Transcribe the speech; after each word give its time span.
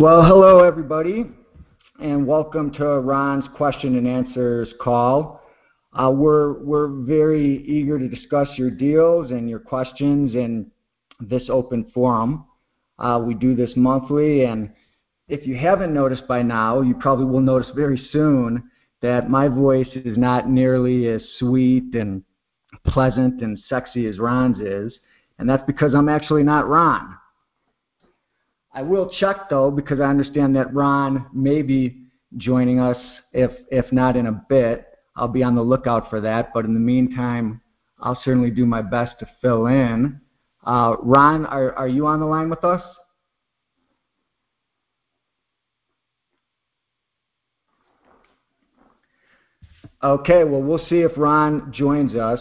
Well, 0.00 0.22
hello 0.22 0.60
everybody, 0.60 1.26
and 2.00 2.26
welcome 2.26 2.72
to 2.72 3.00
Ron's 3.00 3.44
question 3.54 3.98
and 3.98 4.08
answers 4.08 4.72
call. 4.80 5.42
Uh, 5.92 6.10
we're 6.10 6.54
we're 6.64 6.88
very 6.88 7.62
eager 7.66 7.98
to 7.98 8.08
discuss 8.08 8.48
your 8.56 8.70
deals 8.70 9.30
and 9.30 9.46
your 9.46 9.58
questions 9.58 10.34
in 10.34 10.70
this 11.20 11.50
open 11.50 11.90
forum. 11.92 12.46
Uh, 12.98 13.22
we 13.22 13.34
do 13.34 13.54
this 13.54 13.72
monthly, 13.76 14.44
and 14.44 14.70
if 15.28 15.46
you 15.46 15.54
haven't 15.54 15.92
noticed 15.92 16.26
by 16.26 16.40
now, 16.40 16.80
you 16.80 16.94
probably 16.94 17.26
will 17.26 17.42
notice 17.42 17.68
very 17.76 18.02
soon 18.10 18.70
that 19.02 19.28
my 19.28 19.48
voice 19.48 19.90
is 19.92 20.16
not 20.16 20.48
nearly 20.48 21.08
as 21.08 21.20
sweet 21.38 21.94
and 21.94 22.24
pleasant 22.86 23.42
and 23.42 23.58
sexy 23.68 24.06
as 24.06 24.18
Ron's 24.18 24.60
is, 24.60 24.98
and 25.38 25.46
that's 25.46 25.66
because 25.66 25.94
I'm 25.94 26.08
actually 26.08 26.42
not 26.42 26.70
Ron. 26.70 27.16
I 28.72 28.82
will 28.82 29.10
check 29.18 29.48
though 29.48 29.70
because 29.70 30.00
I 30.00 30.04
understand 30.04 30.54
that 30.56 30.72
Ron 30.72 31.26
may 31.32 31.62
be 31.62 32.04
joining 32.36 32.78
us 32.78 32.96
if 33.32 33.50
if 33.70 33.90
not 33.92 34.16
in 34.16 34.26
a 34.26 34.44
bit. 34.48 34.86
I'll 35.16 35.28
be 35.28 35.42
on 35.42 35.54
the 35.54 35.62
lookout 35.62 36.08
for 36.08 36.20
that, 36.20 36.52
but 36.54 36.64
in 36.64 36.74
the 36.74 36.80
meantime, 36.80 37.60
I'll 37.98 38.20
certainly 38.24 38.50
do 38.50 38.64
my 38.64 38.80
best 38.80 39.18
to 39.18 39.28
fill 39.42 39.66
in. 39.66 40.20
Uh, 40.64 40.96
Ron, 41.02 41.46
are, 41.46 41.72
are 41.74 41.88
you 41.88 42.06
on 42.06 42.20
the 42.20 42.26
line 42.26 42.48
with 42.48 42.64
us? 42.64 42.82
Okay, 50.02 50.44
well, 50.44 50.62
we'll 50.62 50.84
see 50.88 51.00
if 51.00 51.12
Ron 51.16 51.70
joins 51.72 52.14
us. 52.14 52.40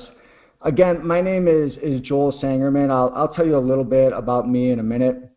Again, 0.61 1.05
my 1.05 1.19
name 1.19 1.47
is, 1.47 1.73
is 1.81 1.99
Joel 2.02 2.39
Sangerman. 2.41 2.89
I'll, 2.89 3.11
I'll 3.14 3.33
tell 3.33 3.45
you 3.45 3.58
a 3.58 3.59
little 3.59 3.83
bit 3.83 4.14
about 4.14 4.47
me 4.47 4.71
in 4.71 4.80
a 4.80 4.83
minute. 4.83 5.28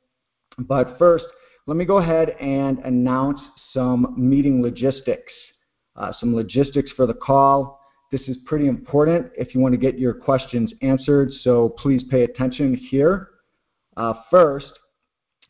But 0.59 0.99
first, 0.99 1.25
let 1.67 1.77
me 1.77 1.85
go 1.85 1.99
ahead 1.99 2.31
and 2.41 2.79
announce 2.81 3.41
some 3.73 4.15
meeting 4.17 4.63
logistics. 4.63 5.33
Uh, 5.95 6.13
some 6.19 6.35
logistics 6.35 6.91
for 6.93 7.07
the 7.07 7.15
call. 7.15 7.81
This 8.11 8.23
is 8.29 8.37
pretty 8.45 8.67
important 8.67 9.31
if 9.37 9.55
you 9.55 9.61
want 9.61 9.73
to 9.73 9.79
get 9.79 9.99
your 9.99 10.13
questions 10.13 10.73
answered, 10.83 11.31
so 11.43 11.71
please 11.79 12.03
pay 12.11 12.25
attention 12.25 12.75
here. 12.75 13.29
Uh, 13.97 14.15
first, 14.31 14.79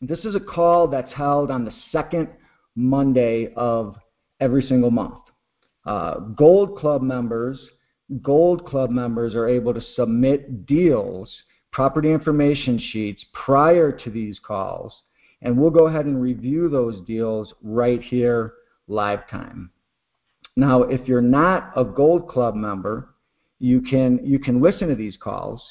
this 0.01 0.19
is 0.19 0.35
a 0.35 0.39
call 0.39 0.87
that's 0.87 1.11
held 1.13 1.49
on 1.51 1.65
the 1.65 1.73
second 1.91 2.27
Monday 2.75 3.53
of 3.55 3.95
every 4.39 4.63
single 4.63 4.91
month. 4.91 5.15
Uh, 5.85 6.19
Gold 6.19 6.77
Club 6.77 7.01
members, 7.01 7.59
Gold 8.21 8.65
Club 8.65 8.89
members 8.89 9.35
are 9.35 9.47
able 9.47 9.73
to 9.73 9.81
submit 9.95 10.65
deals, 10.65 11.29
property 11.73 12.11
information 12.11 12.79
sheets 12.79 13.25
prior 13.33 13.91
to 13.91 14.09
these 14.09 14.39
calls, 14.39 14.93
and 15.41 15.57
we'll 15.57 15.71
go 15.71 15.87
ahead 15.87 16.05
and 16.05 16.21
review 16.21 16.69
those 16.69 17.01
deals 17.01 17.53
right 17.61 18.01
here 18.01 18.53
live 18.87 19.27
time. 19.29 19.71
Now, 20.55 20.83
if 20.83 21.07
you're 21.07 21.21
not 21.21 21.73
a 21.75 21.83
Gold 21.83 22.29
Club 22.29 22.55
member, 22.55 23.09
you 23.59 23.81
can 23.81 24.19
you 24.23 24.39
can 24.39 24.61
listen 24.61 24.87
to 24.89 24.95
these 24.95 25.17
calls, 25.17 25.61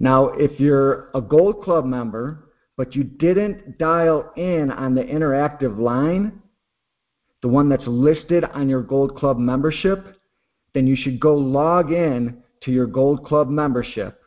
Now, 0.00 0.30
if 0.30 0.58
you're 0.58 1.10
a 1.14 1.20
Gold 1.20 1.62
Club 1.62 1.84
member, 1.84 2.50
but 2.76 2.96
you 2.96 3.04
didn't 3.04 3.78
dial 3.78 4.32
in 4.36 4.70
on 4.72 4.94
the 4.94 5.02
interactive 5.02 5.78
line, 5.78 6.42
the 7.42 7.48
one 7.48 7.68
that's 7.68 7.86
listed 7.86 8.44
on 8.44 8.68
your 8.68 8.82
Gold 8.82 9.16
Club 9.16 9.38
membership, 9.38 10.16
then 10.72 10.86
you 10.86 10.96
should 10.96 11.20
go 11.20 11.34
log 11.34 11.92
in 11.92 12.42
to 12.62 12.72
your 12.72 12.86
Gold 12.86 13.24
Club 13.24 13.48
membership 13.48 14.20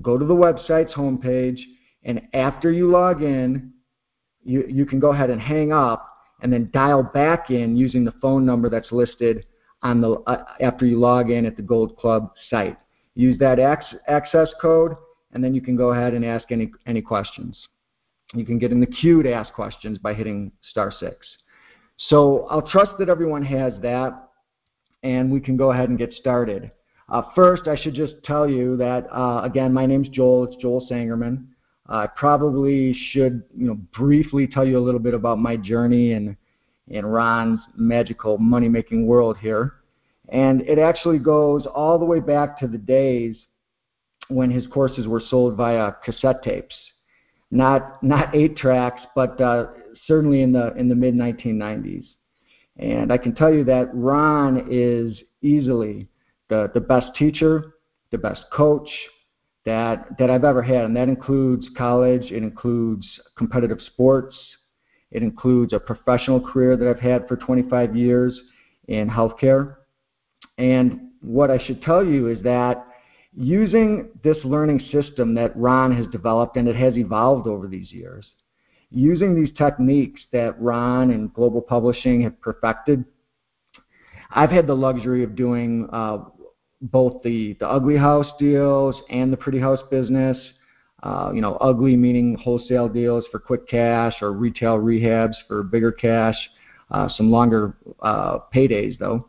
go 0.00 0.16
to 0.16 0.24
the 0.24 0.34
website's 0.34 0.94
homepage, 0.94 1.60
and 2.04 2.22
after 2.32 2.70
you 2.70 2.90
log 2.90 3.22
in, 3.22 3.72
you, 4.42 4.64
you 4.68 4.86
can 4.86 4.98
go 4.98 5.12
ahead 5.12 5.30
and 5.30 5.40
hang 5.40 5.72
up 5.72 6.08
and 6.42 6.52
then 6.52 6.70
dial 6.72 7.02
back 7.02 7.50
in 7.50 7.76
using 7.76 8.04
the 8.04 8.12
phone 8.20 8.44
number 8.44 8.68
that's 8.68 8.92
listed 8.92 9.46
on 9.82 10.00
the 10.00 10.12
uh, 10.26 10.44
after 10.60 10.84
you 10.84 10.98
log 10.98 11.30
in 11.30 11.46
at 11.46 11.56
the 11.56 11.62
Gold 11.62 11.96
Club 11.96 12.32
site. 12.50 12.76
Use 13.14 13.38
that 13.38 13.58
access 13.58 14.50
code, 14.60 14.96
and 15.32 15.42
then 15.42 15.54
you 15.54 15.60
can 15.60 15.76
go 15.76 15.92
ahead 15.92 16.14
and 16.14 16.24
ask 16.24 16.50
any 16.50 16.70
any 16.86 17.00
questions. 17.00 17.56
You 18.34 18.44
can 18.44 18.58
get 18.58 18.72
in 18.72 18.80
the 18.80 18.86
queue 18.86 19.22
to 19.22 19.32
ask 19.32 19.52
questions 19.52 19.98
by 19.98 20.14
hitting 20.14 20.52
star 20.70 20.92
six. 20.98 21.26
So 22.08 22.46
I'll 22.50 22.66
trust 22.66 22.92
that 22.98 23.08
everyone 23.08 23.44
has 23.44 23.74
that, 23.82 24.28
and 25.02 25.30
we 25.30 25.40
can 25.40 25.56
go 25.56 25.72
ahead 25.72 25.88
and 25.88 25.98
get 25.98 26.12
started. 26.14 26.70
Uh, 27.08 27.22
first, 27.34 27.68
I 27.68 27.76
should 27.76 27.94
just 27.94 28.14
tell 28.24 28.48
you 28.48 28.76
that, 28.78 29.06
uh, 29.12 29.42
again, 29.44 29.72
my 29.72 29.84
name's 29.84 30.08
Joel. 30.08 30.44
It's 30.44 30.56
Joel 30.56 30.86
Sangerman. 30.90 31.44
I 31.88 32.06
probably 32.06 32.94
should, 32.94 33.42
you 33.56 33.66
know, 33.66 33.74
briefly 33.96 34.46
tell 34.46 34.66
you 34.66 34.78
a 34.78 34.80
little 34.80 35.00
bit 35.00 35.14
about 35.14 35.38
my 35.38 35.56
journey 35.56 36.12
in, 36.12 36.36
in 36.88 37.04
Ron's 37.04 37.60
magical 37.76 38.38
money-making 38.38 39.06
world 39.06 39.36
here. 39.38 39.74
And 40.28 40.62
it 40.62 40.78
actually 40.78 41.18
goes 41.18 41.66
all 41.66 41.98
the 41.98 42.04
way 42.04 42.20
back 42.20 42.58
to 42.60 42.68
the 42.68 42.78
days 42.78 43.36
when 44.28 44.50
his 44.50 44.66
courses 44.68 45.08
were 45.08 45.20
sold 45.28 45.56
via 45.56 45.92
cassette 46.04 46.42
tapes. 46.42 46.74
Not, 47.50 48.02
not 48.02 48.34
eight 48.34 48.56
tracks, 48.56 49.02
but 49.14 49.38
uh, 49.40 49.66
certainly 50.06 50.42
in 50.42 50.52
the, 50.52 50.74
in 50.76 50.88
the 50.88 50.94
mid-1990s. 50.94 52.06
And 52.78 53.12
I 53.12 53.18
can 53.18 53.34
tell 53.34 53.52
you 53.52 53.64
that 53.64 53.90
Ron 53.92 54.66
is 54.70 55.20
easily 55.42 56.08
the, 56.48 56.70
the 56.72 56.80
best 56.80 57.14
teacher, 57.16 57.74
the 58.10 58.18
best 58.18 58.42
coach 58.52 58.88
that, 59.64 60.18
that 60.18 60.30
I've 60.30 60.44
ever 60.44 60.62
had. 60.62 60.84
And 60.84 60.96
that 60.96 61.08
includes 61.08 61.68
college, 61.76 62.30
it 62.30 62.42
includes 62.42 63.06
competitive 63.36 63.80
sports, 63.80 64.36
it 65.10 65.22
includes 65.22 65.72
a 65.72 65.78
professional 65.78 66.40
career 66.40 66.76
that 66.76 66.88
I've 66.88 67.00
had 67.00 67.28
for 67.28 67.36
25 67.36 67.94
years 67.94 68.40
in 68.88 69.08
healthcare. 69.08 69.76
And 70.58 71.10
what 71.20 71.50
I 71.50 71.58
should 71.58 71.82
tell 71.82 72.04
you 72.04 72.28
is 72.28 72.42
that 72.42 72.86
using 73.34 74.08
this 74.24 74.38
learning 74.44 74.80
system 74.90 75.34
that 75.34 75.56
Ron 75.56 75.96
has 75.96 76.06
developed 76.08 76.56
and 76.56 76.68
it 76.68 76.76
has 76.76 76.96
evolved 76.96 77.46
over 77.46 77.68
these 77.68 77.92
years, 77.92 78.26
using 78.90 79.34
these 79.34 79.54
techniques 79.56 80.20
that 80.32 80.60
Ron 80.60 81.10
and 81.10 81.32
Global 81.32 81.62
Publishing 81.62 82.22
have 82.22 82.38
perfected, 82.40 83.04
I've 84.30 84.50
had 84.50 84.66
the 84.66 84.74
luxury 84.74 85.22
of 85.22 85.36
doing 85.36 85.88
uh, 85.92 86.18
both 86.82 87.22
the, 87.22 87.56
the 87.60 87.68
ugly 87.68 87.96
house 87.96 88.26
deals 88.38 88.96
and 89.10 89.32
the 89.32 89.36
pretty 89.36 89.58
house 89.60 89.80
business. 89.90 90.36
Uh, 91.02 91.32
you 91.34 91.40
know, 91.40 91.56
ugly 91.56 91.96
meaning 91.96 92.36
wholesale 92.36 92.88
deals 92.88 93.24
for 93.32 93.40
quick 93.40 93.66
cash 93.68 94.14
or 94.20 94.32
retail 94.32 94.78
rehabs 94.78 95.34
for 95.48 95.64
bigger 95.64 95.90
cash, 95.90 96.36
uh, 96.92 97.08
some 97.08 97.30
longer 97.30 97.76
uh, 98.02 98.38
paydays 98.54 98.96
though. 98.98 99.28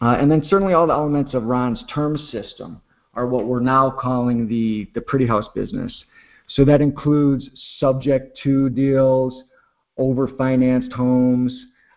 Uh, 0.00 0.16
and 0.20 0.30
then 0.30 0.42
certainly 0.48 0.74
all 0.74 0.86
the 0.86 0.92
elements 0.92 1.34
of 1.34 1.42
Ron's 1.42 1.82
term 1.92 2.16
system 2.30 2.80
are 3.14 3.26
what 3.26 3.46
we're 3.46 3.58
now 3.58 3.90
calling 3.90 4.46
the, 4.46 4.88
the 4.94 5.00
pretty 5.00 5.26
house 5.26 5.46
business. 5.54 6.04
So 6.46 6.64
that 6.64 6.80
includes 6.80 7.48
subject 7.78 8.38
to 8.44 8.70
deals, 8.70 9.42
over 9.96 10.28
financed 10.28 10.92
homes, 10.92 11.52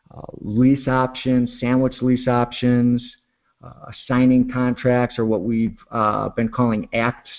uh, 0.09 0.21
lease 0.39 0.87
options, 0.87 1.51
sandwich 1.59 1.95
lease 2.01 2.27
options, 2.27 3.03
signing 4.07 4.49
contracts 4.51 5.19
or 5.19 5.25
what 5.25 5.41
we've 5.41 5.77
uh, 5.91 6.29
been 6.29 6.49
calling 6.49 6.89
acts 6.93 7.29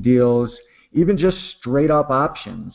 deals, 0.00 0.50
even 0.92 1.16
just 1.16 1.36
straight 1.58 1.90
up 1.90 2.10
options. 2.10 2.74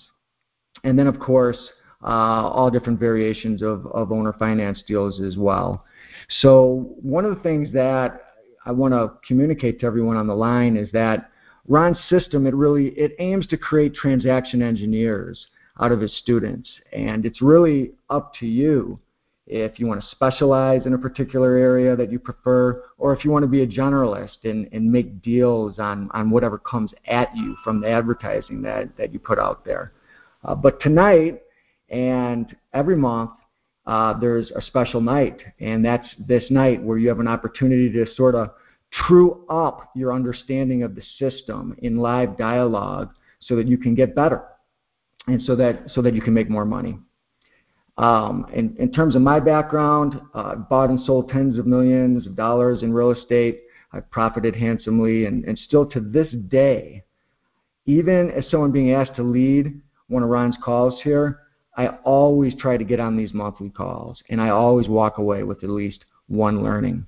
And 0.83 0.97
then, 0.97 1.07
of 1.07 1.19
course, 1.19 1.57
uh, 2.03 2.07
all 2.07 2.69
different 2.69 2.99
variations 2.99 3.61
of, 3.61 3.85
of 3.87 4.11
owner 4.11 4.33
finance 4.33 4.83
deals 4.87 5.21
as 5.21 5.37
well. 5.37 5.85
So, 6.41 6.95
one 7.01 7.25
of 7.25 7.35
the 7.35 7.41
things 7.41 7.71
that 7.73 8.21
I 8.65 8.71
want 8.71 8.93
to 8.93 9.13
communicate 9.27 9.79
to 9.79 9.85
everyone 9.85 10.17
on 10.17 10.27
the 10.27 10.35
line 10.35 10.77
is 10.77 10.91
that 10.91 11.29
Ron's 11.67 11.97
system, 12.09 12.47
it 12.47 12.55
really 12.55 12.89
it 12.89 13.13
aims 13.19 13.47
to 13.47 13.57
create 13.57 13.93
transaction 13.93 14.61
engineers 14.61 15.47
out 15.79 15.91
of 15.91 15.99
his 15.99 16.15
students, 16.17 16.69
and 16.93 17.25
it's 17.25 17.41
really 17.41 17.91
up 18.09 18.33
to 18.39 18.45
you 18.45 18.99
if 19.47 19.79
you 19.79 19.87
want 19.87 20.01
to 20.01 20.07
specialize 20.09 20.85
in 20.85 20.93
a 20.93 20.97
particular 20.97 21.55
area 21.55 21.95
that 21.95 22.11
you 22.11 22.19
prefer, 22.19 22.83
or 22.97 23.13
if 23.13 23.23
you 23.23 23.31
want 23.31 23.43
to 23.43 23.47
be 23.47 23.61
a 23.61 23.67
generalist 23.67 24.37
and, 24.43 24.67
and 24.73 24.91
make 24.91 25.21
deals 25.21 25.79
on, 25.79 26.09
on 26.13 26.29
whatever 26.29 26.57
comes 26.57 26.91
at 27.07 27.35
you 27.35 27.55
from 27.63 27.79
the 27.79 27.89
advertising 27.89 28.61
that, 28.61 28.95
that 28.97 29.13
you 29.13 29.19
put 29.19 29.39
out 29.39 29.63
there. 29.63 29.93
Uh, 30.43 30.53
but 30.53 30.79
tonight 30.81 31.41
and 31.89 32.55
every 32.73 32.97
month, 32.97 33.31
uh, 33.85 34.19
there's 34.19 34.51
a 34.51 34.61
special 34.61 34.99
night, 34.99 35.39
and 35.61 35.83
that's 35.83 36.07
this 36.19 36.43
night 36.49 36.83
where 36.83 36.97
you 36.97 37.07
have 37.07 37.21
an 37.21 37.27
opportunity 37.27 37.89
to 37.89 38.05
sort 38.15 38.35
of 38.35 38.49
true 38.91 39.45
up 39.49 39.91
your 39.95 40.13
understanding 40.13 40.83
of 40.83 40.93
the 40.93 41.01
system 41.17 41.75
in 41.79 41.97
live 41.97 42.37
dialogue 42.37 43.09
so 43.39 43.55
that 43.55 43.67
you 43.67 43.77
can 43.77 43.95
get 43.95 44.13
better 44.13 44.43
and 45.27 45.41
so 45.43 45.55
that 45.55 45.83
so 45.93 46.01
that 46.01 46.13
you 46.13 46.21
can 46.21 46.33
make 46.33 46.49
more 46.49 46.65
money. 46.65 46.97
Um, 47.97 48.45
in, 48.53 48.75
in, 48.77 48.91
terms 48.91 49.15
of 49.15 49.23
my 49.23 49.39
background, 49.39 50.21
uh, 50.35 50.51
I've 50.51 50.69
bought 50.69 50.91
and 50.91 51.03
sold 51.03 51.29
tens 51.29 51.57
of 51.57 51.65
millions 51.65 52.27
of 52.27 52.35
dollars 52.35 52.83
in 52.83 52.93
real 52.93 53.11
estate. 53.11 53.63
I've 53.91 54.09
profited 54.11 54.55
handsomely, 54.55 55.25
and, 55.25 55.43
and 55.45 55.57
still 55.57 55.85
to 55.87 55.99
this 55.99 56.27
day, 56.49 57.03
even 57.85 58.29
as 58.31 58.47
someone 58.49 58.71
being 58.71 58.91
asked 58.91 59.15
to 59.15 59.23
lead 59.23 59.81
one 60.09 60.21
of 60.21 60.29
Ron's 60.29 60.57
calls 60.63 61.01
here, 61.03 61.39
I 61.75 61.87
always 62.03 62.53
try 62.59 62.77
to 62.77 62.83
get 62.83 62.99
on 62.99 63.17
these 63.17 63.33
monthly 63.33 63.69
calls, 63.69 64.21
and 64.29 64.41
I 64.41 64.49
always 64.49 64.87
walk 64.87 65.17
away 65.17 65.43
with 65.43 65.63
at 65.63 65.69
least 65.69 66.05
one 66.27 66.63
learning. 66.63 67.05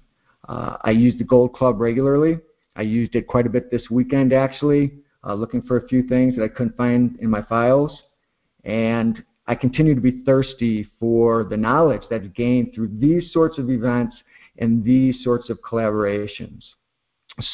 Uh, 0.47 0.77
I 0.81 0.91
use 0.91 1.15
the 1.17 1.23
Gold 1.23 1.53
Club 1.53 1.79
regularly. 1.79 2.39
I 2.75 2.83
used 2.83 3.15
it 3.15 3.27
quite 3.27 3.45
a 3.45 3.49
bit 3.49 3.69
this 3.69 3.89
weekend, 3.91 4.33
actually, 4.33 4.93
uh, 5.23 5.33
looking 5.33 5.61
for 5.61 5.77
a 5.77 5.87
few 5.87 6.03
things 6.03 6.35
that 6.35 6.43
I 6.43 6.47
couldn't 6.47 6.77
find 6.77 7.17
in 7.19 7.29
my 7.29 7.43
files. 7.43 8.03
And 8.63 9.23
I 9.49 9.55
continue 9.55 9.95
to 9.95 10.01
be 10.01 10.21
thirsty 10.25 10.87
for 10.99 11.43
the 11.43 11.57
knowledge 11.57 12.03
that's 12.07 12.27
gained 12.35 12.71
through 12.75 12.91
these 12.99 13.33
sorts 13.33 13.57
of 13.57 13.71
events 13.71 14.15
and 14.59 14.83
these 14.83 15.23
sorts 15.23 15.49
of 15.49 15.59
collaborations. 15.61 16.61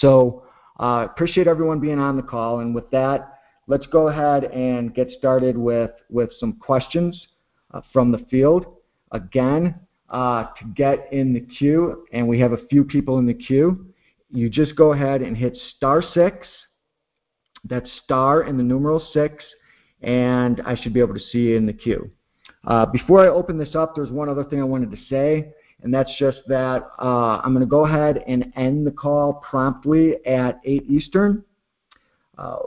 So 0.01 0.43
uh, 0.77 1.07
appreciate 1.09 1.47
everyone 1.47 1.79
being 1.79 1.97
on 1.97 2.17
the 2.17 2.21
call. 2.21 2.59
And 2.59 2.75
with 2.75 2.89
that, 2.91 3.39
let's 3.67 3.87
go 3.87 4.09
ahead 4.09 4.43
and 4.43 4.93
get 4.93 5.09
started 5.17 5.57
with, 5.57 5.91
with 6.09 6.31
some 6.37 6.57
questions 6.57 7.27
uh, 7.73 7.79
from 7.93 8.11
the 8.11 8.25
field. 8.29 8.65
Again, 9.13 9.75
uh, 10.09 10.47
to 10.59 10.65
get 10.75 11.07
in 11.13 11.31
the 11.31 11.39
queue, 11.39 12.05
and 12.11 12.27
we 12.27 12.37
have 12.41 12.51
a 12.51 12.67
few 12.69 12.83
people 12.83 13.19
in 13.19 13.25
the 13.25 13.33
queue, 13.33 13.85
you 14.29 14.49
just 14.49 14.75
go 14.75 14.91
ahead 14.91 15.21
and 15.21 15.37
hit 15.37 15.57
star 15.77 16.03
six. 16.13 16.45
That's 17.63 17.89
star 18.03 18.41
and 18.41 18.59
the 18.59 18.63
numeral 18.63 18.99
six 19.13 19.45
and 20.01 20.61
I 20.65 20.75
should 20.75 20.93
be 20.93 20.99
able 20.99 21.13
to 21.13 21.19
see 21.19 21.55
in 21.55 21.65
the 21.65 21.73
queue. 21.73 22.09
Uh, 22.65 22.85
before 22.85 23.23
I 23.23 23.27
open 23.27 23.57
this 23.57 23.75
up, 23.75 23.95
there's 23.95 24.11
one 24.11 24.29
other 24.29 24.43
thing 24.43 24.59
I 24.59 24.65
wanted 24.65 24.91
to 24.91 24.97
say, 25.09 25.49
and 25.83 25.93
that's 25.93 26.11
just 26.17 26.39
that 26.47 26.89
uh, 26.99 27.41
I'm 27.43 27.53
going 27.53 27.61
to 27.61 27.69
go 27.69 27.85
ahead 27.85 28.23
and 28.27 28.51
end 28.55 28.87
the 28.87 28.91
call 28.91 29.33
promptly 29.33 30.15
at 30.25 30.59
8 30.65 30.83
Eastern. 30.89 31.43
Uh, 32.37 32.57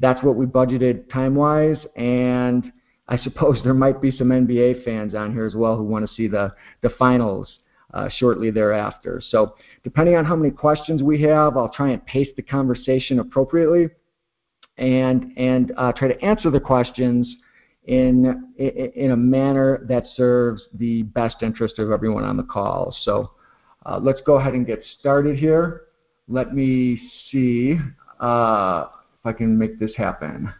that's 0.00 0.22
what 0.24 0.34
we 0.34 0.46
budgeted 0.46 1.10
time-wise, 1.12 1.78
and 1.96 2.72
I 3.08 3.16
suppose 3.18 3.60
there 3.64 3.74
might 3.74 4.02
be 4.02 4.10
some 4.10 4.28
NBA 4.28 4.84
fans 4.84 5.14
on 5.14 5.32
here 5.32 5.46
as 5.46 5.54
well 5.54 5.76
who 5.76 5.84
want 5.84 6.08
to 6.08 6.14
see 6.14 6.26
the, 6.26 6.52
the 6.82 6.90
finals 6.90 7.58
uh, 7.92 8.08
shortly 8.18 8.50
thereafter. 8.50 9.22
So 9.28 9.54
depending 9.84 10.16
on 10.16 10.24
how 10.24 10.34
many 10.34 10.50
questions 10.50 11.02
we 11.02 11.22
have, 11.22 11.56
I'll 11.56 11.68
try 11.68 11.90
and 11.90 12.04
pace 12.06 12.28
the 12.34 12.42
conversation 12.42 13.20
appropriately 13.20 13.88
and 14.78 15.32
and 15.36 15.72
uh, 15.76 15.92
try 15.92 16.08
to 16.08 16.20
answer 16.24 16.50
the 16.50 16.60
questions 16.60 17.36
in 17.86 18.52
in 18.56 19.10
a 19.12 19.16
manner 19.16 19.84
that 19.88 20.04
serves 20.16 20.62
the 20.74 21.02
best 21.02 21.36
interest 21.42 21.78
of 21.78 21.90
everyone 21.90 22.24
on 22.24 22.36
the 22.36 22.42
call. 22.42 22.94
So 23.02 23.32
uh, 23.86 24.00
let's 24.02 24.20
go 24.24 24.34
ahead 24.34 24.54
and 24.54 24.66
get 24.66 24.82
started 24.98 25.38
here. 25.38 25.82
Let 26.28 26.54
me 26.54 27.00
see 27.30 27.78
uh, 28.20 28.86
if 29.18 29.26
I 29.26 29.32
can 29.32 29.58
make 29.58 29.78
this 29.78 29.94
happen. 29.96 30.52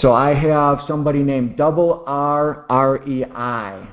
So 0.00 0.12
I 0.12 0.34
have 0.34 0.80
somebody 0.86 1.22
named 1.22 1.56
Double 1.56 2.02
R 2.06 2.66
R 2.68 3.06
E 3.08 3.24
I. 3.24 3.86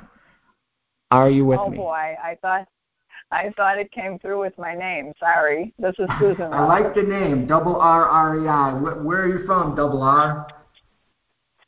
Are 1.11 1.29
you 1.29 1.45
with 1.45 1.59
oh, 1.59 1.69
me? 1.69 1.77
Oh 1.77 1.81
boy, 1.81 2.15
I 2.23 2.37
thought 2.41 2.67
I 3.31 3.51
thought 3.57 3.79
it 3.79 3.91
came 3.91 4.19
through 4.19 4.39
with 4.41 4.57
my 4.57 4.75
name. 4.75 5.11
Sorry. 5.19 5.73
This 5.79 5.95
is 5.99 6.07
Susan. 6.19 6.53
I 6.53 6.65
like 6.65 6.93
the 6.93 7.01
name, 7.01 7.47
Double 7.47 7.75
R 7.75 8.05
R 8.05 8.37
E 8.39 8.47
I. 8.47 8.73
Where 8.73 9.21
are 9.21 9.27
you 9.27 9.45
from, 9.45 9.75
Double 9.75 10.01
R? 10.01 10.47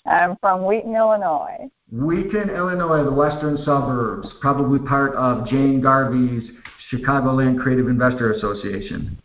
I'm 0.05 0.35
from 0.39 0.65
Wheaton, 0.65 0.95
Illinois. 0.95 1.69
Wheaton, 1.91 2.49
Illinois, 2.49 3.03
the 3.03 3.11
western 3.11 3.57
suburbs, 3.63 4.27
probably 4.41 4.79
part 4.79 5.15
of 5.15 5.47
Jane 5.47 5.81
Garvey's 5.81 6.49
Chicagoland 6.91 7.61
Creative 7.61 7.87
Investor 7.87 8.33
Association. 8.33 9.17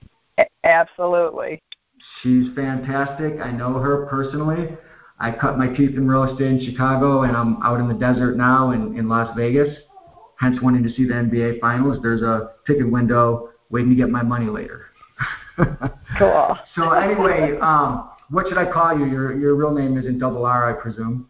Absolutely. 0.65 1.63
She's 2.23 2.55
fantastic. 2.55 3.41
I 3.41 3.51
know 3.51 3.75
her 3.75 4.07
personally. 4.07 4.77
I 5.19 5.33
cut 5.33 5.59
my 5.59 5.69
teeth 5.69 5.97
in 5.97 6.09
real 6.09 6.25
estate 6.25 6.47
in 6.47 6.65
Chicago, 6.65 7.23
and 7.23 7.37
I'm 7.37 7.63
out 7.63 7.81
in 7.81 7.89
the 7.89 7.95
desert 7.95 8.37
now 8.37 8.71
in, 8.71 8.97
in 8.97 9.09
Las 9.09 9.35
Vegas 9.37 9.77
hence 10.41 10.57
wanting 10.63 10.83
to 10.83 10.91
see 10.91 11.05
the 11.05 11.15
NBA 11.15 11.61
Finals. 11.61 11.99
There's 12.03 12.23
a 12.23 12.53
ticket 12.67 12.91
window 12.91 13.51
waiting 13.69 13.91
to 13.91 13.97
get 13.97 14.09
my 14.09 14.23
money 14.23 14.47
later. 14.47 14.87
cool. 16.19 16.59
so 16.75 16.91
anyway, 16.93 17.59
um, 17.61 18.11
what 18.31 18.49
should 18.49 18.59
I 18.59 18.71
call 18.71 18.99
you? 18.99 19.07
Your 19.07 19.39
your 19.39 19.55
real 19.55 19.73
name 19.73 19.99
isn't 19.99 20.19
Double 20.19 20.47
R, 20.47 20.71
I 20.71 20.81
presume. 20.81 21.29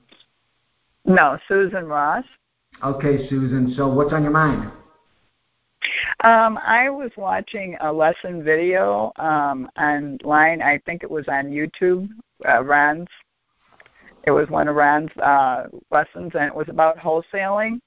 No, 1.05 1.39
Susan 1.49 1.87
Ross. 1.87 2.25
Okay, 2.85 3.29
Susan. 3.29 3.75
So 3.77 3.89
what's 3.89 4.13
on 4.13 4.23
your 4.23 4.33
mind? 4.33 4.71
Um, 6.23 6.59
I 6.59 6.91
was 6.91 7.11
watching 7.17 7.77
a 7.81 7.91
lesson 7.91 8.45
video 8.45 9.13
um, 9.17 9.69
online. 9.79 10.63
I 10.63 10.79
think 10.85 11.03
it 11.03 11.11
was 11.11 11.27
on 11.29 11.47
YouTube. 11.47 12.09
Uh, 12.49 12.63
Ron's. 12.63 13.09
It 14.25 14.31
was 14.31 14.49
one 14.51 14.69
of 14.69 14.77
Ron's 14.77 15.11
uh, 15.17 15.65
lessons, 15.91 16.33
and 16.35 16.45
it 16.45 16.55
was 16.55 16.69
about 16.69 16.99
wholesaling 16.99 17.81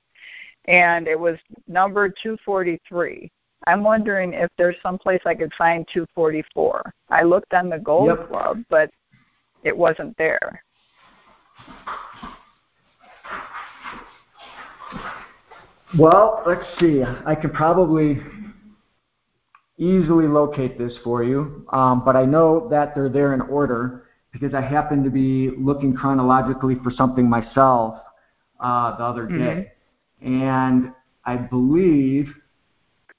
and 0.65 1.07
it 1.07 1.19
was 1.19 1.37
number 1.67 2.09
243. 2.09 3.31
I'm 3.65 3.83
wondering 3.83 4.33
if 4.33 4.49
there's 4.57 4.75
some 4.83 4.97
place 4.97 5.21
I 5.25 5.35
could 5.35 5.53
find 5.57 5.87
244. 5.93 6.93
I 7.09 7.23
looked 7.23 7.53
on 7.53 7.69
the 7.69 7.79
Gold 7.79 8.07
yep. 8.07 8.29
Club, 8.29 8.63
but 8.69 8.89
it 9.63 9.75
wasn't 9.75 10.17
there. 10.17 10.61
Well, 15.97 16.41
let's 16.45 16.65
see. 16.79 17.03
I 17.03 17.35
can 17.35 17.51
probably 17.51 18.19
easily 19.77 20.27
locate 20.27 20.77
this 20.77 20.93
for 21.03 21.23
you, 21.23 21.65
um, 21.71 22.03
but 22.03 22.15
I 22.15 22.25
know 22.25 22.67
that 22.69 22.95
they're 22.95 23.09
there 23.09 23.33
in 23.33 23.41
order 23.41 24.05
because 24.31 24.55
I 24.55 24.61
happen 24.61 25.03
to 25.03 25.11
be 25.11 25.51
looking 25.57 25.93
chronologically 25.93 26.75
for 26.83 26.91
something 26.91 27.29
myself 27.29 27.99
uh, 28.59 28.97
the 28.97 29.03
other 29.03 29.27
day. 29.27 29.72
And 30.23 30.93
I 31.25 31.35
believe 31.35 32.27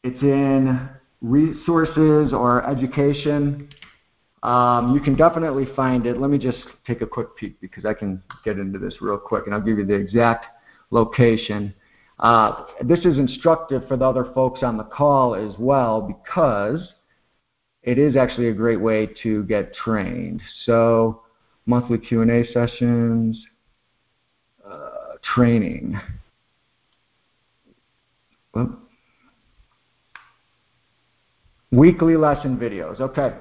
it's 0.02 0.22
in 0.22 0.88
resources 1.20 2.32
or 2.32 2.68
education. 2.68 3.68
Um, 4.42 4.94
you 4.94 5.00
can 5.00 5.16
definitely 5.16 5.66
find 5.74 6.06
it. 6.06 6.20
Let 6.20 6.30
me 6.30 6.38
just 6.38 6.58
take 6.86 7.00
a 7.00 7.06
quick 7.06 7.36
peek 7.36 7.60
because 7.60 7.84
I 7.84 7.94
can 7.94 8.22
get 8.44 8.58
into 8.58 8.78
this 8.78 8.96
real 9.00 9.16
quick 9.16 9.46
and 9.46 9.54
I'll 9.54 9.60
give 9.60 9.78
you 9.78 9.86
the 9.86 9.94
exact 9.94 10.46
location. 10.90 11.74
Uh, 12.18 12.66
this 12.82 13.00
is 13.00 13.18
instructive 13.18 13.88
for 13.88 13.96
the 13.96 14.04
other 14.04 14.30
folks 14.34 14.62
on 14.62 14.76
the 14.76 14.84
call 14.84 15.34
as 15.34 15.54
well 15.58 16.00
because 16.00 16.92
it 17.82 17.98
is 17.98 18.16
actually 18.16 18.48
a 18.48 18.52
great 18.52 18.80
way 18.80 19.08
to 19.22 19.42
get 19.44 19.74
trained. 19.74 20.40
So 20.64 21.22
monthly 21.66 21.98
Q&A 21.98 22.44
sessions, 22.52 23.42
uh, 24.66 25.16
training. 25.34 25.98
Well, 28.54 28.78
weekly 31.70 32.16
lesson 32.16 32.56
videos. 32.56 33.00
Okay. 33.00 33.34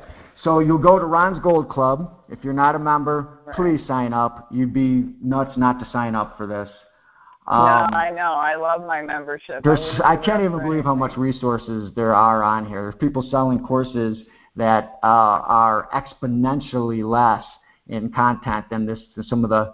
So 0.43 0.59
you'll 0.59 0.79
go 0.79 0.99
to 0.99 1.05
Ron's 1.05 1.39
Gold 1.41 1.69
Club. 1.69 2.11
If 2.29 2.43
you're 2.43 2.53
not 2.53 2.75
a 2.75 2.79
member, 2.79 3.39
please 3.55 3.79
sign 3.87 4.13
up. 4.13 4.49
You'd 4.51 4.73
be 4.73 5.13
nuts 5.21 5.57
not 5.57 5.79
to 5.79 5.89
sign 5.91 6.15
up 6.15 6.35
for 6.37 6.47
this. 6.47 6.69
Um, 7.45 7.59
no, 7.59 7.97
I 7.97 8.09
know. 8.09 8.33
I 8.33 8.55
love 8.55 8.85
my 8.85 9.01
membership. 9.01 9.63
There's, 9.63 9.79
I, 10.03 10.13
I 10.13 10.17
can't 10.17 10.43
even 10.43 10.59
believe 10.59 10.85
how 10.85 10.95
much 10.95 11.17
resources 11.17 11.91
there 11.95 12.15
are 12.15 12.41
on 12.41 12.65
here. 12.65 12.81
There's 12.83 12.95
people 12.99 13.27
selling 13.29 13.59
courses 13.65 14.17
that 14.55 14.99
uh, 15.03 15.07
are 15.07 15.89
exponentially 15.93 17.07
less 17.07 17.43
in 17.87 18.11
content 18.11 18.69
than 18.69 18.85
this. 18.85 18.99
Some 19.23 19.43
of 19.43 19.49
the 19.49 19.73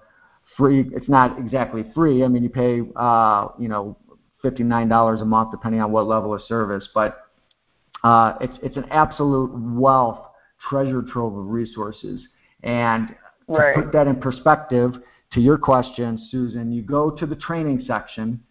free. 0.58 0.90
It's 0.94 1.10
not 1.10 1.40
exactly 1.40 1.86
free. 1.94 2.24
I 2.24 2.28
mean, 2.28 2.44
you 2.44 2.50
pay, 2.50 2.82
uh, 2.96 3.50
you 3.60 3.68
know, 3.68 3.98
$59 4.44 5.22
a 5.22 5.26
month, 5.26 5.52
depending 5.52 5.82
on 5.82 5.92
what 5.92 6.08
level 6.08 6.34
of 6.34 6.42
service. 6.44 6.88
But 6.94 7.26
uh, 8.04 8.34
it's 8.42 8.58
it's 8.62 8.78
an 8.78 8.86
absolute 8.92 9.52
wealth, 9.54 10.20
treasure 10.70 11.02
trove 11.02 11.38
of 11.38 11.48
resources. 11.48 12.22
And 12.64 13.16
right. 13.48 13.76
to 13.76 13.82
put 13.82 13.92
that 13.94 14.08
in 14.08 14.18
perspective, 14.18 14.94
to 15.34 15.42
your 15.42 15.58
question, 15.58 16.28
Susan, 16.32 16.72
you 16.72 16.82
go 16.82 17.12
to 17.12 17.26
the 17.26 17.36
training 17.36 17.84
section, 17.86 18.42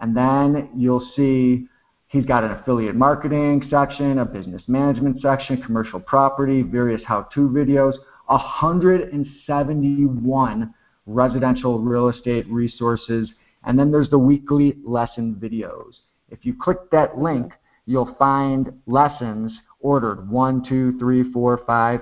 and 0.00 0.16
then 0.16 0.70
you'll 0.76 1.08
see 1.16 1.66
he's 2.08 2.26
got 2.26 2.44
an 2.44 2.52
affiliate 2.52 2.94
marketing 2.94 3.66
section, 3.70 4.18
a 4.18 4.24
business 4.24 4.62
management 4.66 5.20
section, 5.20 5.60
commercial 5.62 6.00
property, 6.00 6.62
various 6.62 7.02
how-to 7.04 7.48
videos, 7.48 7.94
171 8.26 10.74
residential 11.06 11.78
real 11.78 12.08
estate 12.08 12.46
resources, 12.48 13.28
and 13.66 13.78
then 13.78 13.90
there's 13.90 14.10
the 14.10 14.18
weekly 14.18 14.76
lesson 14.84 15.36
videos. 15.38 16.00
If 16.30 16.44
you 16.44 16.54
click 16.60 16.90
that 16.92 17.18
link, 17.18 17.52
you'll 17.84 18.14
find 18.18 18.72
lessons 18.86 19.52
ordered 19.80 20.28
one, 20.30 20.64
two, 20.66 20.98
three, 20.98 21.30
four, 21.32 21.60
five, 21.66 22.00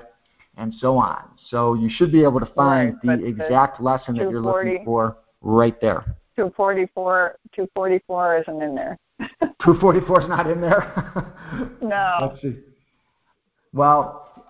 and 0.57 0.73
so 0.79 0.97
on. 0.97 1.25
So 1.51 1.75
you 1.75 1.91
should 1.91 2.13
be 2.13 2.23
able 2.23 2.41
to 2.41 2.47
find 2.47 2.97
right, 3.05 3.19
the 3.19 3.27
exact 3.27 3.81
lesson 3.81 4.15
that 4.17 4.31
you're 4.31 4.41
looking 4.41 4.85
for 4.85 5.17
right 5.41 5.79
there. 5.81 6.17
244, 6.37 7.37
244 7.55 8.39
isn't 8.39 8.63
in 8.63 8.75
there. 8.75 8.99
244 9.41 10.23
is 10.23 10.29
not 10.29 10.51
in 10.51 10.61
there? 10.61 11.33
no. 11.83 12.17
Let's 12.21 12.43
see. 12.43 12.57
Well, 13.73 14.45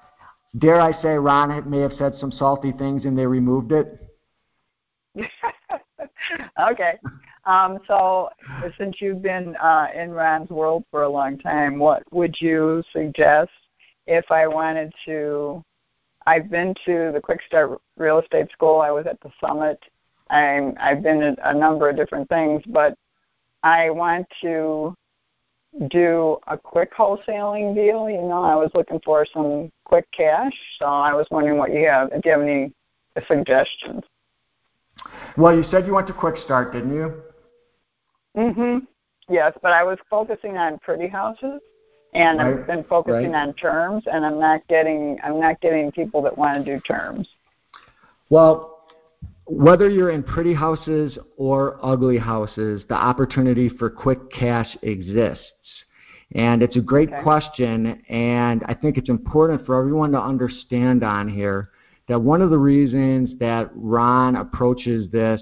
dare 0.59 0.81
I 0.81 1.01
say 1.03 1.11
Ron 1.11 1.69
may 1.69 1.81
have 1.81 1.93
said 1.99 2.15
some 2.21 2.31
salty 2.31 2.73
things 2.73 3.05
and 3.05 3.19
they 3.19 3.27
removed 3.27 3.73
it? 3.73 4.01
okay. 6.71 6.99
Um, 7.47 7.79
so 7.87 8.31
since 8.79 9.01
you've 9.01 9.23
been 9.23 9.57
uh, 9.57 9.89
in 9.95 10.11
Ron's 10.11 10.51
world 10.51 10.85
for 10.91 11.03
a 11.03 11.09
long 11.09 11.39
time, 11.39 11.79
what 11.79 12.03
would 12.13 12.35
you 12.41 12.83
suggest 12.93 13.51
if 14.07 14.31
I 14.31 14.47
wanted 14.47 14.93
to? 15.07 15.63
I've 16.27 16.51
been 16.51 16.75
to 16.87 17.11
the 17.13 17.21
Quick 17.23 17.43
Start 17.47 17.79
Real 17.99 18.19
Estate 18.19 18.51
School. 18.51 18.81
I 18.81 18.91
was 18.91 19.07
at 19.07 19.21
the 19.21 19.31
summit. 19.41 19.79
I'm, 20.31 20.75
I've 20.81 21.03
been 21.03 21.23
at 21.23 21.39
a 21.45 21.57
number 21.57 21.89
of 21.91 21.97
different 21.97 22.29
things, 22.31 22.63
but 22.67 22.97
I 23.63 23.91
want 23.91 24.27
to 24.41 24.95
do 25.91 26.39
a 26.47 26.57
quick 26.57 26.95
wholesaling 26.95 27.75
deal. 27.75 28.09
You 28.09 28.23
know, 28.23 28.43
I 28.43 28.55
was 28.55 28.71
looking 28.75 29.01
for 29.05 29.27
some 29.27 29.71
quick 29.85 30.11
cash, 30.13 30.55
so 30.79 30.87
I 30.87 31.13
was 31.13 31.27
wondering 31.31 31.59
what 31.59 31.75
you 31.75 31.87
have. 31.89 32.11
If 32.13 32.25
you 32.25 32.31
have 32.31 32.41
any 32.41 32.73
suggestions? 33.29 34.03
Well, 35.37 35.55
you 35.55 35.65
said 35.71 35.87
you 35.87 35.95
went 35.95 36.07
to 36.09 36.13
Quick 36.13 36.37
Start, 36.45 36.73
didn't 36.73 36.95
you? 36.95 37.23
Mhm. 38.37 38.87
Yes, 39.29 39.57
but 39.63 39.73
I 39.73 39.83
was 39.83 39.99
focusing 40.11 40.57
on 40.59 40.79
pretty 40.79 41.09
houses, 41.09 41.61
and 42.13 42.39
right. 42.39 42.59
I've 42.59 42.67
been 42.67 42.85
focusing 42.85 43.33
right. 43.33 43.49
on 43.49 43.55
terms, 43.55 44.05
and 44.07 44.25
I'm 44.25 44.39
not 44.39 44.67
getting 44.69 45.19
I'm 45.23 45.41
not 45.41 45.61
getting 45.61 45.91
people 45.93 46.21
that 46.23 46.37
want 46.37 46.65
to 46.65 46.75
do 46.75 46.81
terms. 46.81 47.29
Well, 48.31 48.75
whether 49.47 49.89
you're 49.89 50.11
in 50.11 50.23
pretty 50.23 50.55
houses 50.55 51.19
or 51.37 51.79
ugly 51.83 52.19
houses, 52.19 52.83
the 52.89 52.95
opportunity 52.95 53.69
for 53.69 53.91
quick 53.91 54.31
cash 54.31 54.77
exists. 54.83 55.43
And 56.35 56.63
it's 56.63 56.77
a 56.77 56.81
great 56.81 57.11
okay. 57.13 57.23
question, 57.23 58.03
and 58.09 58.65
I 58.67 58.75
think 58.75 58.97
it's 58.97 59.11
important 59.11 59.65
for 59.67 59.79
everyone 59.79 60.11
to 60.13 60.21
understand 60.21 61.05
on 61.05 61.29
here 61.29 61.71
that 62.09 62.21
one 62.21 62.43
of 62.43 62.51
the 62.51 62.59
reasons 62.59 63.31
that 63.39 63.71
Ron 63.75 64.37
approaches 64.37 65.11
this 65.11 65.41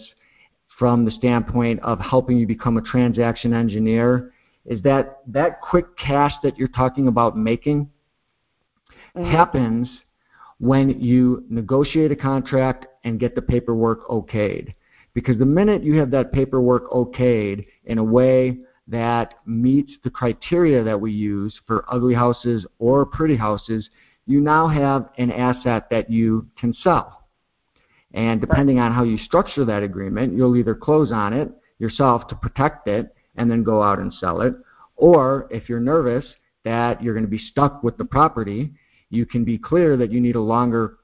from 0.78 1.04
the 1.04 1.10
standpoint 1.10 1.80
of 1.80 1.98
helping 2.00 2.38
you 2.38 2.46
become 2.46 2.76
a 2.76 2.82
transaction 2.82 3.52
engineer 3.52 4.32
is 4.64 4.80
that 4.82 5.20
that 5.26 5.60
quick 5.60 5.96
cash 5.96 6.32
that 6.42 6.56
you're 6.56 6.68
talking 6.68 7.08
about 7.08 7.36
making 7.36 7.90
mm-hmm. 9.16 9.30
happens 9.30 9.88
when 10.58 11.00
you 11.00 11.44
negotiate 11.48 12.12
a 12.12 12.16
contract 12.16 12.86
and 13.04 13.18
get 13.18 13.34
the 13.34 13.42
paperwork 13.42 14.06
okayed. 14.08 14.74
Because 15.14 15.36
the 15.38 15.44
minute 15.44 15.82
you 15.82 15.98
have 15.98 16.10
that 16.12 16.32
paperwork 16.32 16.90
okayed 16.90 17.66
in 17.84 17.98
a 17.98 18.04
way 18.04 18.58
that 18.86 19.34
meets 19.46 19.92
the 20.04 20.10
criteria 20.10 20.82
that 20.82 21.00
we 21.00 21.12
use 21.12 21.60
for 21.66 21.84
ugly 21.92 22.14
houses 22.14 22.64
or 22.78 23.04
pretty 23.04 23.36
houses, 23.36 23.88
you 24.26 24.40
now 24.40 24.68
have 24.68 25.08
an 25.18 25.30
asset 25.30 25.88
that 25.90 26.10
you 26.10 26.46
can 26.58 26.72
sell. 26.72 27.22
And 28.14 28.40
depending 28.40 28.78
on 28.78 28.92
how 28.92 29.04
you 29.04 29.18
structure 29.18 29.64
that 29.64 29.82
agreement, 29.82 30.36
you'll 30.36 30.56
either 30.56 30.74
close 30.74 31.10
on 31.12 31.32
it 31.32 31.50
yourself 31.78 32.28
to 32.28 32.34
protect 32.36 32.86
it 32.86 33.14
and 33.36 33.50
then 33.50 33.62
go 33.62 33.82
out 33.82 33.98
and 33.98 34.12
sell 34.14 34.42
it. 34.42 34.54
Or 34.96 35.48
if 35.50 35.68
you're 35.68 35.80
nervous 35.80 36.24
that 36.64 37.02
you're 37.02 37.14
going 37.14 37.24
to 37.24 37.30
be 37.30 37.38
stuck 37.38 37.82
with 37.82 37.96
the 37.96 38.04
property, 38.04 38.72
you 39.10 39.26
can 39.26 39.44
be 39.44 39.58
clear 39.58 39.96
that 39.96 40.12
you 40.12 40.20
need 40.20 40.36
a 40.36 40.40
longer 40.40 40.98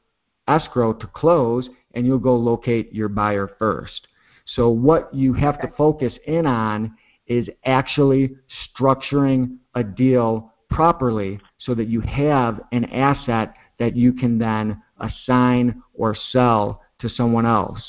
escrow 0.46 0.92
to 0.92 1.06
close 1.08 1.68
and 1.94 2.06
you'll 2.06 2.18
go 2.18 2.36
locate 2.36 2.94
your 2.94 3.08
buyer 3.08 3.50
first. 3.58 4.08
So 4.54 4.68
what 4.68 5.12
you 5.12 5.32
have 5.34 5.60
to 5.60 5.68
focus 5.76 6.14
in 6.26 6.46
on 6.46 6.96
is 7.26 7.48
actually 7.64 8.36
structuring 8.66 9.58
a 9.74 9.82
deal 9.82 10.52
properly 10.70 11.40
so 11.58 11.74
that 11.74 11.88
you 11.88 12.00
have 12.00 12.60
an 12.72 12.84
asset 12.86 13.54
that 13.78 13.96
you 13.96 14.12
can 14.12 14.38
then 14.38 14.82
assign 15.00 15.82
or 15.94 16.16
sell 16.30 16.82
to 17.00 17.08
someone 17.08 17.46
else. 17.46 17.80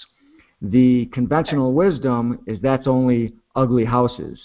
The 0.62 1.08
conventional 1.08 1.74
wisdom 1.74 2.40
is 2.46 2.60
that's 2.62 2.88
only 2.88 3.34
ugly 3.56 3.86
houses. 3.86 4.40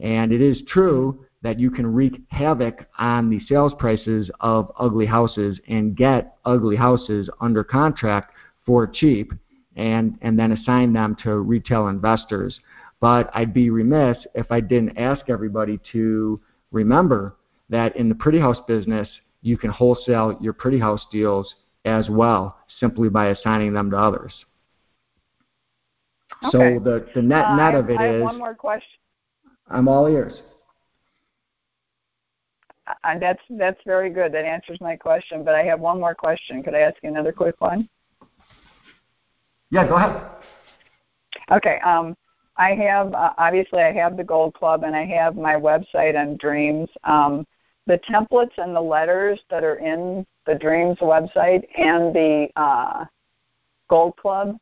And 0.00 0.32
it 0.32 0.40
is 0.40 0.62
true 0.66 1.24
that 1.42 1.58
you 1.58 1.70
can 1.70 1.86
wreak 1.86 2.20
havoc 2.28 2.86
on 2.98 3.30
the 3.30 3.40
sales 3.46 3.72
prices 3.78 4.30
of 4.40 4.72
ugly 4.78 5.06
houses 5.06 5.58
and 5.68 5.96
get 5.96 6.36
ugly 6.44 6.76
houses 6.76 7.30
under 7.40 7.62
contract 7.62 8.32
for 8.66 8.86
cheap 8.86 9.32
and, 9.76 10.18
and 10.22 10.38
then 10.38 10.52
assign 10.52 10.92
them 10.92 11.16
to 11.22 11.38
retail 11.38 11.88
investors. 11.88 12.58
But 13.00 13.30
I'd 13.34 13.54
be 13.54 13.70
remiss 13.70 14.18
if 14.34 14.50
I 14.50 14.60
didn't 14.60 14.98
ask 14.98 15.28
everybody 15.28 15.78
to 15.92 16.40
remember 16.72 17.36
that 17.70 17.96
in 17.96 18.08
the 18.08 18.14
pretty 18.14 18.38
house 18.38 18.58
business, 18.66 19.08
you 19.42 19.56
can 19.56 19.70
wholesale 19.70 20.36
your 20.40 20.52
pretty 20.52 20.78
house 20.78 21.04
deals 21.10 21.54
as 21.84 22.08
well 22.10 22.56
simply 22.80 23.08
by 23.08 23.28
assigning 23.28 23.72
them 23.72 23.90
to 23.90 23.96
others. 23.96 24.32
Okay. 26.44 26.50
So 26.52 26.80
the, 26.82 27.06
the 27.14 27.22
net 27.22 27.46
uh, 27.46 27.56
net 27.56 27.74
of 27.74 27.90
it 27.90 27.98
I 27.98 28.04
have 28.04 28.14
is, 28.16 28.22
one 28.22 28.38
more 28.38 28.54
question. 28.54 28.98
I'm 29.68 29.88
all 29.88 30.06
ears. 30.06 30.34
Uh, 32.86 33.18
that's 33.18 33.42
that's 33.50 33.80
very 33.84 34.10
good. 34.10 34.32
That 34.32 34.44
answers 34.44 34.80
my 34.80 34.96
question. 34.96 35.44
But 35.44 35.54
I 35.54 35.62
have 35.64 35.80
one 35.80 36.00
more 36.00 36.14
question. 36.14 36.62
Could 36.62 36.74
I 36.74 36.80
ask 36.80 36.96
you 37.02 37.10
another 37.10 37.32
quick 37.32 37.60
one? 37.60 37.88
Yeah, 39.70 39.86
go 39.86 39.96
ahead. 39.96 40.22
Okay. 41.50 41.78
Um, 41.84 42.16
I 42.56 42.74
have 42.74 43.12
uh, 43.14 43.32
obviously 43.38 43.80
I 43.80 43.92
have 43.92 44.16
the 44.16 44.24
Gold 44.24 44.54
Club 44.54 44.84
and 44.84 44.94
I 44.94 45.04
have 45.06 45.36
my 45.36 45.54
website 45.54 46.18
on 46.18 46.36
Dreams. 46.36 46.88
Um, 47.04 47.46
the 47.88 47.98
templates 48.00 48.56
and 48.58 48.76
the 48.76 48.80
letters 48.80 49.40
that 49.50 49.64
are 49.64 49.76
in 49.76 50.24
the 50.46 50.54
Dreams 50.54 50.98
website 50.98 51.66
and 51.76 52.14
the 52.14 52.48
uh, 52.54 53.06
Gold 53.88 54.14
Club 54.16 54.56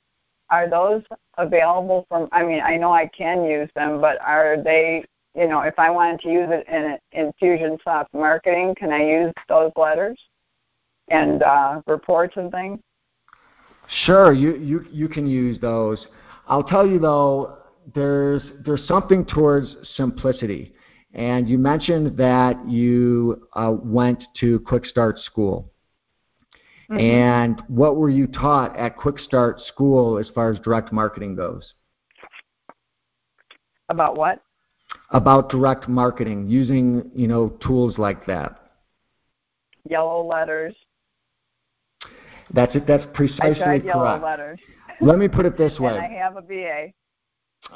are 0.48 0.70
those 0.70 1.02
available 1.36 2.06
from? 2.08 2.28
I 2.32 2.44
mean, 2.44 2.62
I 2.62 2.76
know 2.76 2.92
I 2.92 3.08
can 3.08 3.44
use 3.44 3.68
them, 3.74 4.00
but 4.00 4.18
are 4.22 4.56
they? 4.62 5.04
You 5.34 5.48
know, 5.48 5.60
if 5.60 5.78
I 5.78 5.90
wanted 5.90 6.20
to 6.20 6.30
use 6.30 6.48
it 6.48 6.66
in 6.66 7.32
Infusionsoft 7.42 8.06
Marketing, 8.14 8.74
can 8.74 8.90
I 8.90 9.04
use 9.04 9.34
those 9.50 9.70
letters 9.76 10.18
and 11.08 11.42
uh, 11.42 11.82
reports 11.86 12.34
and 12.36 12.50
things? 12.50 12.78
Sure, 14.06 14.32
you, 14.32 14.56
you 14.56 14.86
you 14.90 15.08
can 15.08 15.26
use 15.26 15.60
those. 15.60 16.06
I'll 16.48 16.64
tell 16.64 16.86
you 16.86 17.00
though, 17.00 17.58
there's 17.94 18.42
there's 18.64 18.86
something 18.86 19.24
towards 19.26 19.76
simplicity. 19.96 20.72
And 21.16 21.48
you 21.48 21.56
mentioned 21.56 22.18
that 22.18 22.68
you 22.68 23.48
uh, 23.54 23.72
went 23.82 24.22
to 24.40 24.60
Quick 24.60 24.84
Start 24.84 25.18
School. 25.18 25.72
Mm-hmm. 26.90 27.00
And 27.00 27.62
what 27.68 27.96
were 27.96 28.10
you 28.10 28.26
taught 28.26 28.76
at 28.78 28.98
Quick 28.98 29.18
Start 29.18 29.58
School 29.62 30.18
as 30.18 30.28
far 30.34 30.52
as 30.52 30.58
direct 30.60 30.92
marketing 30.92 31.34
goes? 31.34 31.72
About 33.88 34.16
what? 34.18 34.42
About 35.10 35.48
direct 35.48 35.88
marketing, 35.88 36.48
using 36.48 37.10
you 37.14 37.26
know 37.26 37.48
tools 37.66 37.96
like 37.96 38.26
that. 38.26 38.60
Yellow 39.88 40.24
letters. 40.24 40.74
That's 42.52 42.74
it. 42.76 42.86
That's 42.86 43.04
precisely 43.14 43.52
I 43.52 43.54
tried 43.54 43.82
correct. 43.82 43.86
Yellow 43.86 44.20
letters. 44.22 44.58
Let 45.00 45.18
me 45.18 45.28
put 45.28 45.46
it 45.46 45.56
this 45.56 45.76
way. 45.80 45.96
and 45.96 46.00
I 46.00 46.18
have 46.18 46.36
a 46.36 46.42
VA. 46.42 46.92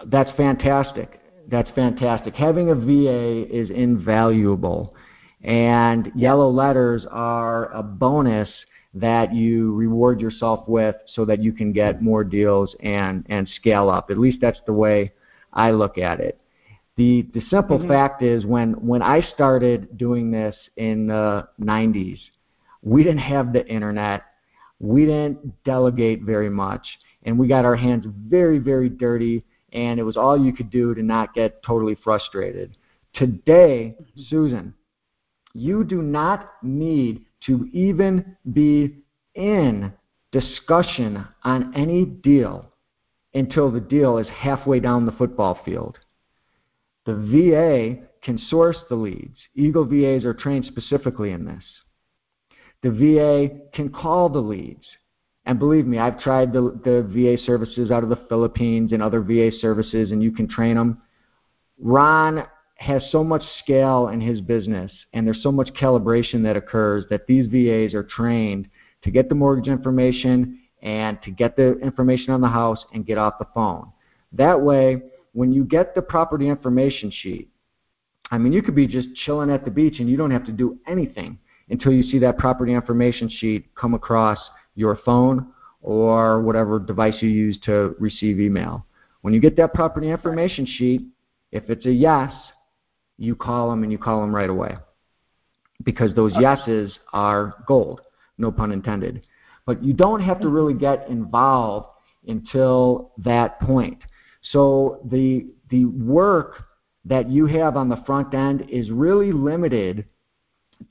That's 0.06 0.30
fantastic. 0.36 1.20
That's 1.50 1.70
fantastic. 1.74 2.34
Having 2.34 2.70
a 2.70 2.74
VA 2.74 3.46
is 3.50 3.70
invaluable. 3.70 4.94
And 5.42 6.12
yellow 6.14 6.50
letters 6.50 7.06
are 7.10 7.72
a 7.72 7.82
bonus 7.82 8.48
that 8.94 9.34
you 9.34 9.74
reward 9.74 10.20
yourself 10.20 10.68
with 10.68 10.96
so 11.14 11.24
that 11.24 11.42
you 11.42 11.52
can 11.52 11.72
get 11.72 12.02
more 12.02 12.24
deals 12.24 12.74
and, 12.80 13.24
and 13.28 13.48
scale 13.48 13.88
up. 13.88 14.10
At 14.10 14.18
least 14.18 14.38
that's 14.40 14.60
the 14.66 14.72
way 14.72 15.12
I 15.52 15.70
look 15.70 15.98
at 15.98 16.20
it. 16.20 16.40
The 16.96 17.26
the 17.32 17.40
simple 17.48 17.78
mm-hmm. 17.78 17.88
fact 17.88 18.22
is 18.22 18.44
when 18.44 18.72
when 18.86 19.00
I 19.00 19.22
started 19.22 19.96
doing 19.96 20.30
this 20.30 20.54
in 20.76 21.06
the 21.06 21.48
90s, 21.60 22.18
we 22.82 23.02
didn't 23.02 23.20
have 23.20 23.52
the 23.52 23.66
internet. 23.66 24.24
We 24.80 25.06
didn't 25.06 25.64
delegate 25.64 26.22
very 26.22 26.50
much, 26.50 26.86
and 27.22 27.38
we 27.38 27.48
got 27.48 27.64
our 27.64 27.76
hands 27.76 28.04
very 28.06 28.58
very 28.58 28.90
dirty, 28.90 29.44
and 29.72 30.00
it 30.00 30.02
was 30.02 30.16
all 30.16 30.38
you 30.38 30.52
could 30.52 30.70
do 30.70 30.94
to 30.94 31.02
not 31.02 31.34
get 31.34 31.62
totally 31.62 31.96
frustrated. 32.02 32.76
Today, 33.14 33.96
mm-hmm. 34.00 34.20
Susan, 34.28 34.74
you 35.52 35.84
do 35.84 36.02
not 36.02 36.52
need 36.62 37.24
to 37.46 37.68
even 37.72 38.36
be 38.52 38.96
in 39.34 39.92
discussion 40.32 41.26
on 41.42 41.72
any 41.74 42.04
deal 42.04 42.66
until 43.34 43.70
the 43.70 43.80
deal 43.80 44.18
is 44.18 44.28
halfway 44.28 44.80
down 44.80 45.06
the 45.06 45.12
football 45.12 45.58
field. 45.64 45.98
The 47.06 47.14
VA 47.14 48.06
can 48.22 48.38
source 48.38 48.76
the 48.88 48.96
leads. 48.96 49.38
Eagle 49.54 49.84
VAs 49.84 50.24
are 50.24 50.34
trained 50.34 50.66
specifically 50.66 51.30
in 51.32 51.44
this. 51.44 51.64
The 52.82 52.90
VA 52.90 53.70
can 53.72 53.90
call 53.90 54.28
the 54.28 54.40
leads. 54.40 54.86
And 55.46 55.58
believe 55.58 55.86
me, 55.86 55.98
I've 55.98 56.20
tried 56.20 56.52
the, 56.52 56.78
the 56.84 57.02
VA 57.08 57.42
services 57.44 57.90
out 57.90 58.02
of 58.02 58.08
the 58.08 58.20
Philippines 58.28 58.92
and 58.92 59.02
other 59.02 59.20
VA 59.20 59.50
services, 59.58 60.12
and 60.12 60.22
you 60.22 60.32
can 60.32 60.48
train 60.48 60.76
them. 60.76 61.00
Ron 61.78 62.44
has 62.76 63.02
so 63.10 63.24
much 63.24 63.42
scale 63.62 64.08
in 64.08 64.20
his 64.20 64.40
business, 64.40 64.92
and 65.12 65.26
there's 65.26 65.42
so 65.42 65.52
much 65.52 65.68
calibration 65.78 66.42
that 66.42 66.56
occurs 66.56 67.04
that 67.10 67.26
these 67.26 67.46
VAs 67.46 67.94
are 67.94 68.04
trained 68.04 68.68
to 69.02 69.10
get 69.10 69.28
the 69.28 69.34
mortgage 69.34 69.68
information 69.68 70.60
and 70.82 71.20
to 71.22 71.30
get 71.30 71.56
the 71.56 71.78
information 71.78 72.32
on 72.32 72.40
the 72.40 72.48
house 72.48 72.84
and 72.92 73.06
get 73.06 73.18
off 73.18 73.38
the 73.38 73.46
phone. 73.54 73.90
That 74.32 74.60
way, 74.60 75.02
when 75.32 75.52
you 75.52 75.64
get 75.64 75.94
the 75.94 76.02
property 76.02 76.48
information 76.48 77.10
sheet, 77.10 77.50
I 78.30 78.38
mean, 78.38 78.52
you 78.52 78.62
could 78.62 78.74
be 78.74 78.86
just 78.86 79.08
chilling 79.24 79.50
at 79.50 79.64
the 79.64 79.70
beach 79.70 79.96
and 79.98 80.08
you 80.08 80.16
don't 80.16 80.30
have 80.30 80.46
to 80.46 80.52
do 80.52 80.78
anything 80.86 81.38
until 81.68 81.92
you 81.92 82.02
see 82.02 82.18
that 82.20 82.38
property 82.38 82.72
information 82.72 83.28
sheet 83.28 83.74
come 83.74 83.94
across 83.94 84.38
your 84.80 84.98
phone 85.04 85.46
or 85.82 86.42
whatever 86.42 86.78
device 86.78 87.14
you 87.20 87.28
use 87.28 87.58
to 87.64 87.94
receive 87.98 88.40
email. 88.40 88.84
When 89.22 89.32
you 89.32 89.40
get 89.40 89.56
that 89.56 89.74
property 89.74 90.10
information 90.10 90.66
sheet, 90.66 91.02
if 91.52 91.68
it's 91.68 91.86
a 91.86 91.92
yes, 91.92 92.32
you 93.18 93.34
call 93.36 93.70
them 93.70 93.82
and 93.82 93.92
you 93.92 93.98
call 93.98 94.20
them 94.20 94.34
right 94.34 94.50
away 94.50 94.76
because 95.84 96.14
those 96.14 96.32
yeses 96.38 96.92
are 97.12 97.54
gold, 97.66 98.00
no 98.38 98.50
pun 98.50 98.72
intended. 98.72 99.22
But 99.66 99.82
you 99.84 99.92
don't 99.92 100.20
have 100.20 100.40
to 100.40 100.46
mm-hmm. 100.46 100.54
really 100.54 100.74
get 100.74 101.08
involved 101.08 101.88
until 102.26 103.12
that 103.18 103.60
point. 103.60 103.98
So 104.52 105.00
the 105.10 105.46
the 105.70 105.84
work 105.84 106.64
that 107.04 107.30
you 107.30 107.46
have 107.46 107.76
on 107.76 107.88
the 107.88 108.02
front 108.06 108.34
end 108.34 108.66
is 108.68 108.90
really 108.90 109.32
limited 109.32 110.04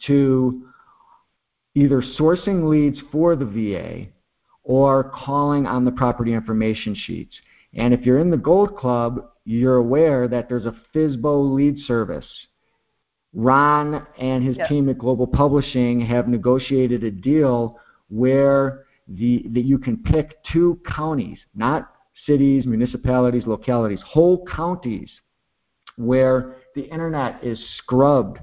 to 0.08 0.68
either 1.80 2.04
sourcing 2.20 2.70
leads 2.70 3.00
for 3.12 3.36
the 3.36 3.46
VA 3.46 4.08
or 4.64 5.12
calling 5.16 5.66
on 5.66 5.86
the 5.86 5.92
property 5.92 6.34
information 6.34 6.94
sheets. 6.94 7.36
And 7.74 7.94
if 7.94 8.02
you're 8.02 8.20
in 8.20 8.30
the 8.30 8.38
Gold 8.38 8.76
Club, 8.78 9.30
you're 9.46 9.78
aware 9.78 10.28
that 10.28 10.50
there's 10.50 10.66
a 10.66 10.76
FSBO 10.94 11.56
lead 11.56 11.80
service. 11.86 12.28
Ron 13.34 14.06
and 14.18 14.44
his 14.44 14.58
yep. 14.58 14.68
team 14.68 14.90
at 14.90 14.98
Global 14.98 15.28
Publishing 15.28 16.02
have 16.02 16.28
negotiated 16.28 17.04
a 17.04 17.12
deal 17.12 17.80
where 18.10 18.86
the, 19.08 19.46
that 19.54 19.66
you 19.66 19.78
can 19.78 19.98
pick 19.98 20.38
two 20.52 20.80
counties, 20.88 21.40
not 21.56 21.92
cities, 22.26 22.66
municipalities, 22.66 23.46
localities, 23.46 24.02
whole 24.06 24.46
counties 24.46 25.10
where 25.96 26.56
the 26.76 26.84
internet 26.84 27.44
is 27.44 27.64
scrubbed 27.78 28.40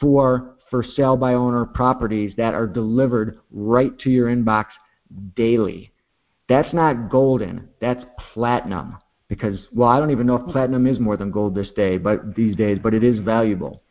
for 0.00 0.57
for 0.70 0.82
sale 0.82 1.16
by 1.16 1.34
owner 1.34 1.64
properties 1.64 2.34
that 2.36 2.54
are 2.54 2.66
delivered 2.66 3.38
right 3.50 3.98
to 4.00 4.10
your 4.10 4.28
inbox 4.28 4.66
daily. 5.36 5.92
That's 6.48 6.72
not 6.72 7.10
golden, 7.10 7.68
that's 7.80 8.04
platinum 8.32 8.96
because 9.28 9.58
well, 9.72 9.88
I 9.88 9.98
don't 9.98 10.10
even 10.10 10.26
know 10.26 10.36
if 10.36 10.52
platinum 10.52 10.86
is 10.86 10.98
more 10.98 11.16
than 11.16 11.30
gold 11.30 11.54
this 11.54 11.70
day, 11.76 11.98
but 11.98 12.34
these 12.34 12.56
days, 12.56 12.78
but 12.82 12.94
it 12.94 13.04
is 13.04 13.20
valuable. 13.20 13.82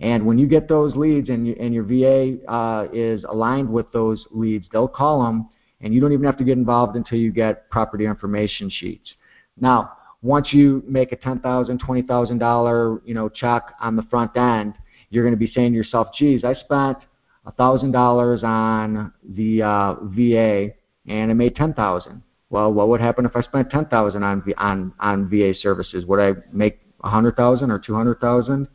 And 0.00 0.26
when 0.26 0.38
you 0.38 0.46
get 0.46 0.68
those 0.68 0.94
leads 0.96 1.28
and, 1.28 1.46
you, 1.46 1.56
and 1.58 1.72
your 1.72 1.84
VA 1.84 2.44
uh, 2.50 2.88
is 2.92 3.24
aligned 3.24 3.70
with 3.70 3.90
those 3.92 4.26
leads, 4.30 4.66
they'll 4.72 4.88
call 4.88 5.24
them 5.24 5.48
and 5.82 5.92
you 5.92 6.00
don't 6.00 6.12
even 6.12 6.24
have 6.24 6.38
to 6.38 6.44
get 6.44 6.56
involved 6.56 6.96
until 6.96 7.18
you 7.18 7.32
get 7.32 7.68
property 7.70 8.06
information 8.06 8.70
sheets. 8.70 9.14
Now, 9.60 9.92
once 10.22 10.48
you 10.52 10.82
make 10.86 11.12
a 11.12 11.16
ten 11.16 11.40
thousand, 11.40 11.78
twenty 11.78 12.02
thousand 12.02 12.38
dollar, 12.38 13.00
you 13.04 13.14
know, 13.14 13.28
check 13.28 13.62
on 13.80 13.96
the 13.96 14.04
front 14.04 14.36
end, 14.36 14.74
you're 15.12 15.24
going 15.24 15.34
to 15.34 15.38
be 15.38 15.50
saying 15.52 15.72
to 15.72 15.76
yourself, 15.76 16.08
"Geez, 16.16 16.44
I 16.44 16.54
spent 16.54 16.98
a 17.46 17.52
thousand 17.52 17.92
dollars 17.92 18.42
on 18.42 19.12
the 19.22 19.62
uh, 19.62 19.94
VA 20.02 20.74
and 21.06 21.30
I 21.30 21.34
made 21.34 21.56
ten 21.56 21.74
thousand. 21.74 22.22
Well, 22.50 22.72
what 22.72 22.88
would 22.88 23.00
happen 23.00 23.24
if 23.24 23.34
I 23.34 23.42
spent 23.42 23.70
ten 23.70 23.86
thousand 23.86 24.22
on 24.22 24.42
on 24.58 24.92
on 25.00 25.28
VA 25.28 25.54
services? 25.54 26.06
Would 26.06 26.20
I 26.20 26.32
make 26.52 26.80
a 27.02 27.10
hundred 27.10 27.36
thousand 27.36 27.70
or 27.70 27.78
two 27.78 27.94
hundred 27.94 28.20
thousand? 28.20 28.68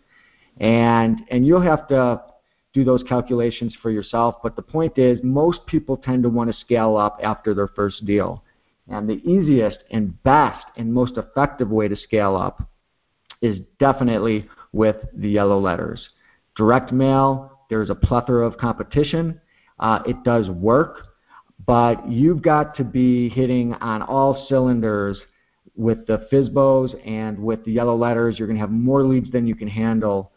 And 0.60 1.21
and 1.30 1.45
you'll 1.45 1.62
have 1.62 1.88
to 1.89 2.21
do 2.73 2.84
those 2.84 3.04
calculations 3.04 3.76
for 3.82 3.89
yourself. 3.89 4.36
But 4.43 4.56
the 4.56 4.62
point 4.62 4.97
is, 4.97 5.19
most 5.23 5.65
people 5.65 5.97
tend 5.97 6.23
to 6.23 6.30
want 6.30 6.52
to 6.52 6.60
scale 6.60 6.97
up 6.97 7.19
after 7.23 7.54
their 7.54 7.67
first 7.67 8.06
deal. 8.06 8.43
And 8.89 9.10
the 9.10 9.21
easiest 9.30 9.80
and 9.91 10.21
best 10.23 10.65
and 10.78 10.93
most 10.93 11.17
effective 11.17 11.69
way 11.69 11.88
to 11.88 11.95
scale 11.95 12.36
up 12.36 12.69
is 13.41 13.58
definitely 13.80 14.47
with 14.71 14.95
the 15.13 15.30
yellow 15.30 15.60
letters. 15.60 16.10
Direct 16.58 16.91
mail, 16.91 17.52
there's 17.70 17.89
a 17.89 17.96
plethora 17.96 18.46
of 18.46 18.58
competition. 18.58 19.39
Uh, 19.80 20.00
it 20.08 20.24
does 20.24 20.50
work, 20.50 21.08
but 21.65 22.10
you've 22.10 22.41
got 22.41 22.76
to 22.78 22.84
be 22.84 23.30
hitting 23.30 23.74
on 23.76 24.02
all 24.02 24.46
cylinders 24.50 25.20
with 25.76 26.08
the 26.08 26.28
FSBOs 26.32 26.96
and 27.08 27.38
with 27.38 27.63
the 27.63 27.72
yellow 27.72 27.96
letters. 27.96 28.39
You're 28.39 28.48
going 28.48 28.58
to 28.58 28.62
have 28.62 28.72
more 28.72 29.04
leads 29.04 29.32
than 29.32 29.46
you 29.46 29.56
can 29.56 29.67
handle 29.67 30.32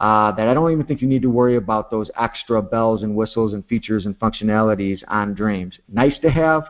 uh, 0.00 0.32
that 0.32 0.48
I 0.48 0.54
don't 0.54 0.72
even 0.72 0.86
think 0.86 1.02
you 1.02 1.08
need 1.08 1.22
to 1.22 1.30
worry 1.30 1.56
about 1.56 1.90
those 1.90 2.10
extra 2.18 2.60
bells 2.60 3.02
and 3.02 3.14
whistles 3.14 3.52
and 3.52 3.64
features 3.66 4.06
and 4.06 4.18
functionalities 4.18 5.02
on 5.08 5.34
Dreams. 5.34 5.78
Nice 5.88 6.18
to 6.22 6.30
have, 6.30 6.64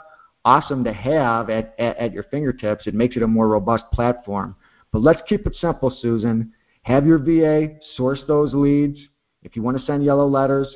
awesome 0.44 0.84
to 0.84 0.92
have 0.92 1.48
at, 1.48 1.74
at, 1.78 1.96
at 1.96 2.12
your 2.12 2.24
fingertips. 2.24 2.86
It 2.86 2.94
makes 2.94 3.16
it 3.16 3.22
a 3.22 3.26
more 3.26 3.48
robust 3.48 3.84
platform. 3.92 4.56
But 4.92 5.02
let's 5.02 5.22
keep 5.26 5.46
it 5.46 5.56
simple, 5.56 5.94
Susan. 6.00 6.52
Have 6.84 7.06
your 7.06 7.18
VA 7.18 7.76
source 7.96 8.22
those 8.28 8.54
leads. 8.54 8.98
If 9.42 9.56
you 9.56 9.62
want 9.62 9.78
to 9.78 9.84
send 9.84 10.04
yellow 10.04 10.28
letters, 10.28 10.68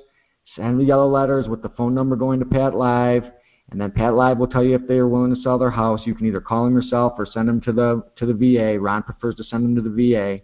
send 0.57 0.81
the 0.81 0.85
yellow 0.85 1.09
letters 1.09 1.49
with 1.49 1.63
the 1.63 1.69
phone 1.71 1.95
number 1.95 2.17
going 2.17 2.41
to 2.41 2.47
PATLive, 2.47 3.31
and 3.71 3.81
then 3.81 3.91
PATLive 3.91 4.39
will 4.39 4.47
tell 4.47 4.65
you 4.65 4.75
if 4.75 4.87
they 4.89 4.97
are 4.97 5.09
willing 5.09 5.35
to 5.35 5.41
sell 5.43 5.59
their 5.59 5.71
house. 5.71 6.01
You 6.07 6.15
can 6.15 6.27
either 6.27 6.41
call 6.41 6.65
them 6.65 6.75
yourself 6.75 7.15
or 7.19 7.27
send 7.27 7.49
them 7.49 7.61
to 7.63 7.73
the 7.73 8.03
to 8.17 8.27
the 8.27 8.33
VA. 8.33 8.81
Ron 8.81 9.03
prefers 9.03 9.35
to 9.37 9.45
send 9.45 9.65
them 9.65 9.75
to 9.77 9.83
the 9.83 10.13
VA 10.13 10.41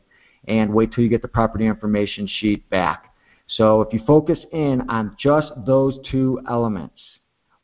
and 0.46 0.72
wait 0.72 0.92
till 0.92 1.02
you 1.02 1.10
get 1.10 1.22
the 1.22 1.28
property 1.28 1.66
information 1.66 2.26
sheet 2.26 2.68
back. 2.68 3.14
So 3.46 3.80
if 3.80 3.92
you 3.94 4.00
focus 4.06 4.38
in 4.52 4.82
on 4.90 5.16
just 5.18 5.52
those 5.66 5.98
two 6.10 6.40
elements, 6.48 7.00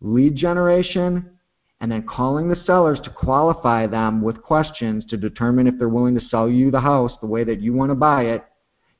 lead 0.00 0.36
generation 0.36 1.38
and 1.80 1.90
then 1.90 2.02
calling 2.02 2.48
the 2.48 2.62
sellers 2.66 3.00
to 3.04 3.10
qualify 3.10 3.86
them 3.86 4.20
with 4.22 4.42
questions 4.42 5.04
to 5.06 5.16
determine 5.16 5.66
if 5.66 5.78
they're 5.78 5.88
willing 5.88 6.14
to 6.18 6.26
sell 6.26 6.48
you 6.48 6.70
the 6.70 6.80
house 6.80 7.12
the 7.20 7.26
way 7.26 7.44
that 7.44 7.60
you 7.60 7.72
want 7.72 7.90
to 7.90 7.94
buy 7.94 8.22
it, 8.24 8.44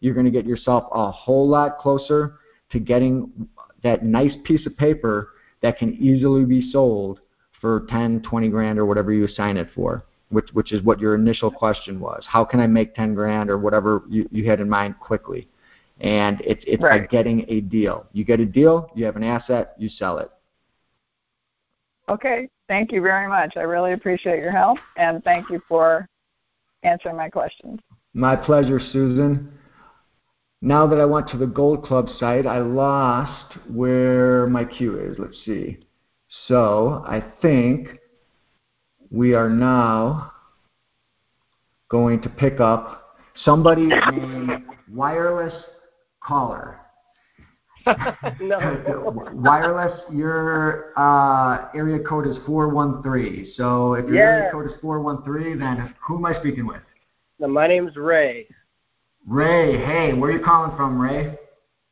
you're 0.00 0.14
going 0.14 0.26
to 0.26 0.32
get 0.32 0.46
yourself 0.46 0.84
a 0.92 1.10
whole 1.10 1.48
lot 1.48 1.78
closer 1.78 2.38
to 2.70 2.78
getting 2.78 3.48
that 3.82 4.04
nice 4.04 4.32
piece 4.44 4.66
of 4.66 4.76
paper 4.76 5.30
that 5.62 5.76
can 5.78 5.92
easily 5.94 6.44
be 6.44 6.70
sold 6.70 7.20
for 7.60 7.86
10, 7.90 8.22
20 8.22 8.48
grand 8.48 8.78
or 8.78 8.86
whatever 8.86 9.12
you 9.12 9.26
assign 9.26 9.56
it 9.56 9.68
for 9.74 10.04
which 10.30 10.48
which 10.52 10.72
is 10.72 10.82
what 10.82 10.98
your 10.98 11.14
initial 11.14 11.50
question 11.50 12.00
was. 12.00 12.24
How 12.26 12.44
can 12.44 12.60
I 12.60 12.66
make 12.66 12.94
ten 12.94 13.14
grand 13.14 13.50
or 13.50 13.58
whatever 13.58 14.02
you, 14.08 14.28
you 14.32 14.48
had 14.48 14.60
in 14.60 14.68
mind 14.68 14.98
quickly? 14.98 15.48
And 16.00 16.40
it's 16.40 16.62
it's 16.66 16.82
right. 16.82 17.02
like 17.02 17.10
getting 17.10 17.44
a 17.48 17.60
deal. 17.60 18.06
You 18.12 18.24
get 18.24 18.40
a 18.40 18.46
deal, 18.46 18.90
you 18.94 19.04
have 19.04 19.16
an 19.16 19.24
asset, 19.24 19.74
you 19.76 19.88
sell 19.88 20.18
it. 20.18 20.30
Okay. 22.08 22.48
Thank 22.70 22.92
you 22.92 23.02
very 23.02 23.26
much. 23.26 23.56
I 23.56 23.62
really 23.62 23.94
appreciate 23.94 24.38
your 24.38 24.52
help 24.52 24.78
and 24.96 25.24
thank 25.24 25.50
you 25.50 25.61
for 25.66 26.09
answering 26.85 27.16
my 27.16 27.28
questions. 27.28 27.80
My 28.14 28.37
pleasure, 28.37 28.78
Susan. 28.92 29.52
Now 30.62 30.87
that 30.87 31.00
I 31.00 31.04
went 31.04 31.28
to 31.30 31.37
the 31.37 31.48
Gold 31.48 31.83
Club 31.83 32.06
site, 32.20 32.46
I 32.46 32.61
lost 32.61 33.56
where 33.68 34.46
my 34.46 34.64
queue 34.64 35.00
is. 35.00 35.18
Let's 35.18 35.37
see. 35.44 35.78
So 36.46 37.04
I 37.09 37.24
think 37.42 37.88
we 39.11 39.35
are 39.35 39.50
now 39.50 40.30
going 41.88 42.22
to 42.22 42.28
pick 42.28 42.61
up 42.61 43.16
somebody 43.44 43.87
named 43.87 44.62
Wireless 44.88 45.54
Caller. 46.22 46.78
Wireless, 49.32 50.00
your 50.12 50.92
uh, 50.98 51.68
area 51.74 51.98
code 52.00 52.26
is 52.26 52.36
413. 52.46 53.52
So 53.56 53.94
if 53.94 54.06
your 54.06 54.14
yes. 54.14 54.22
area 54.22 54.50
code 54.52 54.66
is 54.66 54.72
413, 54.80 55.58
then 55.58 55.94
who 56.06 56.16
am 56.16 56.24
I 56.24 56.38
speaking 56.40 56.66
with? 56.66 56.80
my 57.38 57.66
name's 57.66 57.96
Ray. 57.96 58.46
Ray, 59.26 59.78
hey, 59.78 60.12
where 60.12 60.30
are 60.30 60.38
you 60.38 60.44
calling 60.44 60.76
from, 60.76 61.00
Ray? 61.00 61.36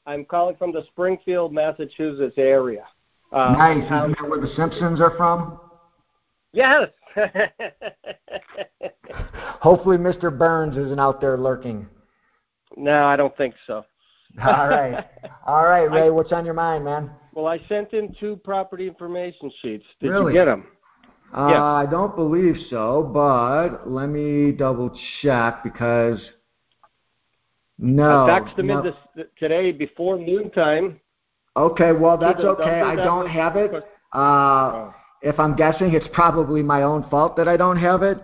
I'm 0.07 0.25
calling 0.25 0.57
from 0.57 0.73
the 0.73 0.85
Springfield, 0.87 1.53
Massachusetts 1.53 2.37
area. 2.37 2.85
Uh, 3.33 3.55
nice. 3.59 3.85
Isn't 3.85 4.17
that 4.19 4.29
where 4.29 4.41
the 4.41 4.53
Simpsons 4.57 5.01
are 5.01 5.15
from? 5.17 5.61
Yes. 6.53 6.89
Hopefully, 9.61 9.99
Mr. 9.99 10.37
Burns 10.37 10.77
isn't 10.79 10.99
out 10.99 11.21
there 11.21 11.37
lurking. 11.37 11.87
No, 12.77 13.05
I 13.05 13.17
don't 13.17 13.37
think 13.37 13.55
so. 13.67 13.85
All 14.45 14.69
right. 14.69 15.05
All 15.47 15.65
right, 15.65 15.85
Ray, 15.91 16.07
I, 16.07 16.11
what's 16.11 16.33
on 16.33 16.45
your 16.45 16.55
mind, 16.55 16.85
man? 16.85 17.11
Well, 17.35 17.47
I 17.47 17.61
sent 17.69 17.93
in 17.93 18.15
two 18.19 18.37
property 18.37 18.87
information 18.87 19.51
sheets. 19.63 19.85
Did 20.01 20.11
really? 20.11 20.33
you 20.33 20.39
get 20.39 20.47
them? 20.47 20.67
Uh, 21.37 21.49
yeah. 21.51 21.63
I 21.63 21.87
don't 21.87 22.17
believe 22.17 22.57
so, 22.71 23.11
but 23.13 23.91
let 23.91 24.09
me 24.09 24.53
double 24.53 24.91
check 25.23 25.63
because 25.63 26.19
no. 27.79 28.25
I 28.25 28.41
faxed 28.41 28.57
them 28.57 28.69
no. 28.69 28.79
in 28.79 28.85
this, 28.85 29.27
today 29.39 29.73
before 29.73 30.19
noontime. 30.19 31.01
Okay, 31.57 31.93
well 31.93 32.17
that's 32.17 32.41
okay. 32.41 32.81
I 32.81 32.95
don't 32.95 33.29
have 33.29 33.57
it. 33.57 33.73
Uh, 34.15 34.19
oh. 34.19 34.95
If 35.21 35.39
I'm 35.41 35.57
guessing, 35.57 35.93
it's 35.95 36.07
probably 36.13 36.63
my 36.63 36.83
own 36.83 37.09
fault 37.11 37.37
that 37.37 37.49
I 37.49 37.57
don't 37.57 37.77
have 37.77 38.03
it. 38.03 38.19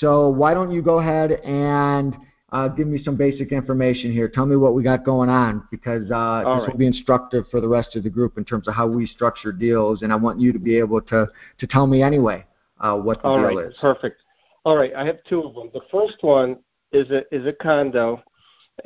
So 0.00 0.28
why 0.28 0.54
don't 0.54 0.70
you 0.70 0.82
go 0.82 1.00
ahead 1.00 1.32
and 1.32 2.14
uh, 2.54 2.68
give 2.68 2.86
me 2.86 3.02
some 3.02 3.16
basic 3.16 3.50
information 3.50 4.12
here. 4.12 4.28
Tell 4.28 4.46
me 4.46 4.54
what 4.54 4.74
we 4.74 4.84
got 4.84 5.04
going 5.04 5.28
on 5.28 5.66
because 5.72 6.08
uh, 6.12 6.38
this 6.38 6.46
right. 6.46 6.68
will 6.70 6.78
be 6.78 6.86
instructive 6.86 7.46
for 7.50 7.60
the 7.60 7.66
rest 7.66 7.96
of 7.96 8.04
the 8.04 8.10
group 8.10 8.38
in 8.38 8.44
terms 8.44 8.68
of 8.68 8.74
how 8.74 8.86
we 8.86 9.08
structure 9.08 9.50
deals, 9.50 10.02
and 10.02 10.12
I 10.12 10.16
want 10.16 10.40
you 10.40 10.52
to 10.52 10.58
be 10.60 10.78
able 10.78 11.00
to 11.02 11.26
to 11.58 11.66
tell 11.66 11.88
me 11.88 12.00
anyway 12.00 12.46
uh, 12.78 12.94
what 12.94 13.20
the 13.22 13.28
All 13.28 13.38
deal 13.38 13.58
right. 13.58 13.66
is. 13.66 13.76
Perfect. 13.80 14.22
All 14.64 14.76
right, 14.76 14.94
I 14.94 15.04
have 15.04 15.18
two 15.28 15.42
of 15.42 15.54
them. 15.56 15.70
The 15.74 15.80
first 15.90 16.18
one 16.20 16.58
is 16.92 17.10
a 17.10 17.22
is 17.34 17.44
a 17.44 17.52
condo, 17.52 18.22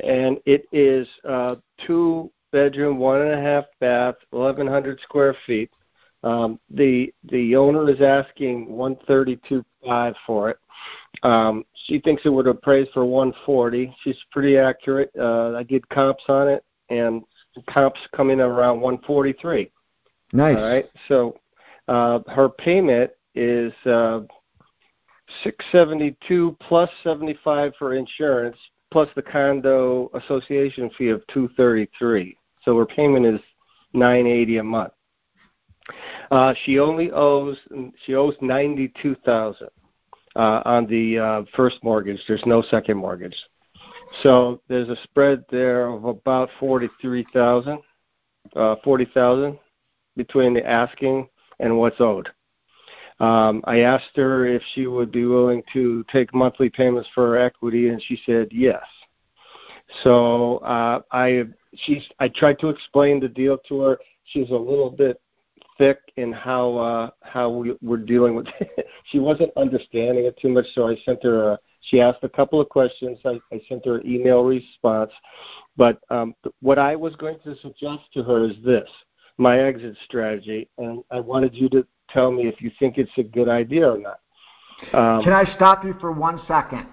and 0.03 0.39
it 0.47 0.65
is 0.71 1.07
uh, 1.23 1.57
two 1.85 2.31
bedroom, 2.51 2.97
one 2.97 3.21
and 3.21 3.31
a 3.31 3.41
half 3.41 3.65
bath, 3.79 4.15
eleven 4.33 4.65
hundred 4.65 4.99
square 5.01 5.35
feet. 5.45 5.69
Um, 6.23 6.59
the 6.71 7.13
the 7.25 7.55
owner 7.55 7.87
is 7.87 8.01
asking 8.01 8.67
one 8.67 8.97
thirty 9.07 9.39
two 9.47 9.63
five 9.85 10.15
for 10.25 10.49
it. 10.49 10.57
Um, 11.23 11.65
she 11.85 11.99
thinks 11.99 12.21
it 12.25 12.29
would 12.29 12.47
appraise 12.47 12.87
for 12.93 13.05
140. 13.05 13.93
She's 14.03 14.17
pretty 14.31 14.57
accurate. 14.57 15.11
Uh, 15.19 15.53
I 15.55 15.63
did 15.63 15.87
comps 15.89 16.23
on 16.29 16.47
it, 16.47 16.63
and 16.89 17.23
comps 17.67 17.99
coming 18.15 18.39
in 18.39 18.45
around 18.45 18.79
143. 18.79 19.71
Nice. 20.31 20.55
All 20.57 20.63
right. 20.63 20.85
So 21.07 21.37
uh, 21.87 22.19
her 22.27 22.49
payment 22.49 23.11
is 23.35 23.73
uh, 23.85 24.21
672 25.43 26.55
plus 26.61 26.89
75 27.03 27.73
for 27.77 27.93
insurance, 27.93 28.57
plus 28.91 29.09
the 29.15 29.21
condo 29.21 30.09
association 30.13 30.89
fee 30.97 31.09
of 31.09 31.25
233. 31.27 32.37
So 32.63 32.77
her 32.77 32.85
payment 32.85 33.25
is 33.25 33.41
980 33.93 34.57
a 34.57 34.63
month. 34.63 34.93
Uh, 36.29 36.53
she 36.63 36.77
only 36.77 37.09
owes 37.11 37.57
she 38.05 38.13
owes 38.13 38.35
92,000 38.41 39.69
uh, 40.39 40.61
on 40.63 40.87
the 40.87 41.19
uh, 41.19 41.41
first 41.53 41.83
mortgage. 41.83 42.19
There's 42.25 42.45
no 42.45 42.61
second 42.61 42.97
mortgage. 42.97 43.35
So 44.23 44.61
there's 44.69 44.87
a 44.87 44.95
spread 45.03 45.43
there 45.51 45.87
of 45.87 46.05
about 46.05 46.49
43,000, 46.61 47.79
uh, 48.55 48.75
40,000 48.81 49.59
between 50.15 50.53
the 50.53 50.65
asking 50.65 51.27
and 51.59 51.77
what's 51.77 51.99
owed. 51.99 52.29
Um, 53.19 53.61
I 53.65 53.79
asked 53.79 54.15
her 54.15 54.45
if 54.45 54.61
she 54.73 54.87
would 54.87 55.11
be 55.11 55.25
willing 55.25 55.61
to 55.73 56.05
take 56.09 56.33
monthly 56.33 56.69
payments 56.69 57.09
for 57.13 57.27
her 57.27 57.37
equity, 57.37 57.89
and 57.89 58.01
she 58.01 58.17
said 58.25 58.47
yes. 58.49 58.83
So 60.03 60.59
uh, 60.59 61.01
I 61.11 61.43
she's 61.75 62.03
I 62.19 62.29
tried 62.29 62.59
to 62.59 62.69
explain 62.69 63.19
the 63.19 63.27
deal 63.27 63.57
to 63.67 63.81
her. 63.81 63.99
She's 64.23 64.51
a 64.51 64.53
little 64.53 64.89
bit 64.89 65.19
thick 65.79 65.99
in 66.17 66.31
how 66.31 66.75
uh, 66.75 67.09
how 67.23 67.49
we, 67.49 67.75
we're 67.81 67.97
dealing 67.97 68.35
with. 68.35 68.45
It. 68.59 68.85
she 69.05 69.17
wasn't 69.17 69.51
understanding 69.57 70.25
it 70.25 70.37
too 70.39 70.49
much, 70.49 70.67
so 70.75 70.87
I 70.87 70.95
sent 71.03 71.23
her. 71.23 71.53
A, 71.53 71.59
she 71.81 71.99
asked 71.99 72.19
a 72.21 72.29
couple 72.29 72.61
of 72.61 72.69
questions. 72.69 73.17
I, 73.25 73.39
I 73.51 73.59
sent 73.67 73.85
her 73.87 73.97
an 73.97 74.07
email 74.07 74.43
response. 74.43 75.11
But 75.77 75.99
um, 76.11 76.35
what 76.61 76.77
I 76.77 76.95
was 76.95 77.15
going 77.15 77.37
to 77.45 77.55
suggest 77.57 78.03
to 78.13 78.23
her 78.23 78.43
is 78.43 78.55
this: 78.63 78.87
my 79.39 79.59
exit 79.59 79.97
strategy, 80.05 80.69
and 80.77 81.03
I 81.09 81.19
wanted 81.21 81.55
you 81.55 81.69
to 81.69 81.87
tell 82.11 82.31
me 82.31 82.47
if 82.47 82.61
you 82.61 82.69
think 82.77 82.99
it's 82.99 83.17
a 83.17 83.23
good 83.23 83.49
idea 83.49 83.89
or 83.89 83.97
not. 83.97 84.19
Um, 84.93 85.23
Can 85.23 85.33
I 85.33 85.43
stop 85.55 85.83
you 85.83 85.95
for 85.99 86.11
one 86.11 86.39
second? 86.47 86.85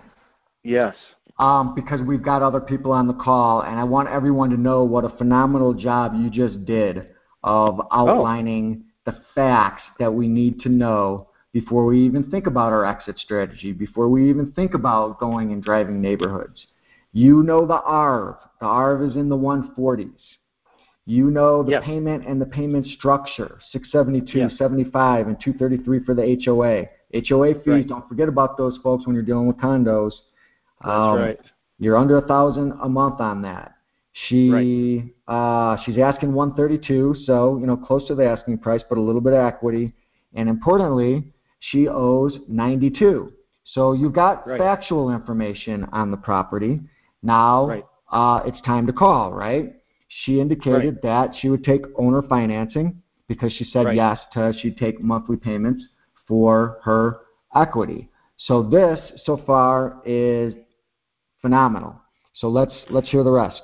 Yes. 0.64 0.94
Um, 1.38 1.74
because 1.74 2.00
we've 2.00 2.22
got 2.22 2.42
other 2.42 2.60
people 2.60 2.92
on 2.92 3.06
the 3.06 3.14
call, 3.14 3.60
and 3.60 3.78
I 3.78 3.84
want 3.84 4.08
everyone 4.08 4.48
to 4.50 4.56
know 4.56 4.84
what 4.84 5.04
a 5.04 5.10
phenomenal 5.10 5.74
job 5.74 6.14
you 6.16 6.30
just 6.30 6.64
did 6.64 7.08
of 7.42 7.80
outlining 7.92 8.84
oh. 8.84 9.12
the 9.12 9.18
facts 9.34 9.82
that 9.98 10.12
we 10.12 10.28
need 10.28 10.60
to 10.60 10.68
know 10.68 11.28
before 11.52 11.86
we 11.86 12.04
even 12.04 12.30
think 12.30 12.46
about 12.46 12.72
our 12.72 12.84
exit 12.84 13.18
strategy, 13.18 13.72
before 13.72 14.08
we 14.08 14.28
even 14.28 14.52
think 14.52 14.74
about 14.74 15.18
going 15.18 15.52
and 15.52 15.62
driving 15.62 16.00
neighborhoods. 16.02 16.66
You 17.12 17.42
know 17.42 17.66
the 17.66 17.80
ARV. 17.80 18.36
The 18.60 18.66
ARV 18.66 19.10
is 19.10 19.16
in 19.16 19.30
the 19.30 19.36
140s. 19.36 20.10
You 21.06 21.30
know 21.30 21.62
the 21.62 21.70
yes. 21.70 21.82
payment 21.84 22.26
and 22.26 22.40
the 22.40 22.46
payment 22.46 22.84
structure, 22.86 23.58
672, 23.72 24.38
yes. 24.38 24.52
75, 24.58 25.28
and 25.28 25.36
233 25.40 26.04
for 26.04 26.14
the 26.14 26.36
HOA. 26.44 26.88
HOA 27.26 27.54
fees, 27.54 27.66
right. 27.66 27.88
don't 27.88 28.08
forget 28.08 28.28
about 28.28 28.58
those 28.58 28.78
folks 28.82 29.06
when 29.06 29.14
you're 29.14 29.24
dealing 29.24 29.46
with 29.46 29.56
condos. 29.56 30.10
That's 30.84 30.92
um, 30.92 31.16
right. 31.16 31.40
You're 31.78 31.96
under 31.96 32.18
a 32.18 32.26
thousand 32.26 32.72
a 32.82 32.88
month 32.88 33.20
on 33.20 33.40
that. 33.42 33.75
She 34.24 35.12
right. 35.28 35.74
uh, 35.74 35.76
she's 35.84 35.98
asking 35.98 36.32
132, 36.32 37.16
so 37.24 37.58
you 37.58 37.66
know 37.66 37.76
close 37.76 38.06
to 38.08 38.14
the 38.14 38.24
asking 38.24 38.58
price, 38.58 38.82
but 38.88 38.98
a 38.98 39.00
little 39.00 39.20
bit 39.20 39.34
of 39.34 39.44
equity. 39.44 39.92
And 40.34 40.48
importantly, 40.48 41.32
she 41.60 41.88
owes 41.88 42.36
92. 42.48 43.32
So 43.64 43.92
you've 43.92 44.12
got 44.12 44.46
right. 44.46 44.58
factual 44.58 45.10
information 45.10 45.86
on 45.92 46.10
the 46.10 46.16
property. 46.16 46.80
Now 47.22 47.66
right. 47.66 47.84
uh, 48.10 48.40
it's 48.46 48.60
time 48.62 48.86
to 48.86 48.92
call, 48.92 49.32
right? 49.32 49.74
She 50.24 50.40
indicated 50.40 50.98
that 51.02 51.30
she 51.40 51.48
would 51.48 51.64
take 51.64 51.82
owner 51.98 52.22
financing 52.22 53.02
because 53.28 53.52
she 53.52 53.64
said 53.64 53.94
yes 53.94 54.18
to 54.32 54.52
she'd 54.60 54.78
take 54.78 55.02
monthly 55.02 55.36
payments 55.36 55.84
for 56.26 56.78
her 56.84 57.20
equity. 57.54 58.08
So 58.38 58.62
this 58.62 58.98
so 59.24 59.42
far 59.46 60.00
is 60.06 60.54
phenomenal. 61.42 62.00
So 62.34 62.48
let's 62.48 62.74
let's 62.88 63.10
hear 63.10 63.24
the 63.24 63.30
rest. 63.30 63.62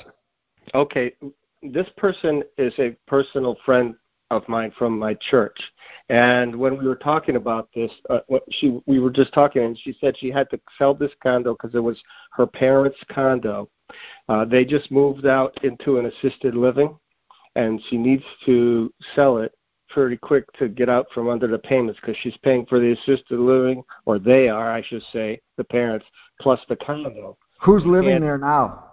Okay, 0.75 1.13
this 1.63 1.89
person 1.97 2.43
is 2.59 2.73
a 2.79 2.97
personal 3.07 3.57
friend 3.65 3.95
of 4.31 4.49
mine 4.49 4.73
from 4.79 4.99
my 4.99 5.15
church, 5.31 5.59
and 6.09 6.57
when 6.57 6.79
we 6.79 6.87
were 6.87 6.97
talking 6.97 7.37
about 7.37 7.69
this, 7.75 7.91
uh, 8.09 8.21
she 8.51 8.81
we 8.87 8.99
were 8.99 9.11
just 9.11 9.33
talking, 9.35 9.63
and 9.63 9.79
she 9.79 9.95
said 10.01 10.17
she 10.17 10.31
had 10.31 10.49
to 10.51 10.61
sell 10.79 10.95
this 10.95 11.13
condo 11.23 11.53
because 11.53 11.75
it 11.75 11.81
was 11.83 12.01
her 12.33 12.47
parents' 12.47 12.99
condo. 13.11 13.69
Uh, 14.29 14.45
they 14.45 14.65
just 14.65 14.91
moved 14.91 15.27
out 15.27 15.63
into 15.63 15.99
an 15.99 16.07
assisted 16.07 16.55
living, 16.55 16.97
and 17.57 17.81
she 17.89 17.99
needs 17.99 18.25
to 18.47 18.93
sell 19.15 19.37
it 19.39 19.53
pretty 19.91 20.17
quick 20.17 20.51
to 20.55 20.69
get 20.69 20.89
out 20.89 21.07
from 21.13 21.29
under 21.29 21.47
the 21.47 21.59
payments 21.59 22.01
because 22.01 22.17
she's 22.23 22.37
paying 22.39 22.65
for 22.65 22.81
the 22.81 22.93
assisted 22.93 23.39
living, 23.39 23.85
or 24.07 24.19
they 24.19 24.49
are, 24.49 24.73
I 24.73 24.81
should 24.81 25.03
say, 25.13 25.39
the 25.59 25.65
parents 25.65 26.07
plus 26.41 26.59
the 26.71 26.77
condo. 26.77 27.37
Who's 27.61 27.85
living 27.85 28.13
And- 28.13 28.25
there 28.25 28.39
now? 28.39 28.92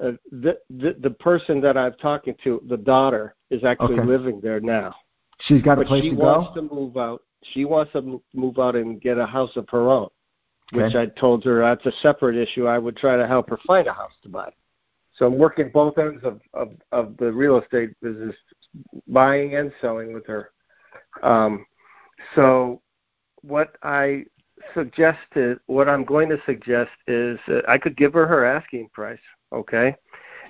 Uh, 0.00 0.12
the, 0.30 0.58
the 0.70 0.96
the 1.00 1.10
person 1.10 1.60
that 1.60 1.76
I'm 1.76 1.94
talking 1.94 2.34
to, 2.44 2.62
the 2.68 2.76
daughter, 2.76 3.34
is 3.50 3.64
actually 3.64 4.00
Okay. 4.00 4.06
living 4.06 4.40
there 4.40 4.60
now. 4.60 4.94
She's 5.40 5.62
got 5.62 5.74
a 5.74 5.76
But 5.76 5.86
place 5.88 6.02
she 6.02 6.10
to 6.10 6.16
wants 6.16 6.54
to 6.54 6.62
move 6.62 6.96
out. 6.96 7.22
She 7.52 7.64
wants 7.64 7.92
to 7.92 8.02
mo- 8.02 8.22
move 8.34 8.58
out 8.58 8.76
and 8.76 9.00
get 9.00 9.18
a 9.18 9.26
house 9.26 9.56
of 9.56 9.68
her 9.70 9.88
own, 9.88 10.08
which 10.72 10.94
I 10.94 11.06
told 11.06 11.44
her 11.44 11.60
that's 11.60 11.86
a 11.86 11.92
separate 12.00 12.36
issue. 12.36 12.66
I 12.66 12.78
would 12.78 12.96
try 12.96 13.16
to 13.16 13.26
help 13.26 13.50
her 13.50 13.58
find 13.66 13.86
a 13.86 13.92
house 13.92 14.12
to 14.22 14.28
buy. 14.28 14.52
So 15.14 15.26
I'm 15.26 15.38
working 15.38 15.70
both 15.72 15.96
ends 15.98 16.24
of 16.24 16.40
of, 16.52 16.72
of 16.92 17.16
the 17.18 17.32
real 17.32 17.58
estate 17.58 17.90
business, 18.02 18.34
buying 19.08 19.56
and 19.56 19.72
selling 19.80 20.12
with 20.12 20.26
her. 20.26 20.50
Um, 21.22 21.64
so 22.34 22.82
what 23.42 23.76
I 23.82 24.24
suggested, 24.74 25.58
what 25.66 25.88
I'm 25.88 26.04
going 26.04 26.28
to 26.30 26.38
suggest 26.46 26.90
is 27.06 27.38
uh, 27.48 27.60
I 27.68 27.78
could 27.78 27.96
give 27.96 28.12
her 28.14 28.26
her 28.26 28.44
asking 28.44 28.88
price, 28.92 29.18
okay? 29.52 29.94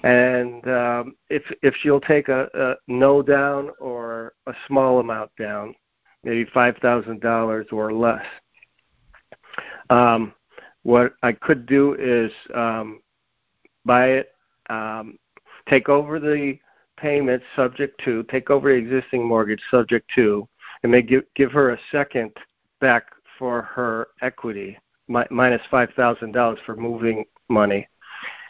And 0.03 0.67
um, 0.69 1.17
if 1.31 1.43
if 1.63 1.75
she'll 1.77 2.01
take 2.01 2.29
a, 2.29 2.49
a 2.55 2.75
no 2.87 3.23
down 3.23 3.71
or 3.81 4.35
a 4.47 4.55
small 4.67 5.01
amount 5.01 5.31
down, 5.39 5.75
maybe 6.23 6.49
five 6.53 6.77
thousand 6.79 7.21
dollars 7.21 7.67
or 7.73 7.93
less, 7.93 8.25
um, 9.91 10.33
what 10.83 11.15
I 11.23 11.33
could 11.33 11.67
do 11.67 11.95
is 11.95 12.31
um, 12.55 13.01
buy 13.85 14.09
it, 14.09 14.33
um, 14.71 15.19
take 15.69 15.89
over 15.89 16.21
the 16.21 16.59
payments 16.97 17.45
subject 17.55 18.01
to, 18.05 18.23
take 18.25 18.51
over 18.51 18.73
the 18.73 18.79
existing 18.79 19.27
mortgage 19.27 19.63
subject 19.71 20.11
to, 20.15 20.47
and 20.83 20.93
then 20.93 21.07
give 21.07 21.25
give 21.35 21.53
her 21.53 21.71
a 21.71 21.79
second 21.91 22.33
back 22.81 23.07
for 23.39 23.63
her 23.63 24.09
equity 24.23 24.79
mi- 25.09 25.25
minus 25.31 25.63
five 25.71 25.91
thousand 25.97 26.33
dollars 26.33 26.59
for 26.67 26.77
moving 26.77 27.25
money. 27.49 27.89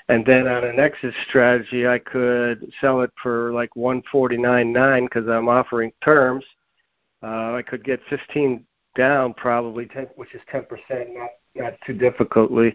And 0.09 0.25
then 0.25 0.47
on 0.47 0.63
an 0.65 0.79
exit 0.79 1.15
strategy, 1.29 1.89
I 1.89 1.99
could 1.99 2.73
sell 2.81 3.01
it 3.01 3.11
for 3.21 3.53
like 3.53 3.75
one 3.75 4.03
forty 4.11 4.37
nine 4.37 4.73
nine 4.73 5.05
because 5.05 5.29
I'm 5.29 5.49
offering 5.49 5.93
terms. 6.03 6.45
Uh, 7.23 7.55
I 7.55 7.63
could 7.67 7.85
get 7.85 8.01
fifteen 8.09 8.65
down 8.95 9.35
probably, 9.35 9.87
10, 9.87 10.07
which 10.15 10.35
is 10.35 10.41
ten 10.51 10.65
percent, 10.65 11.11
not 11.13 11.31
not 11.55 11.75
too 11.85 11.95
difficultly. 11.95 12.75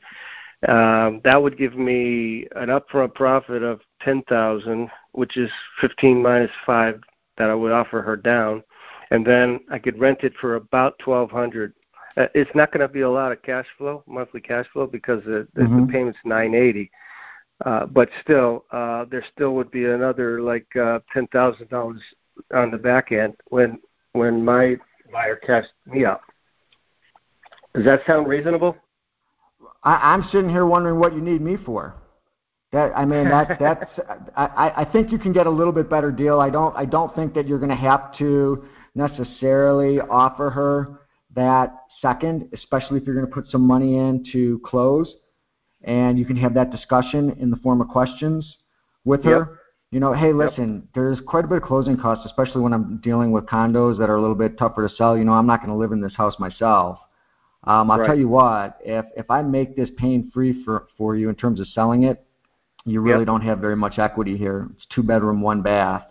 Um, 0.68 1.22
that 1.24 1.42
would 1.42 1.58
give 1.58 1.76
me 1.76 2.48
an 2.56 2.68
upfront 2.68 3.16
profit 3.16 3.64
of 3.64 3.80
ten 4.02 4.24
thousand, 4.24 4.90
which 5.14 5.38
is 5.38 5.50
fifteen 5.80 6.22
minus 6.22 6.52
five 6.66 7.00
that 7.38 7.50
I 7.50 7.56
would 7.56 7.72
offer 7.72 8.02
her 8.02 8.18
down, 8.18 8.62
and 9.10 9.26
then 9.26 9.62
I 9.72 9.80
could 9.80 9.98
rent 9.98 10.20
it 10.24 10.34
for 10.42 10.56
about 10.56 11.00
twelve 11.00 11.32
hundred. 11.32 11.74
Uh, 12.18 12.28
it's 12.36 12.54
not 12.54 12.74
going 12.74 12.86
to 12.86 12.94
be 12.94 13.02
a 13.02 13.10
lot 13.10 13.32
of 13.32 13.42
cash 13.42 13.68
flow, 13.78 14.04
monthly 14.06 14.42
cash 14.42 14.66
flow, 14.74 14.86
because 14.86 15.24
the, 15.24 15.48
the, 15.54 15.62
Mhm. 15.62 15.88
the 15.88 15.94
payment's 15.94 16.20
nine 16.26 16.54
eighty. 16.54 16.92
Uh, 17.66 17.86
but 17.86 18.10
still, 18.24 18.66
uh, 18.72 19.06
there 19.12 19.24
still 19.34 19.54
would 19.54 19.70
be 19.70 19.86
another 19.86 20.42
like 20.42 20.68
uh, 20.76 21.00
ten 21.14 21.28
thousand 21.28 21.70
dollars 21.70 22.02
on 22.54 22.72
the 22.72 22.78
back 22.78 23.12
end 23.12 23.36
when 23.50 23.80
when 24.14 24.44
my 24.44 24.78
buyer 25.12 25.36
cashed 25.36 25.74
me 25.86 26.06
out. 26.06 26.22
Does 27.76 27.86
that 27.86 28.02
sound 28.08 28.28
reasonable? 28.28 28.76
I, 29.84 30.14
I'm 30.14 30.24
sitting 30.32 30.50
here 30.50 30.66
wondering 30.66 31.00
what 31.00 31.14
you 31.14 31.22
need 31.22 31.42
me 31.42 31.58
for. 31.66 31.96
That 32.72 32.94
I 32.96 33.06
mean 33.06 33.26
that 33.26 33.58
that's 33.60 33.92
I, 34.36 34.74
I 34.78 34.86
think 34.86 35.12
you 35.12 35.20
can 35.20 35.34
get 35.34 35.46
a 35.46 35.52
little 35.52 35.74
bit 35.74 35.90
better 35.90 36.12
deal. 36.12 36.40
I 36.40 36.50
don't 36.50 36.76
I 36.76 36.86
don't 36.86 37.14
think 37.16 37.34
that 37.36 37.48
you're 37.48 37.60
going 37.60 37.70
to 37.70 37.76
have 37.76 38.18
to 38.18 38.66
necessarily 38.96 40.00
offer 40.00 40.50
her 40.50 41.02
that 41.36 41.74
second, 42.02 42.50
especially 42.54 43.00
if 43.00 43.06
you're 43.06 43.16
going 43.16 43.28
to 43.28 43.32
put 43.32 43.50
some 43.50 43.62
money 43.62 43.98
in 43.98 44.26
to 44.34 44.60
close, 44.66 45.14
and 45.84 46.18
you 46.20 46.26
can 46.26 46.36
have 46.38 46.54
that 46.54 46.72
discussion 46.72 47.32
in 47.40 47.50
the 47.50 47.58
form 47.58 47.82
of 47.82 47.88
questions 47.88 48.58
with 49.06 49.24
her. 49.24 49.40
Yep. 49.40 49.58
You 49.92 50.00
know, 50.00 50.14
hey, 50.14 50.32
listen, 50.32 50.88
there's 50.96 51.20
quite 51.28 51.44
a 51.44 51.48
bit 51.48 51.58
of 51.58 51.64
closing 51.64 51.98
costs, 51.98 52.26
especially 52.26 52.62
when 52.62 52.72
I'm 52.74 52.98
dealing 53.04 53.32
with 53.32 53.46
condos 53.46 53.98
that 54.00 54.10
are 54.10 54.16
a 54.16 54.22
little 54.22 54.36
bit 54.36 54.58
tougher 54.58 54.88
to 54.88 54.96
sell. 54.96 55.18
You 55.18 55.26
know, 55.26 55.34
I'm 55.34 55.46
not 55.46 55.60
going 55.60 55.72
to 55.72 55.76
live 55.76 55.92
in 55.92 56.00
this 56.00 56.16
house 56.16 56.40
myself. 56.40 57.00
Um, 57.66 57.92
I'll 57.92 58.00
Right. 58.00 58.08
tell 58.08 58.18
you 58.18 58.30
what, 58.30 58.80
if 58.84 59.06
if 59.16 59.30
I 59.30 59.42
make 59.42 59.76
this 59.76 59.90
pain 59.98 60.32
free 60.34 60.64
for 60.64 60.88
for 60.98 61.16
you 61.16 61.30
in 61.30 61.36
terms 61.36 61.60
of 61.60 61.68
selling 61.68 62.04
it, 62.04 62.24
you 62.86 63.02
really 63.02 63.20
Yep. 63.20 63.28
don't 63.28 63.42
have 63.42 63.60
very 63.60 63.76
much 63.76 64.00
equity 64.00 64.38
here. 64.38 64.70
It's 64.76 64.86
two 64.88 65.04
bedroom, 65.04 65.42
one 65.42 65.62
bath. 65.62 66.04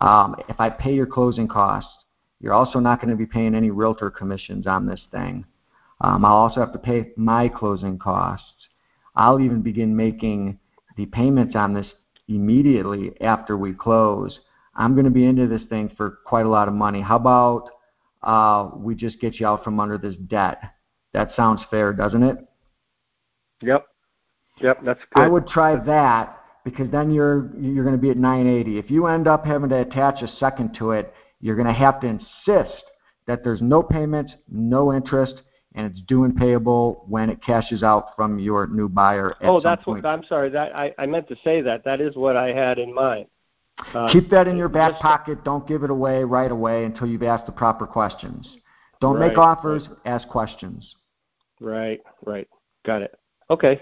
Um, 0.00 0.34
if 0.48 0.58
I 0.58 0.70
pay 0.70 0.94
your 0.94 1.06
closing 1.06 1.46
costs, 1.46 1.92
you're 2.40 2.54
also 2.54 2.80
not 2.80 3.00
going 3.00 3.10
to 3.10 3.16
be 3.16 3.26
paying 3.26 3.54
any 3.54 3.70
realtor 3.70 4.10
commissions 4.10 4.66
on 4.66 4.86
this 4.86 5.00
thing. 5.12 5.44
Um, 6.00 6.24
I'll 6.24 6.34
also 6.34 6.58
have 6.60 6.72
to 6.72 6.78
pay 6.78 7.12
my 7.16 7.46
closing 7.46 7.98
costs. 7.98 8.68
I'll 9.14 9.40
even 9.40 9.62
begin 9.62 9.94
making 9.94 10.58
the 10.96 11.06
payments 11.06 11.54
on 11.56 11.74
this 11.74 11.86
immediately 12.28 13.12
after 13.20 13.56
we 13.56 13.72
close. 13.72 14.38
I'm 14.74 14.94
going 14.94 15.04
to 15.04 15.10
be 15.10 15.24
into 15.24 15.46
this 15.46 15.62
thing 15.68 15.90
for 15.96 16.20
quite 16.24 16.46
a 16.46 16.48
lot 16.48 16.68
of 16.68 16.74
money. 16.74 17.00
How 17.00 17.16
about 17.16 17.68
uh, 18.22 18.70
we 18.74 18.94
just 18.94 19.20
get 19.20 19.38
you 19.38 19.46
out 19.46 19.64
from 19.64 19.80
under 19.80 19.98
this 19.98 20.14
debt? 20.28 20.62
That 21.12 21.30
sounds 21.36 21.60
fair, 21.70 21.92
doesn't 21.92 22.22
it? 22.22 22.36
Yep. 23.60 23.86
Yep, 24.60 24.84
that's 24.84 25.00
good. 25.14 25.22
I 25.22 25.28
would 25.28 25.46
try 25.46 25.76
that 25.84 26.38
because 26.64 26.90
then 26.90 27.10
you're 27.10 27.50
you're 27.58 27.84
going 27.84 27.96
to 27.96 28.00
be 28.00 28.10
at 28.10 28.16
980. 28.16 28.78
If 28.78 28.90
you 28.90 29.06
end 29.06 29.26
up 29.26 29.44
having 29.44 29.70
to 29.70 29.80
attach 29.80 30.22
a 30.22 30.28
second 30.38 30.74
to 30.78 30.92
it, 30.92 31.12
you're 31.40 31.56
going 31.56 31.66
to 31.66 31.72
have 31.72 32.00
to 32.00 32.06
insist 32.06 32.84
that 33.26 33.44
there's 33.44 33.62
no 33.62 33.82
payments, 33.82 34.32
no 34.48 34.92
interest, 34.92 35.42
and 35.74 35.86
it's 35.86 36.00
due 36.02 36.24
and 36.24 36.36
payable 36.36 37.04
when 37.08 37.30
it 37.30 37.42
cashes 37.42 37.82
out 37.82 38.14
from 38.16 38.38
your 38.38 38.66
new 38.66 38.88
buyer. 38.88 39.34
Oh, 39.42 39.60
that's 39.60 39.86
what 39.86 40.04
I'm 40.04 40.24
sorry. 40.24 40.50
That 40.50 40.74
I, 40.76 40.94
I 40.98 41.06
meant 41.06 41.28
to 41.28 41.36
say 41.42 41.60
that. 41.62 41.84
That 41.84 42.00
is 42.00 42.16
what 42.16 42.36
I 42.36 42.52
had 42.52 42.78
in 42.78 42.94
mind. 42.94 43.26
Uh, 43.94 44.12
Keep 44.12 44.30
that 44.30 44.46
in 44.48 44.56
your 44.56 44.68
back 44.68 44.98
pocket. 45.00 45.42
Don't 45.44 45.66
give 45.66 45.82
it 45.82 45.90
away 45.90 46.22
right 46.24 46.50
away 46.50 46.84
until 46.84 47.06
you've 47.06 47.22
asked 47.22 47.46
the 47.46 47.52
proper 47.52 47.86
questions. 47.86 48.46
Don't 49.00 49.18
make 49.18 49.36
Right, 49.36 49.48
offers. 49.48 49.82
Ask 50.04 50.28
questions. 50.28 50.94
Right, 51.60 52.00
right. 52.24 52.48
Got 52.84 53.02
it. 53.02 53.14
Okay. 53.50 53.80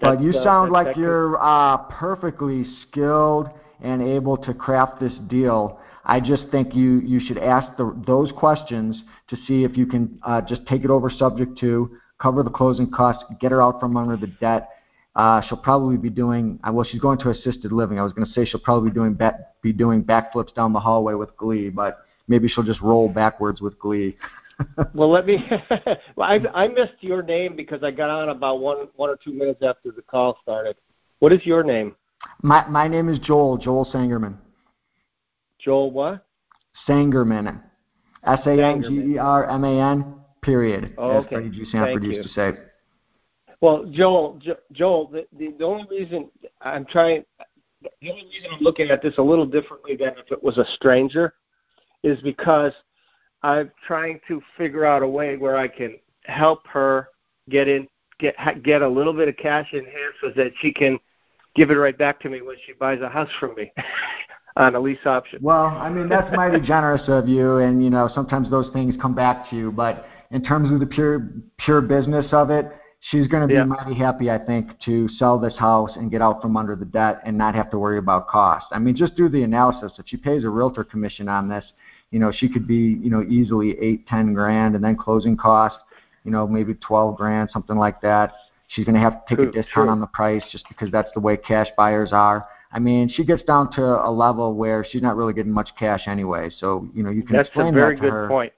But 0.00 0.22
you 0.22 0.30
uh, 0.30 0.44
sound 0.44 0.72
like 0.72 0.96
you're 0.96 1.42
uh, 1.42 1.78
perfectly 1.88 2.64
skilled 2.82 3.48
and 3.80 4.02
able 4.02 4.36
to 4.36 4.54
craft 4.54 5.00
this 5.00 5.12
deal. 5.28 5.80
I 6.04 6.20
just 6.20 6.44
think 6.50 6.74
you, 6.74 7.00
you 7.00 7.20
should 7.20 7.38
ask 7.38 7.76
the, 7.76 7.96
those 8.06 8.30
questions 8.32 9.02
to 9.28 9.36
see 9.46 9.64
if 9.64 9.76
you 9.76 9.86
can 9.86 10.18
uh, 10.22 10.40
just 10.42 10.66
take 10.66 10.84
it 10.84 10.90
over 10.90 11.10
subject 11.10 11.58
to, 11.60 11.96
cover 12.18 12.42
the 12.42 12.50
closing 12.50 12.90
costs, 12.90 13.24
get 13.40 13.52
her 13.52 13.62
out 13.62 13.80
from 13.80 13.96
under 13.96 14.16
the 14.16 14.26
debt. 14.26 14.68
Uh, 15.16 15.40
she'll 15.48 15.56
probably 15.58 15.96
be 15.96 16.10
doing, 16.10 16.58
uh, 16.66 16.72
well, 16.72 16.86
she's 16.88 17.00
going 17.00 17.18
to 17.18 17.30
assisted 17.30 17.72
living. 17.72 17.98
I 17.98 18.02
was 18.02 18.12
going 18.12 18.26
to 18.26 18.32
say 18.32 18.44
she'll 18.44 18.60
probably 18.60 18.90
be 18.90 18.94
doing, 18.94 19.14
back, 19.14 19.60
be 19.62 19.72
doing 19.72 20.02
backflips 20.02 20.54
down 20.54 20.72
the 20.72 20.80
hallway 20.80 21.14
with 21.14 21.34
glee, 21.36 21.70
but 21.70 22.00
maybe 22.28 22.48
she'll 22.48 22.64
just 22.64 22.80
roll 22.80 23.08
backwards 23.08 23.60
with 23.60 23.78
glee. 23.78 24.16
Well, 24.94 25.10
let 25.10 25.26
me. 25.26 25.44
well, 26.14 26.30
I 26.30 26.38
I 26.54 26.68
missed 26.68 26.94
your 27.00 27.24
name 27.24 27.56
because 27.56 27.82
I 27.82 27.90
got 27.90 28.08
on 28.08 28.28
about 28.28 28.60
one 28.60 28.86
one 28.94 29.10
or 29.10 29.16
two 29.16 29.32
minutes 29.32 29.64
after 29.64 29.90
the 29.90 30.02
call 30.02 30.38
started. 30.42 30.76
What 31.18 31.32
is 31.32 31.44
your 31.44 31.64
name? 31.64 31.96
my, 32.42 32.66
my 32.68 32.88
name 32.88 33.08
is 33.08 33.18
Joel, 33.18 33.58
Joel 33.58 33.86
Sangerman. 33.92 34.36
Joel 35.64 35.90
what? 35.90 36.26
Sangerman. 36.86 37.62
S 38.24 38.40
A 38.46 38.50
N 38.50 38.82
G 38.82 39.14
E 39.14 39.18
R 39.18 39.48
M 39.48 39.64
A 39.64 39.90
N. 39.92 40.14
Period. 40.42 40.94
Oh, 40.98 41.18
as 41.18 41.24
okay. 41.24 41.36
Freddie 41.36 41.50
G. 41.50 41.64
Sanford 41.70 42.04
used 42.04 42.16
you. 42.16 42.22
to 42.22 42.28
say. 42.28 42.52
Well, 43.62 43.86
Joel, 43.90 44.38
jo- 44.42 44.58
Joel, 44.72 45.08
the, 45.08 45.26
the 45.38 45.54
the 45.58 45.64
only 45.64 45.86
reason 45.88 46.30
I'm 46.60 46.84
trying, 46.84 47.24
the 47.80 48.10
only 48.10 48.24
reason 48.24 48.50
I'm 48.52 48.60
looking 48.60 48.90
at 48.90 49.02
this 49.02 49.14
a 49.16 49.22
little 49.22 49.46
differently 49.46 49.96
than 49.96 50.10
if 50.18 50.30
it 50.30 50.42
was 50.42 50.58
a 50.58 50.66
stranger, 50.74 51.34
is 52.02 52.20
because 52.20 52.72
I'm 53.42 53.70
trying 53.86 54.20
to 54.28 54.42
figure 54.58 54.84
out 54.84 55.02
a 55.02 55.08
way 55.08 55.36
where 55.36 55.56
I 55.56 55.68
can 55.68 55.98
help 56.24 56.66
her 56.66 57.08
get 57.48 57.68
in, 57.68 57.88
get 58.18 58.34
get 58.62 58.82
a 58.82 58.88
little 58.88 59.14
bit 59.14 59.28
of 59.28 59.36
cash 59.38 59.72
in 59.72 59.84
hand 59.84 60.14
so 60.20 60.30
that 60.36 60.52
she 60.60 60.72
can 60.72 60.98
give 61.54 61.70
it 61.70 61.74
right 61.74 61.96
back 61.96 62.20
to 62.20 62.28
me 62.28 62.42
when 62.42 62.56
she 62.66 62.72
buys 62.74 63.00
a 63.00 63.08
house 63.08 63.30
from 63.38 63.54
me 63.54 63.72
on 64.56 64.74
a 64.74 64.80
lease 64.80 65.04
option. 65.04 65.38
Well, 65.42 65.66
I 65.66 65.90
mean 65.90 66.08
that's 66.08 66.34
mighty 66.36 66.60
generous 66.66 67.02
of 67.08 67.28
you, 67.28 67.58
and 67.58 67.82
you 67.82 67.90
know 67.90 68.08
sometimes 68.14 68.50
those 68.50 68.70
things 68.72 68.94
come 69.00 69.14
back 69.14 69.48
to 69.50 69.56
you. 69.56 69.72
But 69.72 70.06
in 70.30 70.42
terms 70.42 70.70
of 70.72 70.80
the 70.80 70.86
pure 70.86 71.28
pure 71.58 71.80
business 71.80 72.26
of 72.32 72.50
it, 72.50 72.66
she's 73.10 73.26
going 73.26 73.42
to 73.42 73.48
be 73.48 73.54
Yeah. 73.54 73.64
mighty 73.64 73.94
happy, 73.94 74.30
I 74.30 74.38
think, 74.38 74.78
to 74.84 75.08
sell 75.10 75.38
this 75.38 75.56
house 75.56 75.90
and 75.96 76.10
get 76.10 76.22
out 76.22 76.40
from 76.40 76.56
under 76.56 76.76
the 76.76 76.84
debt 76.84 77.20
and 77.24 77.36
not 77.36 77.54
have 77.54 77.70
to 77.72 77.78
worry 77.78 77.98
about 77.98 78.28
cost. 78.28 78.66
I 78.72 78.78
mean, 78.78 78.96
just 78.96 79.16
do 79.16 79.28
the 79.28 79.42
analysis. 79.42 79.92
If 79.98 80.06
she 80.08 80.16
pays 80.16 80.44
a 80.44 80.50
realtor 80.50 80.84
commission 80.84 81.28
on 81.28 81.48
this, 81.48 81.64
you 82.10 82.20
know 82.20 82.30
she 82.32 82.48
could 82.48 82.66
be 82.66 82.98
you 83.02 83.10
know 83.10 83.22
easily 83.28 83.78
eight 83.80 84.06
ten 84.06 84.34
grand, 84.34 84.76
and 84.76 84.84
then 84.84 84.96
closing 84.96 85.36
costs, 85.36 85.78
you 86.24 86.30
know 86.30 86.46
maybe 86.46 86.74
twelve 86.74 87.16
grand, 87.16 87.50
something 87.52 87.76
like 87.76 88.00
that. 88.02 88.32
She's 88.68 88.84
going 88.84 88.94
to 88.94 89.00
have 89.00 89.24
to 89.26 89.28
take 89.28 89.36
True, 89.36 89.48
a 89.48 89.52
discount 89.52 89.86
true. 89.86 89.88
on 89.88 90.00
the 90.00 90.06
price 90.06 90.42
just 90.50 90.66
because 90.68 90.90
that's 90.90 91.10
the 91.14 91.20
way 91.20 91.36
cash 91.36 91.68
buyers 91.76 92.10
are. 92.12 92.46
I 92.74 92.80
mean, 92.80 93.08
she 93.08 93.24
gets 93.24 93.42
down 93.44 93.70
to 93.74 93.82
a 93.82 94.10
level 94.10 94.52
where 94.54 94.84
she's 94.90 95.00
not 95.00 95.16
really 95.16 95.32
getting 95.32 95.52
much 95.52 95.70
cash 95.78 96.02
anyway. 96.08 96.50
So, 96.58 96.88
you 96.92 97.04
know, 97.04 97.10
you 97.10 97.22
can 97.22 97.36
That's 97.36 97.48
explain 97.48 97.68
a 97.68 97.72
very 97.72 97.94
that 97.94 98.00
to 98.02 98.02
good 98.02 98.12
her. 98.12 98.28
point. 98.28 98.52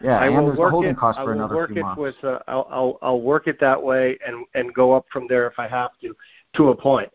Yeah, 0.00 0.18
I 0.18 0.26
and 0.28 0.46
there's 0.48 0.58
a 0.58 0.70
holding 0.70 0.90
it. 0.92 0.96
cost 0.96 1.18
I 1.18 1.24
for 1.24 1.30
will 1.30 1.38
another 1.38 1.54
work 1.56 1.70
few 1.70 1.78
it 1.78 1.82
months. 1.84 2.00
with. 2.00 2.14
Uh, 2.24 2.38
I'll, 2.48 2.66
I'll 2.70 2.98
I'll 3.02 3.20
work 3.20 3.46
it 3.46 3.60
that 3.60 3.80
way 3.80 4.18
and 4.26 4.44
and 4.54 4.72
go 4.74 4.92
up 4.92 5.06
from 5.12 5.26
there 5.28 5.46
if 5.46 5.58
I 5.58 5.68
have 5.68 5.90
to, 6.00 6.16
to 6.54 6.70
a 6.70 6.74
point. 6.74 7.10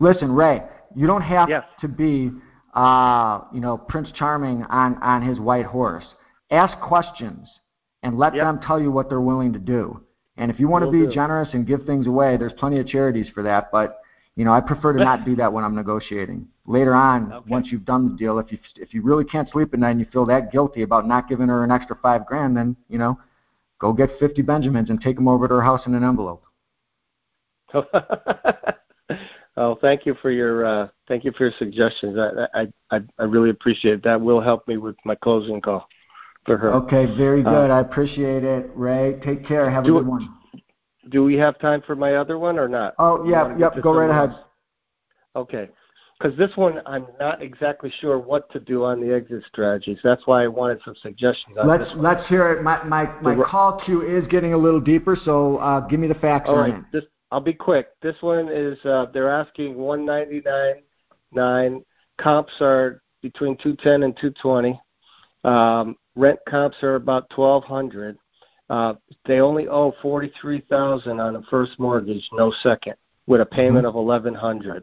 Listen, 0.00 0.32
Ray, 0.32 0.62
you 0.94 1.06
don't 1.06 1.22
have 1.22 1.48
Yes. 1.48 1.64
to 1.80 1.88
be, 1.88 2.30
uh, 2.74 3.40
you 3.54 3.60
know, 3.60 3.78
Prince 3.78 4.12
Charming 4.12 4.64
on 4.64 4.96
on 5.02 5.22
his 5.22 5.38
white 5.40 5.64
horse. 5.66 6.04
Ask 6.50 6.78
questions 6.80 7.48
and 8.02 8.18
let 8.18 8.34
Yep. 8.34 8.44
them 8.44 8.60
tell 8.66 8.80
you 8.80 8.90
what 8.90 9.08
they're 9.08 9.20
willing 9.20 9.52
to 9.54 9.58
do. 9.58 10.00
And 10.36 10.50
if 10.50 10.60
you 10.60 10.68
want 10.68 10.82
to 10.82 10.86
Will 10.86 10.92
be 10.92 11.06
do. 11.06 11.12
generous 11.12 11.48
and 11.54 11.66
give 11.66 11.84
things 11.86 12.06
away, 12.06 12.36
there's 12.36 12.52
plenty 12.54 12.78
of 12.78 12.86
charities 12.86 13.28
for 13.34 13.42
that. 13.44 13.70
But 13.72 13.98
you 14.36 14.44
know, 14.44 14.52
I 14.52 14.60
prefer 14.60 14.92
to 14.92 15.02
not 15.10 15.24
do 15.24 15.34
that 15.36 15.52
when 15.52 15.64
I'm 15.64 15.74
negotiating. 15.74 16.46
Later 16.66 16.94
on, 16.94 17.32
Okay. 17.32 17.50
once 17.50 17.68
you've 17.70 17.84
done 17.84 18.10
the 18.10 18.16
deal, 18.16 18.38
if 18.38 18.52
you 18.52 18.58
if 18.76 18.92
you 18.94 19.02
really 19.02 19.24
can't 19.24 19.48
sleep 19.50 19.72
at 19.74 19.80
night 19.80 19.90
and 19.92 20.00
you 20.00 20.06
feel 20.12 20.26
that 20.26 20.52
guilty 20.52 20.82
about 20.82 21.06
not 21.08 21.28
giving 21.28 21.48
her 21.48 21.64
an 21.64 21.70
extra 21.70 21.96
five 21.96 22.26
grand, 22.26 22.56
then 22.56 22.76
you 22.88 22.98
know, 22.98 23.18
go 23.78 23.92
get 23.92 24.10
50 24.18 24.42
Benjamins 24.42 24.90
and 24.90 25.00
take 25.00 25.16
them 25.16 25.26
over 25.28 25.48
to 25.48 25.54
her 25.54 25.62
house 25.62 25.86
in 25.86 25.94
an 25.94 26.04
envelope. 26.04 26.44
oh, 29.56 29.76
thank 29.80 30.06
you 30.06 30.14
for 30.22 30.30
your 30.30 30.64
uh, 30.64 30.88
thank 31.08 31.24
you 31.24 31.32
for 31.32 31.44
your 31.44 31.52
suggestions. 31.58 32.18
I, 32.18 32.46
I 32.62 32.66
I 32.90 33.00
I 33.18 33.24
really 33.24 33.50
appreciate 33.50 33.94
it. 33.94 34.02
That 34.04 34.20
will 34.20 34.40
help 34.40 34.66
me 34.68 34.76
with 34.76 34.96
my 35.04 35.14
closing 35.14 35.60
call 35.60 35.88
for 36.44 36.56
her. 36.56 36.72
Okay, 36.74 37.06
very 37.16 37.42
Uh, 37.44 37.50
good. 37.50 37.70
I 37.70 37.80
appreciate 37.80 38.44
it, 38.44 38.70
Ray. 38.74 39.18
Take 39.24 39.46
care. 39.46 39.68
Have 39.70 39.84
a 39.84 39.88
good 39.88 39.98
it- 39.98 40.06
one. 40.06 40.35
Do 41.10 41.24
we 41.24 41.34
have 41.36 41.58
time 41.58 41.82
for 41.86 41.94
my 41.94 42.14
other 42.14 42.38
one 42.38 42.58
or 42.58 42.68
not? 42.68 42.94
Oh, 42.98 43.24
yeah, 43.28 43.56
yep. 43.56 43.80
Go 43.82 43.94
right 43.94 44.10
ahead. 44.10 44.36
Okay. 45.34 45.68
because 46.18 46.36
this 46.38 46.50
one 46.56 46.80
I'm 46.86 47.06
not 47.20 47.42
exactly 47.42 47.92
sure 48.00 48.18
what 48.18 48.50
to 48.52 48.60
do 48.60 48.84
on 48.84 49.00
the 49.00 49.14
exit 49.14 49.44
strategies. 49.46 49.98
That's 50.02 50.26
why 50.26 50.44
I 50.44 50.48
wanted 50.48 50.80
some 50.84 50.94
suggestions 51.02 51.56
on 51.58 51.68
let's 51.68 51.90
let's 51.96 52.26
hear 52.28 52.52
it. 52.52 52.62
My 52.62 52.82
my, 52.84 53.04
my 53.20 53.34
The- 53.34 53.44
call 53.44 53.80
queue 53.84 54.02
is 54.02 54.26
getting 54.28 54.54
a 54.54 54.58
little 54.58 54.80
deeper, 54.80 55.16
so 55.24 55.58
uh, 55.58 55.80
give 55.80 56.00
me 56.00 56.08
the 56.08 56.14
facts 56.14 56.48
All 56.48 56.54
on 56.56 56.70
right, 56.70 56.78
it. 56.80 56.84
this 56.92 57.04
I'll 57.30 57.40
be 57.40 57.52
quick. 57.52 57.88
This 58.02 58.16
one 58.20 58.48
is 58.48 58.78
uh, 58.84 59.06
they're 59.12 59.28
asking 59.30 59.76
one 59.76 60.04
ninety 60.06 60.40
nine 60.44 60.82
nine. 61.32 61.84
Comps 62.18 62.52
are 62.60 63.02
between 63.20 63.56
two 63.58 63.76
ten 63.76 64.02
and 64.04 64.16
two 64.18 64.30
twenty. 64.30 64.80
Um, 65.44 65.96
rent 66.14 66.38
comps 66.48 66.78
are 66.82 66.94
about 66.94 67.28
twelve 67.30 67.64
hundred. 67.64 68.16
Uh, 68.68 68.94
they 69.26 69.40
only 69.40 69.68
owe 69.68 69.94
forty 70.02 70.32
three 70.40 70.60
thousand 70.68 71.20
on 71.20 71.34
the 71.34 71.42
first 71.50 71.78
mortgage, 71.78 72.28
no 72.32 72.50
second, 72.62 72.94
with 73.26 73.40
a 73.40 73.46
payment 73.46 73.86
Mm-hmm. 73.86 73.96
of 73.98 74.02
eleven 74.02 74.34
hundred. 74.34 74.82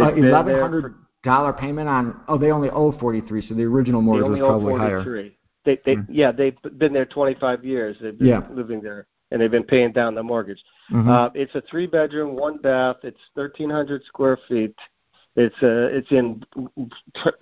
Uh, 0.00 0.06
It's 0.06 0.14
been 0.14 0.22
there 0.22 0.30
Eleven 0.30 0.60
hundred 0.60 0.94
dollar 1.22 1.52
payment 1.52 1.88
on. 1.88 2.20
Oh, 2.28 2.36
they 2.38 2.50
only 2.50 2.70
owe 2.70 2.92
forty 2.98 3.20
three, 3.22 3.46
so 3.46 3.54
the 3.54 3.62
original 3.64 4.00
They 4.00 4.06
mortgage 4.06 4.26
only 4.26 4.42
was 4.42 4.48
probably 4.48 4.70
forty 4.72 4.84
higher. 4.84 5.02
three. 5.04 5.38
They 5.64 5.78
they 5.84 5.96
Mm. 5.96 6.06
yeah 6.08 6.32
they've 6.32 6.56
been 6.78 6.92
there 6.92 7.06
twenty 7.06 7.34
five 7.38 7.64
years. 7.64 7.96
They've 8.00 8.16
been 8.18 8.26
Yeah. 8.28 8.42
living 8.50 8.80
there 8.80 9.06
and 9.30 9.40
they've 9.40 9.50
been 9.50 9.64
paying 9.64 9.92
down 9.92 10.14
the 10.14 10.22
mortgage. 10.22 10.62
Mhm. 10.90 11.08
Uh, 11.08 11.30
it's 11.34 11.54
a 11.54 11.60
three 11.62 11.86
bedroom, 11.86 12.34
one 12.36 12.58
bath. 12.58 12.96
It's 13.04 13.20
thirteen 13.34 13.70
hundred 13.70 14.04
square 14.04 14.36
feet. 14.48 14.74
It's 15.36 15.54
uh, 15.62 15.88
it's 15.92 16.10
in 16.10 16.42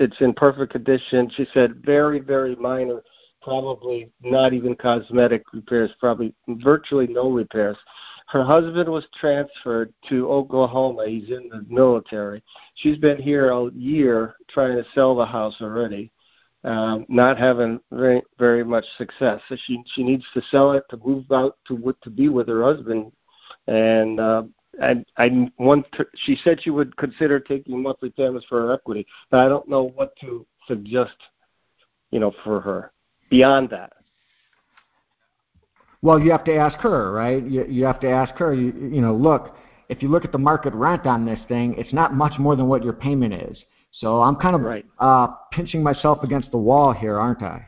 it's 0.01 0.21
in 0.21 0.33
perfect 0.35 0.73
condition. 0.73 1.31
She 1.31 1.47
said 1.55 1.77
very 1.85 2.19
very 2.21 2.57
minor, 2.57 3.03
probably 3.45 4.11
not 4.23 4.55
even 4.55 4.75
cosmetic 4.75 5.45
repairs. 5.53 5.91
Probably 6.01 6.35
virtually 6.49 7.07
no 7.07 7.31
repairs. 7.31 7.77
Her 8.29 8.43
husband 8.43 8.89
was 8.89 9.07
transferred 9.21 9.93
to 10.09 10.31
Oklahoma. 10.31 11.07
He's 11.07 11.29
in 11.29 11.51
the 11.51 11.65
military. 11.69 12.43
She's 12.77 12.97
been 12.97 13.21
here 13.21 13.51
a 13.51 13.71
year 13.73 14.35
trying 14.49 14.77
to 14.77 14.87
sell 14.95 15.15
the 15.15 15.27
house 15.27 15.57
already, 15.61 16.11
um, 16.65 17.05
not 17.09 17.39
having 17.39 17.79
very 17.93 18.23
very 18.39 18.65
much 18.65 18.87
success. 18.97 19.41
So 19.49 19.57
she 19.67 19.83
she 19.95 20.03
needs 20.03 20.25
to 20.33 20.43
sell 20.51 20.73
it 20.73 20.85
to 20.89 20.97
move 21.05 21.31
out 21.31 21.59
to 21.69 21.95
to 22.03 22.11
be 22.11 22.31
with 22.31 22.49
her 22.49 22.63
husband, 22.63 23.13
and 23.67 24.19
uh, 24.19 24.45
I 24.81 25.05
I 25.19 25.51
want 25.59 25.87
to, 25.93 26.07
she 26.15 26.37
said 26.43 26.63
she 26.63 26.71
would 26.71 26.97
consider 26.97 27.39
taking 27.39 27.83
monthly 27.83 28.11
payments 28.11 28.47
for 28.49 28.63
her 28.63 28.73
equity, 28.73 29.07
but 29.31 29.41
I 29.41 29.49
don't 29.49 29.69
know 29.69 29.91
what 29.95 30.17
to 30.23 30.47
suggest, 30.67 31.17
you 32.11 32.21
know, 32.21 32.33
for 32.43 32.63
her 32.63 32.94
beyond 33.35 33.71
that. 33.71 33.93
Well, 36.03 36.21
you 36.21 36.31
have 36.31 36.45
to 36.45 36.55
ask 36.55 36.77
her, 36.79 37.13
right? 37.13 37.43
You, 37.43 37.65
you 37.67 37.85
have 37.85 38.01
to 38.01 38.09
ask 38.09 38.35
her. 38.35 38.55
You, 38.55 38.73
you 38.93 39.01
know, 39.01 39.15
look, 39.15 39.57
if 39.89 40.03
you 40.03 40.09
look 40.09 40.25
at 40.25 40.33
the 40.33 40.39
market 40.39 40.73
rent 40.75 41.07
on 41.07 41.25
this 41.25 41.41
thing, 41.49 41.75
it's 41.77 41.93
not 41.93 42.15
much 42.15 42.39
more 42.39 42.55
than 42.57 42.69
what 42.69 42.85
your 42.85 42.93
payment 42.93 43.35
is. 43.35 43.57
So 44.01 44.23
I'm 44.23 44.37
kind 44.37 44.55
of 44.55 44.63
Right. 44.63 44.85
uh, 44.99 45.29
pinching 45.51 45.83
myself 45.83 46.23
against 46.23 46.51
the 46.51 46.59
wall 46.59 46.93
here, 46.93 47.19
aren't 47.19 47.43
I? 47.43 47.67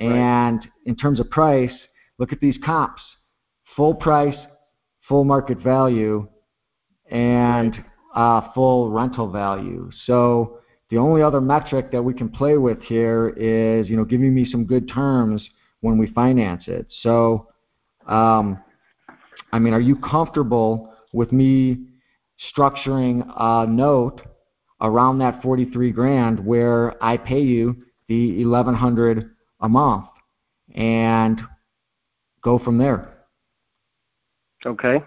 Right. 0.00 0.10
And 0.10 0.66
in 0.86 0.96
terms 0.96 1.20
of 1.20 1.30
price, 1.30 1.76
look 2.18 2.32
at 2.32 2.40
these 2.40 2.58
comps: 2.64 3.02
full 3.76 3.94
price, 3.94 4.38
full 5.08 5.24
market 5.24 5.58
value, 5.58 6.26
and 7.10 7.84
uh, 8.14 8.40
full 8.54 8.90
rental 8.90 9.30
value. 9.30 9.90
So 10.06 10.58
the 10.92 10.98
only 10.98 11.22
other 11.22 11.40
metric 11.40 11.90
that 11.90 12.02
we 12.02 12.12
can 12.12 12.28
play 12.28 12.58
with 12.58 12.78
here 12.82 13.30
is, 13.30 13.88
you 13.88 13.96
know, 13.96 14.04
giving 14.04 14.34
me 14.34 14.44
some 14.44 14.66
good 14.66 14.86
terms 14.86 15.42
when 15.80 15.96
we 15.96 16.06
finance 16.08 16.64
it. 16.66 16.86
So, 17.00 17.48
um, 18.06 18.62
I 19.54 19.58
mean, 19.58 19.72
are 19.72 19.80
you 19.80 19.96
comfortable 19.96 20.92
with 21.14 21.32
me 21.32 21.86
structuring 22.54 23.26
a 23.38 23.66
note 23.66 24.20
around 24.82 25.20
that 25.20 25.40
43 25.40 25.92
grand 25.92 26.44
where 26.44 27.02
I 27.02 27.16
pay 27.16 27.40
you 27.40 27.74
the 28.08 28.44
1100 28.44 29.30
a 29.60 29.68
month 29.70 30.08
and 30.74 31.40
go 32.42 32.58
from 32.58 32.76
there? 32.76 33.14
Okay. 34.66 35.02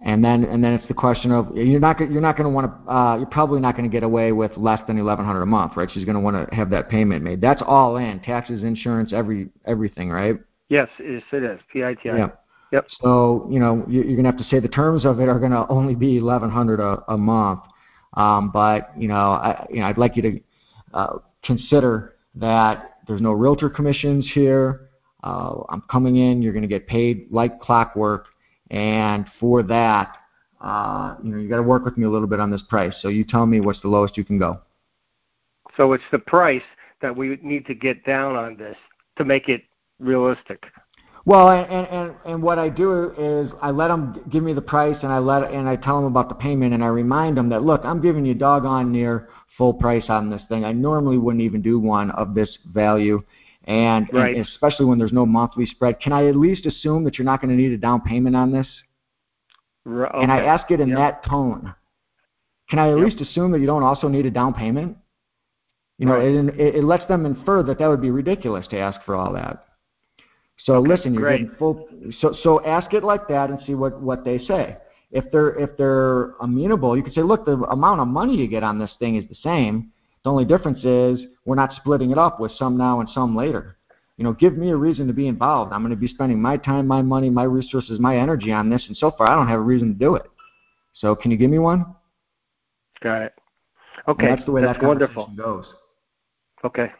And 0.00 0.24
then 0.24 0.44
and 0.44 0.62
then 0.62 0.74
it's 0.74 0.86
the 0.86 0.94
question 0.94 1.32
of 1.32 1.56
you're 1.56 1.80
not 1.80 1.98
you're 1.98 2.20
not 2.20 2.36
going 2.36 2.44
to 2.44 2.54
want 2.54 2.66
to 2.86 2.92
uh, 2.92 3.16
you're 3.16 3.26
probably 3.26 3.60
not 3.60 3.76
going 3.76 3.88
to 3.88 3.92
get 3.92 4.04
away 4.04 4.30
with 4.30 4.52
less 4.56 4.80
than 4.86 4.96
1100 4.96 5.42
a 5.42 5.46
month, 5.46 5.72
right? 5.76 5.90
She's 5.90 6.04
going 6.04 6.14
to 6.14 6.20
want 6.20 6.48
to 6.48 6.54
have 6.54 6.70
that 6.70 6.88
payment 6.88 7.24
made. 7.24 7.40
That's 7.40 7.62
all 7.66 7.96
in 7.96 8.20
taxes, 8.20 8.62
insurance, 8.62 9.12
every 9.12 9.48
everything, 9.66 10.08
right? 10.10 10.36
Yes, 10.68 10.88
yes, 11.00 11.22
it 11.32 11.42
is. 11.42 11.58
PITI. 11.72 11.96
Yeah. 12.04 12.28
Yep. 12.70 12.86
So 13.00 13.48
you 13.50 13.58
know 13.58 13.84
you- 13.88 14.02
you're 14.02 14.14
going 14.14 14.24
to 14.24 14.30
have 14.30 14.38
to 14.38 14.44
say 14.44 14.60
the 14.60 14.68
terms 14.68 15.04
of 15.04 15.18
it 15.18 15.28
are 15.28 15.38
going 15.40 15.52
to 15.52 15.66
only 15.68 15.96
be 15.96 16.20
1100 16.20 16.78
a, 16.80 17.02
a 17.08 17.16
month, 17.18 17.60
um, 18.14 18.50
but 18.52 18.90
you 18.96 19.08
know 19.08 19.14
I 19.32 19.66
you 19.68 19.80
know 19.80 19.86
I'd 19.86 19.98
like 19.98 20.14
you 20.14 20.22
to 20.22 20.40
uh, 20.94 21.16
consider 21.42 22.14
that 22.36 22.98
there's 23.08 23.20
no 23.20 23.32
realtor 23.32 23.68
commissions 23.68 24.30
here. 24.32 24.90
Uh, 25.24 25.62
I'm 25.70 25.82
coming 25.90 26.16
in. 26.16 26.40
You're 26.40 26.52
going 26.52 26.62
to 26.62 26.68
get 26.68 26.86
paid 26.86 27.26
like 27.32 27.58
clockwork, 27.60 28.26
and 28.70 29.26
for 29.40 29.62
that, 29.64 30.16
uh, 30.60 31.16
you 31.22 31.30
know 31.30 31.38
you 31.38 31.48
got 31.48 31.56
to 31.56 31.62
work 31.62 31.84
with 31.84 31.96
me 31.96 32.04
a 32.04 32.10
little 32.10 32.28
bit 32.28 32.40
on 32.40 32.50
this 32.50 32.62
price. 32.68 32.94
So 33.00 33.08
you 33.08 33.24
tell 33.24 33.46
me 33.46 33.60
what's 33.60 33.80
the 33.80 33.88
lowest 33.88 34.16
you 34.16 34.24
can 34.24 34.38
go. 34.38 34.60
So 35.76 35.92
it's 35.92 36.04
the 36.10 36.18
price 36.18 36.62
that 37.00 37.16
we 37.16 37.38
need 37.42 37.66
to 37.66 37.74
get 37.74 38.04
down 38.04 38.36
on 38.36 38.56
this 38.56 38.76
to 39.16 39.24
make 39.24 39.48
it 39.48 39.62
realistic. 40.00 40.64
Well, 41.24 41.50
and, 41.50 41.70
and 41.70 41.86
and 41.88 42.14
and 42.24 42.42
what 42.42 42.58
I 42.58 42.68
do 42.68 43.10
is 43.18 43.52
I 43.60 43.70
let 43.70 43.88
them 43.88 44.24
give 44.30 44.42
me 44.42 44.54
the 44.54 44.62
price, 44.62 44.96
and 45.02 45.12
I 45.12 45.18
let 45.18 45.52
and 45.52 45.68
I 45.68 45.76
tell 45.76 45.96
them 45.96 46.06
about 46.06 46.28
the 46.28 46.34
payment, 46.34 46.72
and 46.72 46.82
I 46.82 46.86
remind 46.86 47.36
them 47.36 47.48
that 47.50 47.62
look, 47.62 47.82
I'm 47.84 48.00
giving 48.00 48.24
you 48.24 48.34
doggone 48.34 48.90
near 48.90 49.28
full 49.58 49.74
price 49.74 50.04
on 50.08 50.30
this 50.30 50.40
thing. 50.48 50.64
I 50.64 50.72
normally 50.72 51.18
wouldn't 51.18 51.42
even 51.42 51.60
do 51.60 51.78
one 51.78 52.10
of 52.12 52.34
this 52.34 52.56
value, 52.72 53.22
and, 53.64 54.08
Right. 54.12 54.36
and 54.36 54.44
especially 54.46 54.86
when 54.86 54.98
there's 54.98 55.12
no 55.12 55.26
monthly 55.26 55.66
spread. 55.66 56.00
Can 56.00 56.12
I 56.12 56.26
at 56.26 56.36
least 56.36 56.66
assume 56.66 57.04
that 57.04 57.18
you're 57.18 57.24
not 57.24 57.40
going 57.40 57.50
to 57.50 57.60
need 57.62 57.72
a 57.72 57.78
down 57.78 58.00
payment 58.00 58.36
on 58.36 58.50
this? 58.52 58.66
R- 59.86 60.14
And 60.22 60.30
I 60.32 60.40
ask 60.40 60.70
it 60.70 60.80
in 60.80 60.90
Yep. 60.90 60.98
that 60.98 61.24
tone. 61.24 61.74
Can 62.70 62.78
I 62.78 62.90
at 62.90 62.98
Yep. 62.98 63.06
least 63.06 63.20
assume 63.20 63.50
that 63.52 63.60
you 63.60 63.66
don't 63.66 63.82
also 63.82 64.08
need 64.08 64.26
a 64.26 64.30
down 64.30 64.54
payment? 64.54 64.96
You 65.98 66.06
know, 66.06 66.14
Right. 66.14 66.28
it, 66.28 66.60
it, 66.60 66.74
it 66.76 66.84
lets 66.84 67.06
them 67.06 67.26
infer 67.26 67.62
that 67.64 67.78
that 67.78 67.88
would 67.88 68.00
be 68.00 68.10
ridiculous 68.10 68.66
to 68.68 68.78
ask 68.78 69.00
for 69.02 69.14
all 69.16 69.32
that. 69.32 69.64
So 70.64 70.74
Okay, 70.74 70.88
listen, 70.88 71.14
you're 71.14 71.22
great. 71.22 71.40
getting 71.42 71.56
full. 71.56 71.88
So 72.20 72.32
so 72.42 72.64
ask 72.64 72.92
it 72.92 73.04
like 73.04 73.28
that 73.28 73.50
and 73.50 73.60
see 73.66 73.74
what 73.74 74.00
what 74.00 74.24
they 74.24 74.38
say. 74.38 74.76
If 75.10 75.30
they're 75.32 75.58
if 75.58 75.76
they're 75.76 76.32
amenable, 76.40 76.96
you 76.96 77.02
can 77.02 77.12
say, 77.12 77.22
look, 77.22 77.44
the 77.46 77.52
amount 77.70 78.00
of 78.00 78.08
money 78.08 78.36
you 78.36 78.46
get 78.48 78.62
on 78.62 78.78
this 78.78 78.90
thing 78.98 79.16
is 79.16 79.28
the 79.28 79.34
same. 79.36 79.92
The 80.24 80.30
only 80.30 80.44
difference 80.44 80.84
is 80.84 81.20
we're 81.44 81.54
not 81.56 81.72
splitting 81.74 82.10
it 82.10 82.18
up 82.18 82.40
with 82.40 82.52
some 82.52 82.76
now 82.76 83.00
and 83.00 83.08
some 83.10 83.36
later. 83.36 83.76
You 84.16 84.24
know, 84.24 84.32
give 84.32 84.56
me 84.58 84.70
a 84.70 84.76
reason 84.76 85.06
to 85.06 85.12
be 85.12 85.28
involved. 85.28 85.72
I'm 85.72 85.80
going 85.80 85.90
to 85.90 85.96
be 85.96 86.08
spending 86.08 86.40
my 86.42 86.56
time, 86.56 86.86
my 86.88 87.02
money, 87.02 87.30
my 87.30 87.44
resources, 87.44 88.00
my 88.00 88.16
energy 88.16 88.50
on 88.52 88.68
this, 88.68 88.84
and 88.88 88.96
so 88.96 89.12
far 89.12 89.28
I 89.28 89.34
don't 89.36 89.46
have 89.46 89.60
a 89.60 89.62
reason 89.62 89.88
to 89.88 89.94
do 89.94 90.16
it. 90.16 90.26
So 90.94 91.14
can 91.14 91.30
you 91.30 91.36
give 91.36 91.50
me 91.50 91.60
one? 91.60 91.86
Got 93.00 93.22
it. 93.22 93.34
And 94.06 94.16
Okay. 94.18 94.28
that's 94.28 94.44
the 94.44 94.50
way 94.52 94.62
that 94.62 94.82
wonderful. 94.82 95.30
goes. 95.36 95.66
Okay. 96.64 96.92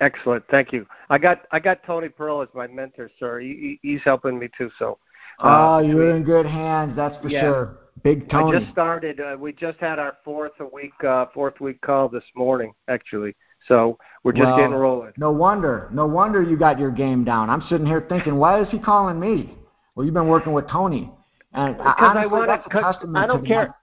Excellent. 0.00 0.44
Thank 0.50 0.72
you. 0.72 0.86
I 1.08 1.18
got 1.18 1.42
I 1.52 1.58
got 1.60 1.82
Tony 1.84 2.08
Pearl 2.08 2.42
as 2.42 2.48
my 2.52 2.66
mentor, 2.66 3.10
sir. 3.18 3.40
He, 3.40 3.78
he- 3.82 3.88
he's 3.92 4.02
helping 4.04 4.38
me 4.38 4.48
too. 4.58 4.70
So. 4.78 4.98
Oh, 5.40 5.74
uh, 5.74 5.78
you're 5.80 6.16
in 6.16 6.22
good 6.24 6.46
hands, 6.46 6.94
that's 6.96 7.16
for 7.22 7.28
Yeah. 7.28 7.40
sure. 7.40 7.76
Big 8.02 8.24
I 8.24 8.40
Tony. 8.42 8.58
just 8.60 8.70
started. 8.72 9.20
Uh, 9.20 9.36
we 9.38 9.52
just 9.52 9.78
had 9.78 9.98
our 9.98 10.16
fourth 10.24 10.52
a 10.60 10.66
week 10.66 10.92
uh, 11.04 11.26
fourth 11.34 11.60
week 11.60 11.80
call 11.80 12.08
this 12.08 12.24
morning, 12.34 12.72
actually. 12.88 13.34
So 13.68 13.98
we're 14.22 14.32
just 14.32 14.44
Well, 14.44 14.56
getting 14.56 14.74
rolling. 14.74 15.12
No 15.16 15.32
wonder. 15.32 15.88
No 15.92 16.06
wonder 16.06 16.42
you 16.42 16.56
got 16.56 16.78
your 16.78 16.90
game 16.90 17.24
down. 17.24 17.50
I'm 17.50 17.62
sitting 17.68 17.86
here 17.86 18.04
thinking, 18.08 18.36
why 18.36 18.60
is 18.60 18.68
he 18.70 18.78
calling 18.78 19.18
me? 19.18 19.56
Well, 19.94 20.04
you've 20.04 20.14
been 20.14 20.28
working 20.28 20.52
with 20.52 20.68
Tony. 20.68 21.10
And 21.52 21.76
Because 21.76 21.94
I 21.98 22.04
honestly, 22.06 22.30
wanna- 22.32 22.46
that's 22.48 22.66
a 22.66 22.70
'cause 22.70 22.82
testament 22.94 23.24
I 23.24 23.26
don't 23.26 23.42
to 23.42 23.48
care. 23.48 23.74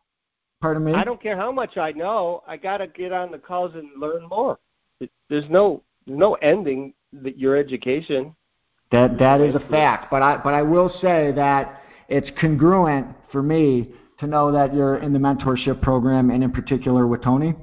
Pardon 0.61 0.83
me? 0.85 0.93
I 0.93 1.03
don't 1.03 1.21
care 1.21 1.35
how 1.35 1.51
much 1.51 1.75
I 1.77 1.91
know. 1.91 2.43
I 2.47 2.55
got 2.55 2.77
to 2.77 2.87
get 2.87 3.11
on 3.11 3.31
the 3.31 3.39
calls 3.39 3.73
and 3.75 3.89
learn 3.99 4.27
more. 4.29 4.59
It, 5.01 5.11
there's 5.29 5.49
no 5.49 5.83
no 6.05 6.35
ending 6.35 6.93
that 7.13 7.37
your 7.37 7.57
education. 7.57 8.33
That 8.91 9.17
that 9.17 9.41
is 9.41 9.55
a 9.55 9.59
fact. 9.59 10.09
But 10.11 10.21
I 10.21 10.37
but 10.37 10.53
I 10.53 10.61
will 10.61 10.89
say 11.01 11.31
that 11.35 11.81
it's 12.07 12.29
congruent 12.39 13.07
for 13.31 13.41
me 13.43 13.93
to 14.19 14.27
know 14.27 14.51
that 14.51 14.73
you're 14.73 14.97
in 14.97 15.13
the 15.13 15.19
mentorship 15.19 15.81
program 15.81 16.29
and 16.29 16.43
in 16.43 16.51
particular 16.51 17.07
with 17.07 17.21
Tony, 17.23 17.55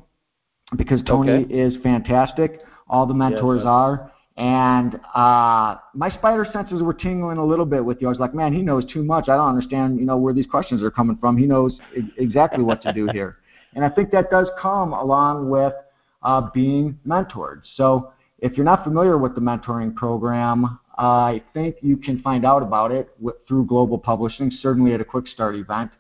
because 0.77 1.01
Tony 1.07 1.45
Okay. 1.45 1.55
is 1.55 1.77
fantastic. 1.83 2.61
All 2.89 3.07
the 3.07 3.15
mentors 3.15 3.63
are. 3.65 4.11
And 4.37 4.95
uh, 5.15 5.77
my 5.95 6.09
spider 6.11 6.47
senses 6.51 6.83
were 6.83 6.95
tingling 6.95 7.37
a 7.39 7.45
little 7.45 7.67
bit 7.67 7.85
with 7.85 8.01
you. 8.01 8.09
I 8.09 8.11
was 8.11 8.19
like, 8.19 8.35
man, 8.35 8.53
he 8.55 8.63
knows 8.63 8.91
too 8.91 9.03
much. 9.05 9.29
I 9.29 9.37
don't 9.37 9.49
understand, 9.49 9.99
you 10.01 10.07
know, 10.07 10.17
where 10.17 10.33
these 10.33 10.47
questions 10.47 10.83
are 10.83 10.91
coming 10.91 11.17
from. 11.19 11.37
He 11.37 11.45
knows 11.47 11.79
exactly 12.17 12.65
what 12.65 12.81
to 12.83 12.93
do 12.93 13.07
here. 13.13 13.37
And 13.75 13.85
I 13.85 13.89
think 13.91 14.11
that 14.13 14.31
does 14.31 14.49
come 14.59 14.93
along 14.95 15.51
with 15.51 15.75
uh, 16.23 16.49
being 16.55 16.99
mentored. 17.07 17.63
So 17.77 18.13
if 18.39 18.57
you're 18.57 18.65
not 18.65 18.83
familiar 18.83 19.19
with 19.19 19.35
the 19.35 19.41
mentoring 19.41 19.95
program, 19.95 20.79
I 20.97 21.43
think 21.55 21.77
you 21.83 21.97
can 21.97 22.21
find 22.23 22.45
out 22.45 22.63
about 22.63 22.93
it 22.93 23.11
with, 23.21 23.37
through 23.47 23.67
Global 23.67 23.99
Publishing, 23.99 24.51
certainly 24.63 24.95
at 24.95 25.01
a 25.01 25.05
Quick 25.05 25.27
Start 25.29 25.55
event. 25.55 25.91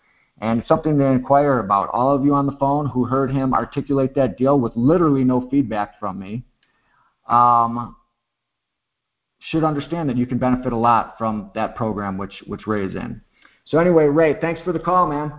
And 0.40 0.64
something 0.66 0.98
to 0.98 1.04
inquire 1.04 1.58
about. 1.58 1.90
All 1.90 2.14
of 2.14 2.24
you 2.24 2.34
on 2.34 2.46
the 2.46 2.56
phone 2.58 2.86
who 2.86 3.04
heard 3.04 3.30
him 3.30 3.52
articulate 3.52 4.14
that 4.14 4.38
deal 4.38 4.58
with 4.58 4.72
literally 4.74 5.22
no 5.22 5.48
feedback 5.50 5.98
from 6.00 6.18
me 6.18 6.42
um, 7.28 7.96
should 9.50 9.64
understand 9.64 10.08
that 10.08 10.16
you 10.16 10.26
can 10.26 10.38
benefit 10.38 10.72
a 10.72 10.76
lot 10.76 11.16
from 11.18 11.50
that 11.54 11.76
program 11.76 12.18
which 12.18 12.42
which 12.46 12.66
Ray 12.66 12.86
is 12.86 12.94
in. 12.94 13.20
So 13.66 13.78
anyway, 13.78 14.06
Ray, 14.06 14.40
thanks 14.40 14.60
for 14.62 14.72
the 14.72 14.78
call, 14.78 15.06
man. 15.06 15.32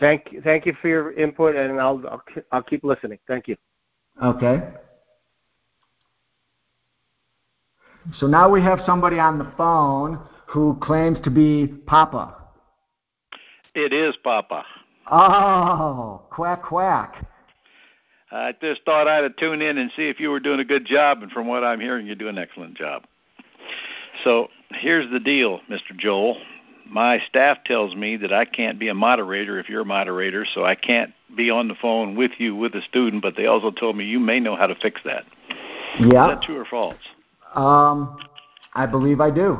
Thank 0.00 0.34
thank 0.42 0.66
you 0.66 0.76
for 0.82 0.88
your 0.88 1.12
input, 1.12 1.54
and 1.54 1.80
I'll 1.80 2.02
I'll, 2.10 2.22
I'll 2.52 2.62
keep 2.62 2.84
listening. 2.84 3.18
Thank 3.28 3.48
you. 3.48 3.56
Okay. 4.22 4.62
So 8.18 8.26
now 8.26 8.50
we 8.50 8.60
have 8.60 8.80
somebody 8.84 9.18
on 9.18 9.38
the 9.38 9.50
phone 9.56 10.20
who 10.46 10.78
claims 10.82 11.18
to 11.24 11.30
be 11.30 11.66
Papa. 11.66 12.43
It 13.74 13.92
is 13.92 14.16
Papa. 14.22 14.64
Oh, 15.10 16.22
quack 16.30 16.62
quack. 16.62 17.26
I 18.30 18.54
just 18.60 18.82
thought 18.84 19.06
I'd 19.06 19.36
tune 19.38 19.62
in 19.62 19.78
and 19.78 19.90
see 19.94 20.08
if 20.08 20.18
you 20.18 20.30
were 20.30 20.40
doing 20.40 20.60
a 20.60 20.64
good 20.64 20.86
job, 20.86 21.22
and 21.22 21.30
from 21.30 21.46
what 21.46 21.62
I'm 21.62 21.80
hearing, 21.80 22.06
you 22.06 22.14
do 22.14 22.28
an 22.28 22.38
excellent 22.38 22.76
job. 22.76 23.04
So 24.24 24.48
here's 24.70 25.10
the 25.12 25.20
deal, 25.20 25.60
Mr. 25.70 25.96
Joel. 25.96 26.36
My 26.88 27.18
staff 27.28 27.58
tells 27.64 27.94
me 27.94 28.16
that 28.18 28.32
I 28.32 28.44
can't 28.44 28.78
be 28.78 28.88
a 28.88 28.94
moderator 28.94 29.58
if 29.58 29.68
you're 29.68 29.82
a 29.82 29.86
moderator, 29.86 30.44
so 30.54 30.64
I 30.64 30.74
can't 30.74 31.12
be 31.36 31.50
on 31.50 31.68
the 31.68 31.74
phone 31.80 32.14
with 32.16 32.32
you 32.38 32.54
with 32.54 32.74
a 32.74 32.82
student, 32.82 33.22
but 33.22 33.36
they 33.36 33.46
also 33.46 33.70
told 33.70 33.96
me 33.96 34.04
you 34.04 34.20
may 34.20 34.40
know 34.40 34.56
how 34.56 34.66
to 34.66 34.74
fix 34.76 35.00
that. 35.04 35.24
Yeah. 35.98 36.28
Is 36.28 36.34
that 36.34 36.42
true 36.42 36.58
or 36.58 36.64
false? 36.64 36.96
Um, 37.54 38.18
I 38.74 38.86
believe 38.86 39.20
I 39.20 39.30
do. 39.30 39.58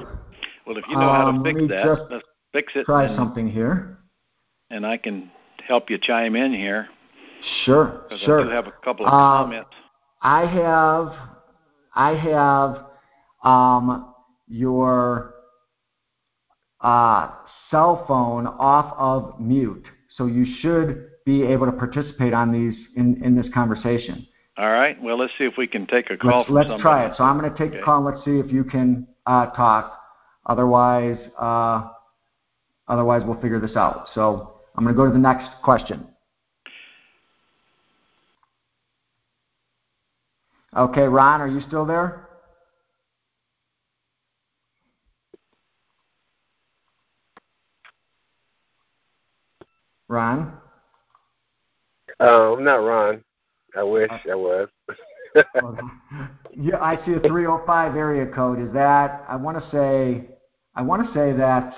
Well, 0.66 0.76
if 0.76 0.84
you 0.88 0.94
know 0.96 1.12
how 1.12 1.22
to 1.22 1.28
Um, 1.28 1.44
fix 1.44 1.54
let 1.54 1.62
me 1.62 1.68
that, 1.68 1.84
just 1.84 2.02
let's 2.10 2.24
fix 2.52 2.72
it, 2.76 2.86
Try 2.86 3.14
something 3.16 3.48
here. 3.48 3.98
And 4.74 4.84
I 4.84 4.96
can 4.96 5.30
help 5.66 5.88
you 5.88 5.98
chime 5.98 6.34
in 6.36 6.52
here 6.52 6.88
Sure, 7.64 8.06
sure. 8.24 8.40
I 8.40 8.44
do 8.44 8.48
have 8.50 8.66
a 8.66 8.72
couple 8.82 9.06
of 9.06 9.12
Um, 9.12 9.20
comments. 9.20 9.70
I 10.22 10.46
have, 10.46 11.12
I 11.94 12.14
have 12.14 12.86
um, 13.44 14.14
your 14.48 15.34
uh, 16.80 17.30
cell 17.70 18.04
phone 18.08 18.46
off 18.46 18.94
of 18.96 19.38
mute, 19.40 19.84
so 20.16 20.24
you 20.26 20.46
should 20.60 21.10
be 21.26 21.42
able 21.42 21.66
to 21.66 21.72
participate 21.72 22.32
on 22.32 22.50
these 22.50 22.74
in, 22.96 23.22
in 23.22 23.34
this 23.36 23.46
conversation. 23.52 24.26
All 24.56 24.70
right. 24.70 25.00
Well, 25.02 25.18
let's 25.18 25.32
see 25.36 25.44
if 25.44 25.58
we 25.58 25.66
can 25.66 25.86
take 25.86 26.08
a 26.10 26.16
call 26.16 26.38
Let's, 26.40 26.50
let's 26.50 26.68
somebody. 26.68 26.82
try 26.82 27.06
it. 27.06 27.12
So 27.18 27.24
I'm 27.24 27.38
going 27.38 27.50
to 27.50 27.58
take 27.58 27.68
Okay. 27.72 27.78
the 27.80 27.84
call. 27.84 28.02
Let's 28.02 28.24
see 28.24 28.38
if 28.38 28.50
you 28.50 28.64
can 28.64 29.06
uh, 29.26 29.46
talk. 29.50 30.00
Otherwise, 30.46 31.18
uh, 31.38 31.88
otherwise 32.88 33.22
we'll 33.26 33.40
figure 33.40 33.60
this 33.60 33.76
out. 33.76 34.08
So 34.14 34.53
I'm 34.74 34.84
going 34.84 34.94
to 34.94 34.96
go 34.96 35.06
to 35.06 35.12
the 35.12 35.18
next 35.18 35.50
question. 35.62 36.06
Okay, 40.76 41.02
Ron, 41.02 41.40
are 41.40 41.48
you 41.48 41.60
still 41.68 41.86
there? 41.86 42.28
Ron? 50.08 50.58
Uh, 52.20 52.54
I'm 52.54 52.64
not 52.64 52.76
Ron. 52.76 53.22
I 53.76 53.82
wish 53.82 54.10
I 54.30 54.34
was. 54.34 54.68
yeah, 56.56 56.78
I 56.80 56.96
see 57.04 57.12
a 57.12 57.20
305 57.20 57.96
area 57.96 58.26
code. 58.26 58.60
Is 58.60 58.72
that? 58.74 59.24
I 59.28 59.36
want 59.36 59.58
to 59.58 59.70
say. 59.70 60.28
I 60.74 60.82
want 60.82 61.06
to 61.06 61.14
say 61.14 61.32
that's 61.36 61.74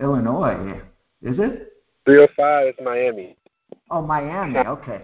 Illinois. 0.00 0.80
Is 1.22 1.38
it? 1.38 1.71
305 2.04 2.68
is 2.68 2.74
Miami. 2.82 3.36
Oh, 3.90 4.02
Miami. 4.02 4.58
Okay, 4.58 5.02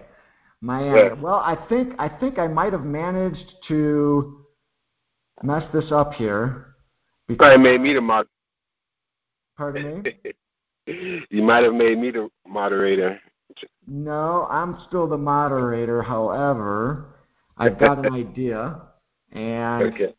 Miami. 0.61 1.21
Well, 1.21 1.35
I 1.35 1.55
think 1.69 1.93
I 1.99 2.09
think 2.09 2.39
I 2.39 2.47
might 2.47 2.73
have 2.73 2.83
managed 2.83 3.53
to 3.67 4.45
mess 5.43 5.63
this 5.73 5.91
up 5.91 6.13
here. 6.13 6.75
You 7.27 7.35
probably 7.35 7.63
made 7.63 7.81
me 7.81 7.93
the 7.93 8.01
mod. 8.01 8.27
Pardon 9.57 10.03
me. 10.03 10.17
you 11.29 11.43
might 11.43 11.63
have 11.63 11.73
made 11.73 11.97
me 11.97 12.11
the 12.11 12.29
moderator. 12.47 13.19
No, 13.87 14.47
I'm 14.49 14.77
still 14.87 15.07
the 15.07 15.17
moderator. 15.17 16.01
However, 16.01 17.15
I've 17.57 17.79
got 17.79 17.99
an 17.99 18.09
idea, 18.11 18.81
and 19.31 19.93
Okay. 19.93 20.13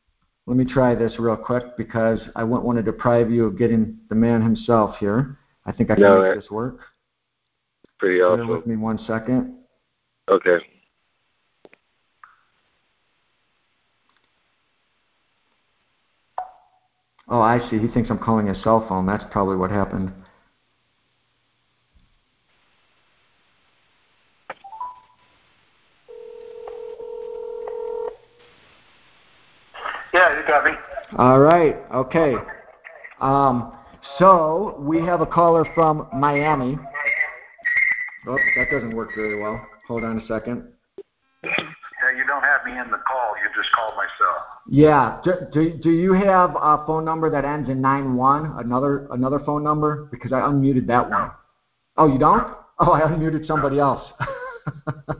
let 0.47 0.57
me 0.57 0.65
try 0.65 0.95
this 0.95 1.19
real 1.19 1.37
quick 1.37 1.77
because 1.77 2.21
I 2.37 2.45
wouldn't 2.45 2.65
want 2.65 2.79
to 2.79 2.83
deprive 2.83 3.31
you 3.31 3.45
of 3.47 3.59
getting 3.59 3.99
the 4.09 4.15
man 4.15 4.43
himself 4.43 4.97
here. 4.99 5.40
I 5.67 5.73
think 5.73 5.91
I 5.91 5.95
can 5.95 6.03
No, 6.03 6.23
make 6.23 6.35
that- 6.35 6.41
this 6.41 6.51
work. 6.51 6.81
Pretty 7.99 8.19
Bear 8.19 8.29
awesome. 8.33 8.49
with 8.49 8.67
me 8.67 8.77
one 8.77 8.99
second. 8.99 9.59
Okay. 10.29 10.59
Oh, 17.29 17.41
I 17.41 17.59
see. 17.69 17.79
He 17.79 17.89
thinks 17.89 18.11
I'm 18.11 18.19
calling 18.19 18.47
his 18.47 18.61
cell 18.63 18.87
phone. 18.89 19.07
That's 19.07 19.25
probably 19.31 19.57
what 19.57 19.71
happened. 19.71 20.13
Yeah, 30.13 30.39
you 30.41 30.47
got 30.47 30.65
me. 30.65 30.73
All 31.19 31.39
right. 31.41 31.77
Okay. 31.95 32.35
Um, 33.21 33.73
so 34.19 34.77
we 34.79 35.01
have 35.01 35.21
a 35.21 35.27
caller 35.27 35.67
from 35.75 36.09
Miami. 36.15 36.79
Oh, 38.27 38.37
that 38.57 38.67
doesn't 38.71 38.95
work 38.95 39.11
very 39.15 39.41
well. 39.41 39.65
Hold 39.89 40.05
on 40.05 40.19
a 40.19 40.27
second. 40.27 40.69
Yeah, 41.43 42.17
you 42.17 42.27
don't 42.27 42.43
have 42.43 42.65
me 42.65 42.73
in 42.73 42.91
the 42.91 42.99
call. 43.07 43.35
You 43.43 43.49
just 43.55 43.73
called 43.73 43.95
my 43.97 44.07
cell. 44.19 44.47
Yeah. 44.69 45.21
Do, 45.25 45.33
do, 45.53 45.79
do 45.83 45.91
you 45.91 46.13
have 46.13 46.55
a 46.57 46.85
phone 46.87 47.05
number 47.05 47.31
that 47.31 47.45
ends 47.45 47.69
in 47.69 47.81
nine 47.81 48.17
one? 48.17 48.55
Another 48.59 49.07
another 49.11 49.41
phone 49.41 49.63
number? 49.63 50.09
Because 50.11 50.33
I 50.33 50.41
unmuted 50.41 50.87
that 50.87 51.09
one. 51.09 51.31
Oh, 51.97 52.07
you 52.07 52.19
don't? 52.19 52.57
Oh, 52.79 52.93
I 52.93 53.03
unmuted 53.03 53.47
somebody 53.47 53.79
else. 53.79 54.03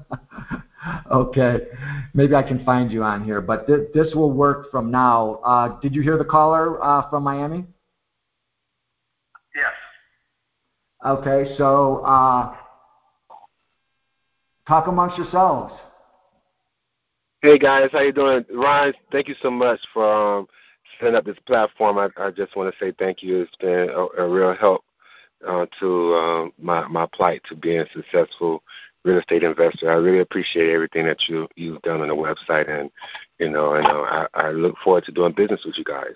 okay. 1.13 1.67
Maybe 2.15 2.35
I 2.35 2.43
can 2.43 2.65
find 2.65 2.91
you 2.91 3.03
on 3.03 3.25
here, 3.25 3.41
but 3.41 3.67
th- 3.67 3.89
this 3.93 4.15
will 4.15 4.33
work 4.33 4.71
from 4.71 4.91
now. 4.91 5.41
Uh, 5.45 5.79
did 5.81 5.95
you 5.95 6.01
hear 6.01 6.17
the 6.17 6.25
caller 6.25 6.83
uh, 6.83 7.09
from 7.11 7.23
Miami? 7.23 7.67
Yes. 9.55 9.73
Okay, 11.05 11.55
so 11.57 12.05
uh, 12.05 12.55
talk 14.69 14.87
amongst 14.87 15.17
yourselves. 15.17 15.75
Hey 17.43 17.59
guys, 17.59 17.89
how 17.93 18.01
you 18.01 18.13
doing? 18.13 18.45
Ron, 18.53 18.93
thank 19.11 19.27
you 19.27 19.35
so 19.41 19.51
much 19.51 19.81
for 19.95 20.39
um, 20.39 20.47
setting 20.99 21.15
up 21.15 21.25
this 21.25 21.39
platform. 21.47 21.97
I, 21.97 22.09
I 22.23 22.31
just 22.31 22.55
want 22.55 22.73
to 22.73 22.85
say 22.85 22.93
thank 22.99 23.23
you. 23.23 23.41
It's 23.41 23.57
been 23.57 23.89
a, 23.89 24.23
a 24.23 24.29
real 24.29 24.55
help 24.55 24.85
uh, 25.49 25.65
to 25.81 26.15
um, 26.15 26.53
my 26.61 26.87
my 26.89 27.07
plight 27.07 27.41
to 27.49 27.57
being 27.57 27.81
a 27.81 27.87
successful 27.95 28.63
real 29.05 29.19
estate 29.19 29.43
investor. 29.43 29.91
I 29.91 29.95
really 29.95 30.21
appreciate 30.21 30.71
everything 30.71 31.07
that 31.07 31.29
you 31.29 31.49
you've 31.57 31.81
done 31.83 32.03
on 32.03 32.09
the 32.09 32.15
website, 32.15 32.69
and 32.69 32.91
you 33.39 33.49
know, 33.49 33.75
and 33.75 33.87
uh, 33.87 34.27
I, 34.35 34.49
I 34.49 34.51
look 34.51 34.77
forward 34.85 35.05
to 35.05 35.13
doing 35.13 35.33
business 35.33 35.63
with 35.65 35.79
you 35.79 35.85
guys. 35.85 36.15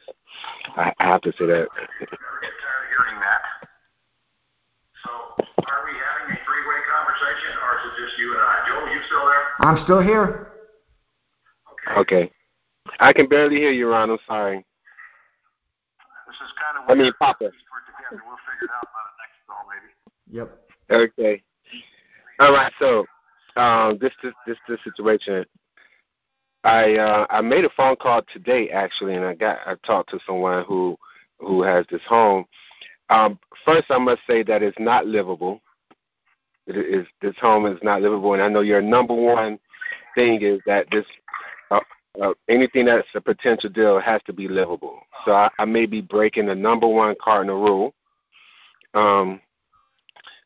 I, 0.77 0.93
I 0.99 1.05
have 1.05 1.23
to 1.23 1.33
say 1.33 1.47
that. 1.47 1.69
Never 2.95 3.11
get 3.11 3.19
tired 3.19 3.19
of 3.19 3.19
hearing 3.19 3.21
that. 3.21 3.43
So, 5.03 5.11
are 5.67 5.83
we 5.85 5.93
having 5.93 6.33
a 6.33 6.39
three-way 6.45 6.81
conversation, 6.89 7.53
or 7.61 7.71
is 7.79 7.83
it 7.91 7.95
just 8.01 8.19
you 8.19 8.33
and 8.33 8.41
I? 8.41 8.65
Joel, 8.67 8.89
you 8.95 9.01
still 9.07 9.27
there? 9.27 9.45
I'm 9.61 9.85
still 9.85 10.01
here. 10.01 10.53
Okay. 11.97 12.01
Okay, 12.01 12.31
I 13.01 13.13
can 13.13 13.29
barely 13.29 13.57
hear 13.57 13.73
you, 13.73 13.91
Ron. 13.91 14.11
I'm 14.11 14.19
sorry. 14.27 14.65
This 16.27 16.37
is 16.37 16.53
kind 16.57 16.83
of 16.83 16.91
I 16.91 16.95
mean, 16.95 17.03
weird. 17.03 17.19
Papa. 17.19 17.45
We're 17.45 17.51
together. 17.51 18.23
We'll 18.27 18.37
figure 18.49 18.67
it 18.67 18.71
out 18.75 18.89
by 18.89 19.03
the 19.05 19.15
next 19.21 19.37
call, 19.47 19.65
maybe. 19.69 19.91
Yep. 20.31 20.49
Okay. 20.91 21.43
All 22.41 22.53
right. 22.53 22.73
So, 22.79 23.07
um, 23.61 23.99
this 24.01 24.13
this 24.23 24.33
this 24.47 24.59
this 24.69 24.81
situation. 24.83 25.45
I 26.65 26.95
uh, 26.97 27.27
I 27.29 27.43
made 27.43 27.65
a 27.67 27.71
phone 27.77 27.97
call 27.97 28.23
today 28.33 28.71
actually, 28.71 29.15
and 29.15 29.25
I 29.25 29.35
got 29.35 29.59
I 29.67 29.75
talked 29.87 30.11
to 30.11 30.19
someone 30.27 30.65
who 30.65 30.97
who 31.45 31.63
has 31.63 31.87
this 31.91 32.03
home. 32.09 32.45
Um, 33.11 33.39
first, 33.65 33.87
I 33.91 33.99
must 33.99 34.23
say 34.27 34.43
that 34.45 34.63
it's 34.63 34.79
not 34.79 35.07
livable. 35.07 35.61
It 36.67 36.77
is 36.77 37.07
this 37.21 37.37
home 37.41 37.67
is 37.67 37.79
not 37.83 38.01
livable, 38.01 38.33
and 38.33 38.43
I 38.43 38.49
know 38.49 38.61
your 38.61 38.81
number 38.81 39.15
one 39.15 39.59
thing 40.15 40.41
is 40.41 40.61
that 40.67 40.87
this 40.91 41.05
uh, 41.71 41.81
uh, 42.21 42.33
anything 42.49 42.87
that's 42.87 43.07
a 43.15 43.21
potential 43.21 43.69
deal 43.69 44.01
has 44.01 44.23
to 44.27 44.33
be 44.33 44.49
livable. 44.49 45.01
So 45.25 45.33
I, 45.33 45.51
I 45.59 45.67
may 45.67 45.85
be 45.85 46.01
breaking 46.01 46.47
the 46.47 46.55
number 46.55 46.87
one 46.87 47.17
cardinal 47.23 47.61
rule. 47.63 47.95
Um, 48.95 49.41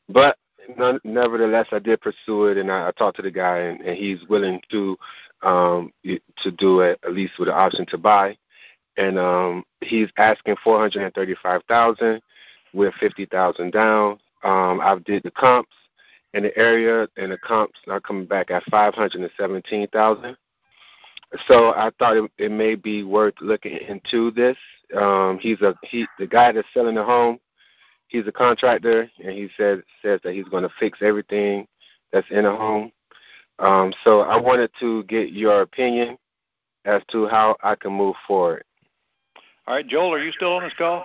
but 0.08 0.38
none, 0.76 0.98
nevertheless, 1.04 1.66
I 1.70 1.78
did 1.78 2.00
pursue 2.00 2.46
it, 2.46 2.56
and 2.56 2.70
I, 2.70 2.88
I 2.88 2.92
talked 2.92 3.16
to 3.16 3.22
the 3.22 3.30
guy, 3.30 3.58
and, 3.58 3.80
and 3.80 3.96
he's 3.96 4.26
willing 4.28 4.60
to 4.70 4.96
um, 5.42 5.92
to 6.04 6.50
do 6.50 6.80
it 6.80 6.98
at 7.04 7.12
least 7.12 7.34
with 7.38 7.48
an 7.48 7.54
option 7.54 7.86
to 7.86 7.98
buy. 7.98 8.36
And 8.98 9.18
um, 9.18 9.64
he's 9.80 10.08
asking 10.18 10.56
four 10.62 10.78
hundred 10.78 11.04
and 11.04 11.14
thirty-five 11.14 11.62
thousand 11.68 12.20
with 12.74 12.92
fifty 13.00 13.24
thousand 13.26 13.72
down. 13.72 14.18
Um, 14.42 14.80
I 14.80 14.96
did 15.06 15.22
the 15.22 15.30
comps 15.30 15.72
in 16.34 16.42
the 16.42 16.56
area, 16.58 17.08
and 17.16 17.32
the 17.32 17.38
comps 17.38 17.78
are 17.88 18.00
coming 18.00 18.26
back 18.26 18.50
at 18.50 18.64
five 18.64 18.94
hundred 18.94 19.22
and 19.22 19.30
seventeen 19.38 19.86
thousand. 19.88 20.36
So 21.46 21.70
I 21.70 21.90
thought 21.98 22.16
it, 22.16 22.30
it 22.38 22.50
may 22.50 22.74
be 22.74 23.04
worth 23.04 23.34
looking 23.40 23.76
into 23.76 24.30
this. 24.32 24.56
Um, 24.96 25.38
he's 25.40 25.60
a 25.60 25.74
he 25.82 26.06
the 26.18 26.26
guy 26.26 26.52
that's 26.52 26.68
selling 26.74 26.96
the 26.96 27.04
home. 27.04 27.38
He's 28.08 28.26
a 28.26 28.32
contractor, 28.32 29.08
and 29.22 29.32
he 29.32 29.48
says 29.56 29.80
says 30.02 30.20
that 30.24 30.34
he's 30.34 30.48
going 30.48 30.62
to 30.64 30.70
fix 30.80 30.98
everything 31.02 31.66
that's 32.12 32.26
in 32.30 32.44
the 32.44 32.50
home. 32.50 32.90
Um, 33.60 33.92
so 34.02 34.20
I 34.20 34.40
wanted 34.40 34.70
to 34.80 35.04
get 35.04 35.32
your 35.32 35.62
opinion 35.62 36.16
as 36.84 37.02
to 37.12 37.28
how 37.28 37.56
I 37.62 37.74
can 37.74 37.92
move 37.92 38.16
forward. 38.26 38.64
All 39.68 39.74
right, 39.74 39.86
Joel, 39.86 40.14
are 40.14 40.18
you 40.18 40.32
still 40.32 40.54
on 40.54 40.62
this 40.62 40.72
call? 40.78 41.04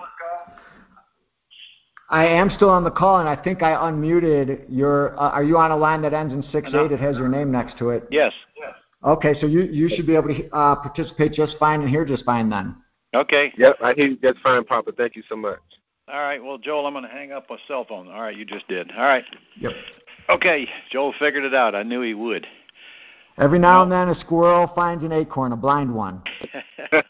I 2.08 2.24
am 2.24 2.48
still 2.56 2.70
on 2.70 2.82
the 2.82 2.90
call, 2.90 3.20
and 3.20 3.28
I 3.28 3.36
think 3.36 3.62
I 3.62 3.72
unmuted 3.72 4.64
your. 4.70 5.14
Uh, 5.20 5.28
are 5.32 5.44
you 5.44 5.58
on 5.58 5.70
a 5.70 5.76
line 5.76 6.00
that 6.00 6.14
ends 6.14 6.32
in 6.32 6.42
six 6.50 6.72
No. 6.72 6.86
eight? 6.86 6.92
It 6.92 6.98
has 6.98 7.18
your 7.18 7.28
name 7.28 7.52
next 7.52 7.76
to 7.78 7.90
it. 7.90 8.08
Yes. 8.10 8.32
yes. 8.58 8.72
Okay, 9.04 9.34
so 9.38 9.46
you 9.46 9.64
you 9.64 9.90
should 9.94 10.06
be 10.06 10.14
able 10.14 10.28
to 10.34 10.48
uh, 10.56 10.76
participate 10.76 11.34
just 11.34 11.58
fine 11.58 11.82
and 11.82 11.90
hear 11.90 12.06
just 12.06 12.24
fine 12.24 12.48
then. 12.48 12.74
Okay. 13.14 13.52
Yep, 13.58 13.76
I 13.82 13.92
hear 13.92 14.06
you 14.06 14.16
just 14.16 14.38
fine, 14.38 14.64
Papa. 14.64 14.92
Thank 14.96 15.14
you 15.14 15.22
so 15.28 15.36
much. 15.36 15.60
All 16.08 16.20
right. 16.20 16.42
Well, 16.42 16.56
Joel, 16.56 16.86
I'm 16.86 16.94
going 16.94 17.04
to 17.04 17.10
hang 17.10 17.32
up 17.32 17.50
my 17.50 17.58
cell 17.68 17.84
phone. 17.86 18.08
All 18.08 18.22
right, 18.22 18.34
you 18.34 18.46
just 18.46 18.66
did. 18.66 18.90
All 18.92 19.04
right. 19.04 19.24
Yep. 19.60 19.72
Okay, 20.30 20.66
Joel 20.90 21.12
figured 21.18 21.44
it 21.44 21.52
out. 21.52 21.74
I 21.74 21.82
knew 21.82 22.00
he 22.00 22.14
would. 22.14 22.46
Every 23.36 23.58
now 23.58 23.78
No. 23.78 23.82
and 23.82 23.92
then, 23.92 24.08
a 24.08 24.18
squirrel 24.20 24.72
finds 24.74 25.04
an 25.04 25.12
acorn, 25.12 25.52
a 25.52 25.56
blind 25.56 25.94
one. 25.94 26.22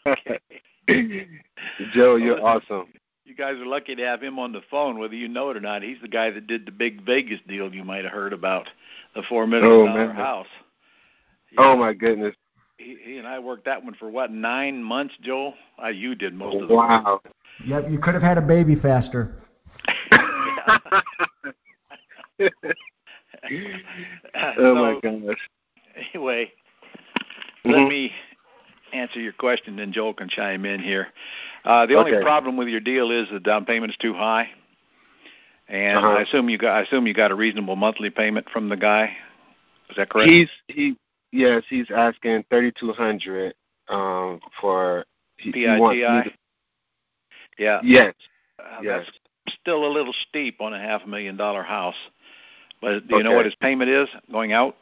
Joe, 1.93 2.15
you're 2.15 2.43
awesome. 2.43 2.87
You 3.25 3.35
guys 3.35 3.55
are 3.55 3.65
lucky 3.65 3.95
to 3.95 4.03
have 4.03 4.21
him 4.21 4.37
on 4.37 4.51
the 4.51 4.61
phone, 4.69 4.99
whether 4.99 5.15
you 5.15 5.27
know 5.27 5.49
it 5.49 5.57
or 5.57 5.61
not. 5.61 5.81
He's 5.81 5.99
the 6.01 6.07
guy 6.07 6.29
that 6.29 6.45
did 6.47 6.65
the 6.65 6.71
big 6.71 7.03
Vegas 7.05 7.39
deal 7.47 7.73
you 7.73 7.83
might 7.83 8.03
have 8.03 8.13
heard 8.13 8.33
about, 8.33 8.67
the 9.15 9.23
four 9.27 9.47
million 9.47 9.71
Oh, 9.71 9.85
dollar 9.85 10.07
man. 10.07 10.15
house. 10.15 10.47
Oh 11.57 11.75
my 11.75 11.93
goodness! 11.93 12.35
He, 12.77 12.97
he 13.01 13.17
and 13.17 13.27
I 13.27 13.39
worked 13.39 13.65
that 13.65 13.83
one 13.83 13.95
for 13.95 14.09
what 14.09 14.31
nine 14.31 14.83
months, 14.83 15.15
Joel? 15.21 15.53
Uh, 15.81 15.87
you 15.87 16.13
did 16.15 16.33
most 16.33 16.61
of 16.61 16.67
the 16.67 16.75
work. 16.75 16.89
Wow. 16.89 17.21
Yep, 17.65 17.89
you 17.89 17.97
could 17.99 18.13
have 18.13 18.23
had 18.23 18.37
a 18.37 18.41
baby 18.41 18.75
faster. 18.75 19.35
oh 24.57 24.75
my 24.75 24.99
goodness. 25.01 25.35
gosh. 25.35 25.49
Anyway, 26.13 26.51
Mhm. 27.65 27.71
let 27.71 27.87
me 27.87 28.11
answer 28.93 29.19
your 29.19 29.33
question, 29.33 29.75
then 29.75 29.91
Joel 29.91 30.13
can 30.13 30.29
chime 30.29 30.65
in 30.65 30.79
here. 30.81 31.07
Uh, 31.63 31.85
the 31.85 31.95
only 31.95 32.11
problem 32.21 32.57
with 32.57 32.67
your 32.67 32.79
deal 32.79 33.11
is 33.11 33.27
the 33.31 33.39
down 33.39 33.65
payment 33.65 33.91
is 33.91 33.97
too 33.97 34.13
high, 34.13 34.49
and 35.67 35.97
Uh-huh. 35.97 36.07
I 36.17 36.21
assume 36.21 36.49
you 36.49 36.57
got 36.57 36.75
I 36.77 36.81
assume 36.81 37.07
you 37.07 37.13
got 37.13 37.31
a 37.31 37.35
reasonable 37.35 37.75
monthly 37.75 38.09
payment 38.09 38.49
from 38.49 38.69
the 38.69 38.77
guy. 38.77 39.17
Is 39.89 39.95
that 39.97 40.09
correct? 40.09 40.29
He's 40.29 40.49
he 40.67 40.95
yes, 41.31 41.63
he's 41.69 41.89
asking 41.91 42.43
thirty 42.49 42.71
two 42.71 42.93
hundred 42.93 43.55
um 43.89 44.39
for 44.59 45.05
he, 45.37 45.51
he 45.51 45.67
wants 45.67 45.99
to- 45.99 46.31
Yeah, 47.57 47.79
Yes. 47.83 48.13
uh, 48.59 48.79
yes. 48.81 49.05
that's 49.45 49.57
still 49.61 49.85
a 49.85 49.91
little 49.91 50.13
steep 50.27 50.61
on 50.61 50.73
a 50.73 50.79
half 50.79 51.03
a 51.03 51.07
million 51.07 51.37
dollar 51.37 51.63
house. 51.63 51.95
But 52.81 53.07
do 53.07 53.17
you 53.17 53.23
know 53.23 53.33
what 53.33 53.45
his 53.45 53.55
payment 53.55 53.89
is 53.89 54.09
going 54.31 54.51
out? 54.53 54.75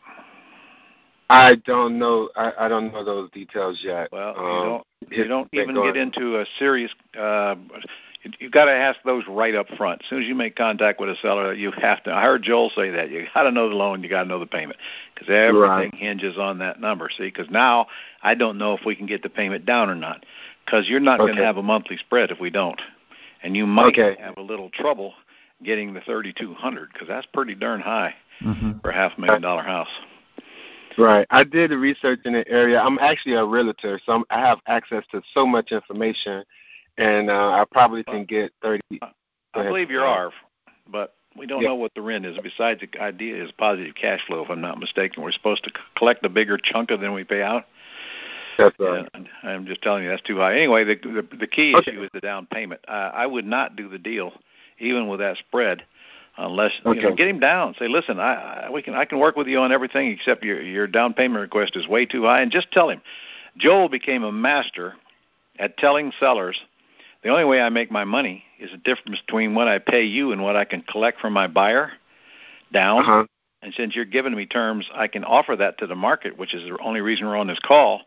I 1.33 1.55
don't 1.65 1.97
know 1.99 2.29
I, 2.35 2.51
I 2.59 2.67
don't 2.67 2.91
know 2.93 3.03
those 3.03 3.29
details 3.31 3.79
yet. 3.83 4.09
Well, 4.11 4.35
you 4.35 4.43
um, 4.43 4.63
don't 4.63 4.87
you 5.11 5.27
don't 5.27 5.49
even 5.53 5.75
go 5.75 5.83
get 5.83 5.97
into 5.97 6.39
a 6.39 6.45
serious. 6.59 6.91
Uh, 7.17 7.55
you, 8.23 8.31
you 8.39 8.49
got 8.49 8.65
to 8.65 8.71
ask 8.71 8.99
those 9.03 9.23
right 9.27 9.53
up 9.53 9.67
front. 9.77 10.01
As 10.03 10.09
soon 10.09 10.21
as 10.21 10.27
you 10.27 10.35
make 10.35 10.55
contact 10.55 10.99
with 10.99 11.09
a 11.09 11.15
seller, 11.21 11.53
you 11.53 11.71
have 11.71 12.03
to. 12.03 12.13
I 12.13 12.23
heard 12.23 12.43
Joel 12.43 12.71
say 12.75 12.89
that 12.91 13.09
you 13.09 13.25
got 13.33 13.43
to 13.43 13.51
know 13.51 13.69
the 13.69 13.75
loan, 13.75 14.01
you 14.03 14.09
got 14.09 14.23
to 14.23 14.29
know 14.29 14.39
the 14.39 14.45
payment, 14.45 14.79
because 15.13 15.29
everything 15.29 15.59
Right. 15.91 15.93
hinges 15.95 16.37
on 16.37 16.59
that 16.59 16.79
number. 16.79 17.09
See, 17.09 17.23
because 17.25 17.49
now 17.49 17.87
I 18.21 18.35
don't 18.35 18.57
know 18.57 18.73
if 18.73 18.85
we 18.85 18.95
can 18.95 19.05
get 19.07 19.23
the 19.23 19.29
payment 19.29 19.65
down 19.65 19.89
or 19.89 19.95
not, 19.95 20.25
because 20.65 20.87
you're 20.87 20.99
not 20.99 21.19
going 21.19 21.35
to 21.35 21.43
have 21.43 21.57
a 21.57 21.63
monthly 21.63 21.97
spread 21.97 22.31
if 22.31 22.39
we 22.39 22.49
don't, 22.49 22.81
and 23.43 23.57
you 23.57 23.67
might 23.67 23.97
Okay. 23.99 24.15
have 24.21 24.37
a 24.37 24.41
little 24.41 24.69
trouble 24.69 25.13
getting 25.63 25.93
the 25.93 26.01
3,200 26.01 26.89
because 26.91 27.07
that's 27.07 27.27
pretty 27.27 27.55
darn 27.55 27.81
high 27.81 28.15
Mm-hmm. 28.41 28.79
for 28.81 28.89
a 28.89 28.93
half 28.93 29.17
million 29.17 29.41
dollar 29.41 29.61
house. 29.61 29.87
Right. 30.97 31.27
I 31.29 31.43
did 31.43 31.71
the 31.71 31.77
research 31.77 32.19
in 32.25 32.33
the 32.33 32.47
area. 32.47 32.79
I'm 32.79 32.99
actually 32.99 33.35
a 33.35 33.45
realtor, 33.45 33.99
so 34.05 34.13
I'm, 34.13 34.23
I 34.29 34.39
have 34.39 34.59
access 34.67 35.03
to 35.11 35.21
so 35.33 35.45
much 35.45 35.71
information, 35.71 36.43
and 36.97 37.29
uh, 37.29 37.49
I 37.51 37.65
probably 37.71 38.03
can 38.03 38.25
get 38.25 38.51
thirty. 38.61 38.81
Go 39.01 39.07
I 39.55 39.63
believe 39.67 39.91
you 39.91 39.99
are, 39.99 40.31
but 40.91 41.15
we 41.37 41.45
don't 41.47 41.61
Yeah. 41.61 41.69
know 41.69 41.75
what 41.75 41.93
the 41.95 42.01
rent 42.01 42.25
is. 42.25 42.37
Besides, 42.41 42.81
the 42.81 43.01
idea 43.01 43.43
is 43.43 43.51
positive 43.51 43.95
cash 43.95 44.21
flow, 44.27 44.43
if 44.43 44.49
I'm 44.49 44.61
not 44.61 44.79
mistaken. 44.79 45.23
We're 45.23 45.31
supposed 45.31 45.63
to 45.63 45.69
c- 45.69 45.83
collect 45.95 46.25
a 46.25 46.29
bigger 46.29 46.57
chunk 46.57 46.91
of 46.91 47.01
than 47.01 47.13
we 47.13 47.23
pay 47.23 47.41
out. 47.41 47.65
That's 48.57 48.75
right. 48.79 49.07
And 49.13 49.29
I'm 49.43 49.65
just 49.65 49.81
telling 49.81 50.03
you 50.03 50.09
that's 50.09 50.21
too 50.21 50.37
high. 50.37 50.55
Anyway, 50.55 50.83
the 50.83 50.95
the, 50.95 51.37
the 51.37 51.47
key 51.47 51.75
Okay. 51.75 51.91
issue 51.91 52.03
is 52.03 52.09
the 52.13 52.19
down 52.19 52.47
payment. 52.47 52.81
Uh, 52.87 53.11
I 53.13 53.25
would 53.25 53.45
not 53.45 53.75
do 53.75 53.89
the 53.89 53.97
deal, 53.97 54.33
even 54.79 55.07
with 55.07 55.19
that 55.19 55.37
spread, 55.37 55.83
unless 56.37 56.71
you 56.85 56.95
know 56.95 57.15
get 57.15 57.27
him 57.27 57.39
down. 57.39 57.75
Say, 57.77 57.87
listen, 57.87 58.19
I, 58.19 58.65
I 58.65 58.69
we 58.71 58.81
can 58.81 58.95
I 58.95 59.05
can 59.05 59.19
work 59.19 59.35
with 59.35 59.47
you 59.47 59.59
on 59.59 59.71
everything 59.71 60.11
except 60.11 60.43
your 60.43 60.61
your 60.61 60.87
down 60.87 61.13
payment 61.13 61.41
request 61.41 61.75
is 61.75 61.87
way 61.87 62.05
too 62.05 62.23
high, 62.23 62.41
and 62.41 62.51
just 62.51 62.71
tell 62.71 62.89
him. 62.89 63.01
Joel 63.57 63.89
became 63.89 64.23
a 64.23 64.31
master 64.31 64.95
at 65.59 65.77
telling 65.77 66.11
sellers 66.19 66.59
the 67.23 67.29
only 67.29 67.45
way 67.45 67.61
I 67.61 67.69
make 67.69 67.89
my 67.89 68.03
money 68.03 68.43
is 68.59 68.71
the 68.71 68.77
difference 68.77 69.21
between 69.25 69.55
what 69.55 69.67
I 69.67 69.79
pay 69.79 70.03
you 70.03 70.31
and 70.31 70.43
what 70.43 70.55
I 70.55 70.65
can 70.65 70.81
collect 70.81 71.21
from 71.21 71.33
my 71.33 71.47
buyer 71.47 71.91
down. 72.71 73.01
Uh-huh. 73.01 73.25
And 73.61 73.73
since 73.75 73.95
you're 73.95 74.03
giving 74.03 74.35
me 74.35 74.45
terms, 74.45 74.89
I 74.93 75.07
can 75.07 75.23
offer 75.23 75.55
that 75.55 75.77
to 75.77 75.87
the 75.87 75.95
market, 75.95 76.37
which 76.37 76.53
is 76.53 76.63
the 76.67 76.77
only 76.83 76.99
reason 76.99 77.25
we're 77.25 77.37
on 77.37 77.47
this 77.47 77.59
call. 77.59 78.01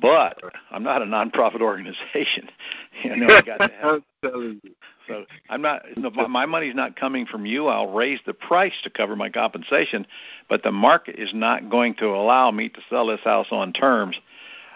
But 0.00 0.40
I'm 0.70 0.82
not 0.82 1.02
a 1.02 1.04
nonprofit 1.04 1.60
organization. 1.60 2.48
you 3.04 3.16
know, 3.16 3.36
I 3.36 3.42
got 3.42 3.58
to 3.58 3.70
have 3.82 4.02
telling 4.22 4.60
you. 4.62 4.72
so 5.06 5.24
I'm 5.48 5.62
not. 5.62 5.82
No, 5.96 6.10
my, 6.10 6.26
my 6.26 6.46
money's 6.46 6.74
not 6.74 6.96
coming 6.96 7.26
from 7.26 7.46
you. 7.46 7.66
I'll 7.66 7.92
raise 7.92 8.20
the 8.26 8.34
price 8.34 8.74
to 8.84 8.90
cover 8.90 9.16
my 9.16 9.30
compensation, 9.30 10.06
but 10.48 10.62
the 10.62 10.72
market 10.72 11.16
is 11.18 11.30
not 11.34 11.70
going 11.70 11.94
to 11.96 12.06
allow 12.06 12.50
me 12.50 12.68
to 12.68 12.80
sell 12.90 13.06
this 13.06 13.20
house 13.24 13.48
on 13.50 13.72
terms 13.72 14.16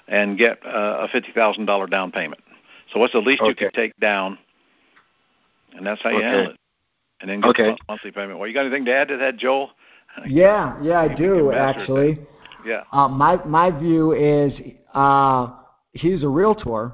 and 0.09 0.39
get 0.39 0.65
uh, 0.65 0.99
a 1.01 1.09
fifty 1.09 1.33
thousand 1.33 1.67
dollar 1.67 1.87
down 1.87 2.13
payment. 2.13 2.43
So 2.93 3.01
what's 3.01 3.13
the 3.13 3.21
least 3.21 3.43
you 3.45 3.55
can 3.55 3.71
take 3.73 3.97
down? 3.99 4.39
And 5.75 5.87
that's 5.87 6.03
how 6.03 6.11
you 6.11 6.17
Okay. 6.19 6.27
handle 6.27 6.51
it. 6.53 6.59
And 7.21 7.31
then 7.31 7.41
get 7.41 7.51
Okay. 7.51 7.71
the 7.71 7.79
monthly 7.89 8.11
payment. 8.11 8.39
Well, 8.39 8.49
you 8.49 8.55
got 8.55 8.67
anything 8.67 8.85
to 8.87 8.95
add 8.95 9.09
to 9.09 9.17
that, 9.19 9.37
Joel? 9.37 9.71
Yeah, 10.27 10.77
yeah, 10.83 11.01
I 11.01 11.09
do 11.09 11.25
you're 11.25 11.55
actually. 11.55 12.19
Yeah. 12.67 12.83
Uh, 12.93 13.09
my 13.09 13.43
my 13.47 13.71
view 13.71 14.13
is 14.13 14.53
uh, 14.93 15.49
he's 15.95 16.23
a 16.23 16.29
realtor, 16.29 16.93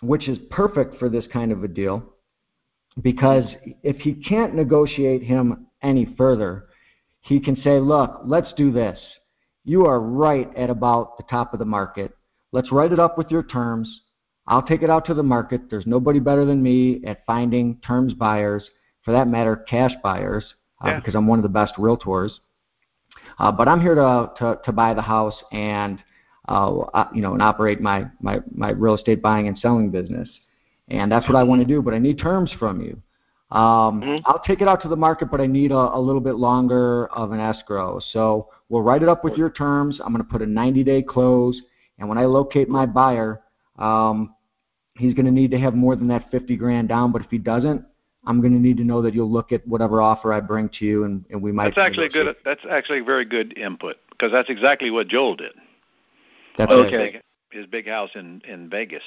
which 0.00 0.28
is 0.28 0.38
perfect 0.50 0.98
for 0.98 1.08
this 1.08 1.26
kind 1.32 1.52
of 1.52 1.64
a 1.64 1.68
deal, 1.68 2.02
because 3.02 3.44
if 3.82 3.96
he 3.98 4.14
can't 4.14 4.54
negotiate 4.54 5.22
him 5.22 5.66
any 5.82 6.14
further, 6.16 6.66
he 7.20 7.40
can 7.40 7.56
say, 7.56 7.78
"Look, 7.78 8.20
let's 8.24 8.52
do 8.54 8.72
this. 8.72 8.98
You 9.64 9.86
are 9.86 10.00
right 10.00 10.54
at 10.56 10.70
about 10.70 11.16
the 11.16 11.24
top 11.24 11.52
of 11.52 11.58
the 11.58 11.64
market. 11.64 12.16
Let's 12.52 12.72
write 12.72 12.92
it 12.92 12.98
up 12.98 13.18
with 13.18 13.30
your 13.30 13.42
terms. 13.42 14.02
I'll 14.46 14.62
take 14.62 14.82
it 14.82 14.90
out 14.90 15.04
to 15.06 15.14
the 15.14 15.22
market. 15.22 15.68
There's 15.68 15.86
nobody 15.86 16.20
better 16.20 16.44
than 16.44 16.62
me 16.62 17.04
at 17.04 17.26
finding 17.26 17.76
terms 17.80 18.14
buyers, 18.14 18.68
for 19.04 19.12
that 19.12 19.28
matter, 19.28 19.56
cash 19.56 19.92
buyers, 20.02 20.54
uh, 20.80 20.96
because 20.96 21.14
I'm 21.14 21.26
one 21.26 21.38
of 21.38 21.42
the 21.42 21.48
best 21.48 21.74
realtors." 21.74 22.30
Uh, 23.38 23.52
but 23.52 23.68
I'm 23.68 23.80
here 23.80 23.94
to, 23.94 24.30
to, 24.38 24.58
to 24.64 24.72
buy 24.72 24.94
the 24.94 25.02
house 25.02 25.36
and 25.52 26.02
uh, 26.48 26.78
uh, 26.94 27.08
you 27.14 27.22
know 27.22 27.32
and 27.34 27.42
operate 27.42 27.80
my, 27.80 28.06
my, 28.20 28.40
my 28.54 28.70
real 28.70 28.94
estate 28.94 29.22
buying 29.22 29.48
and 29.48 29.58
selling 29.58 29.90
business, 29.90 30.28
and 30.88 31.10
that's 31.10 31.26
what 31.28 31.36
I 31.36 31.42
want 31.42 31.60
to 31.60 31.66
do. 31.66 31.82
But 31.82 31.94
I 31.94 31.98
need 31.98 32.18
terms 32.18 32.52
from 32.58 32.80
you. 32.80 33.00
Um, 33.50 34.02
Mhm. 34.02 34.22
I'll 34.26 34.42
take 34.46 34.60
it 34.60 34.68
out 34.68 34.82
to 34.82 34.88
the 34.88 34.96
market, 34.96 35.30
but 35.30 35.40
I 35.40 35.46
need 35.46 35.72
a, 35.72 35.74
a 35.96 36.00
little 36.00 36.20
bit 36.20 36.34
longer 36.34 37.06
of 37.08 37.32
an 37.32 37.40
escrow. 37.40 37.98
So 38.12 38.48
we'll 38.68 38.82
write 38.82 39.02
it 39.02 39.08
up 39.08 39.24
with 39.24 39.38
your 39.38 39.48
terms. 39.50 40.00
I'm 40.04 40.12
going 40.12 40.24
to 40.24 40.30
put 40.30 40.42
a 40.42 40.46
90-day 40.46 41.02
close, 41.02 41.58
and 41.98 42.08
when 42.08 42.18
I 42.18 42.26
locate 42.26 42.68
my 42.68 42.84
buyer, 42.84 43.40
um, 43.78 44.34
he's 44.96 45.14
going 45.14 45.24
to 45.24 45.32
need 45.32 45.50
to 45.52 45.58
have 45.58 45.74
more 45.74 45.96
than 45.96 46.08
that 46.08 46.30
50 46.30 46.56
grand 46.56 46.88
down. 46.88 47.10
But 47.10 47.22
if 47.22 47.30
he 47.30 47.38
doesn't, 47.38 47.82
I'm 48.26 48.40
going 48.42 48.52
to 48.52 48.58
need 48.58 48.76
to 48.76 48.84
know 48.84 49.00
that 49.00 49.14
you'll 49.14 49.32
look 49.32 49.52
at 49.52 49.66
whatever 49.66 50.02
offer 50.02 50.32
I 50.34 50.40
bring 50.40 50.68
to 50.80 50.84
you, 50.84 51.04
and, 51.04 51.24
and 51.30 51.40
we 51.40 51.50
might. 51.50 51.74
That's 51.74 51.78
actually 51.78 52.10
good. 52.10 52.36
That's 52.44 52.66
actually 52.68 53.00
very 53.00 53.24
good 53.24 53.56
input 53.56 53.96
because 54.10 54.30
that's 54.30 54.50
exactly 54.50 54.90
what 54.90 55.08
Joel 55.08 55.36
did. 55.36 55.52
That's 56.58 56.70
on 56.70 56.78
his 56.84 56.92
Okay. 56.92 57.12
big, 57.12 57.22
his 57.50 57.66
big 57.66 57.88
house 57.88 58.10
in 58.14 58.42
in 58.46 58.68
Vegas. 58.68 59.02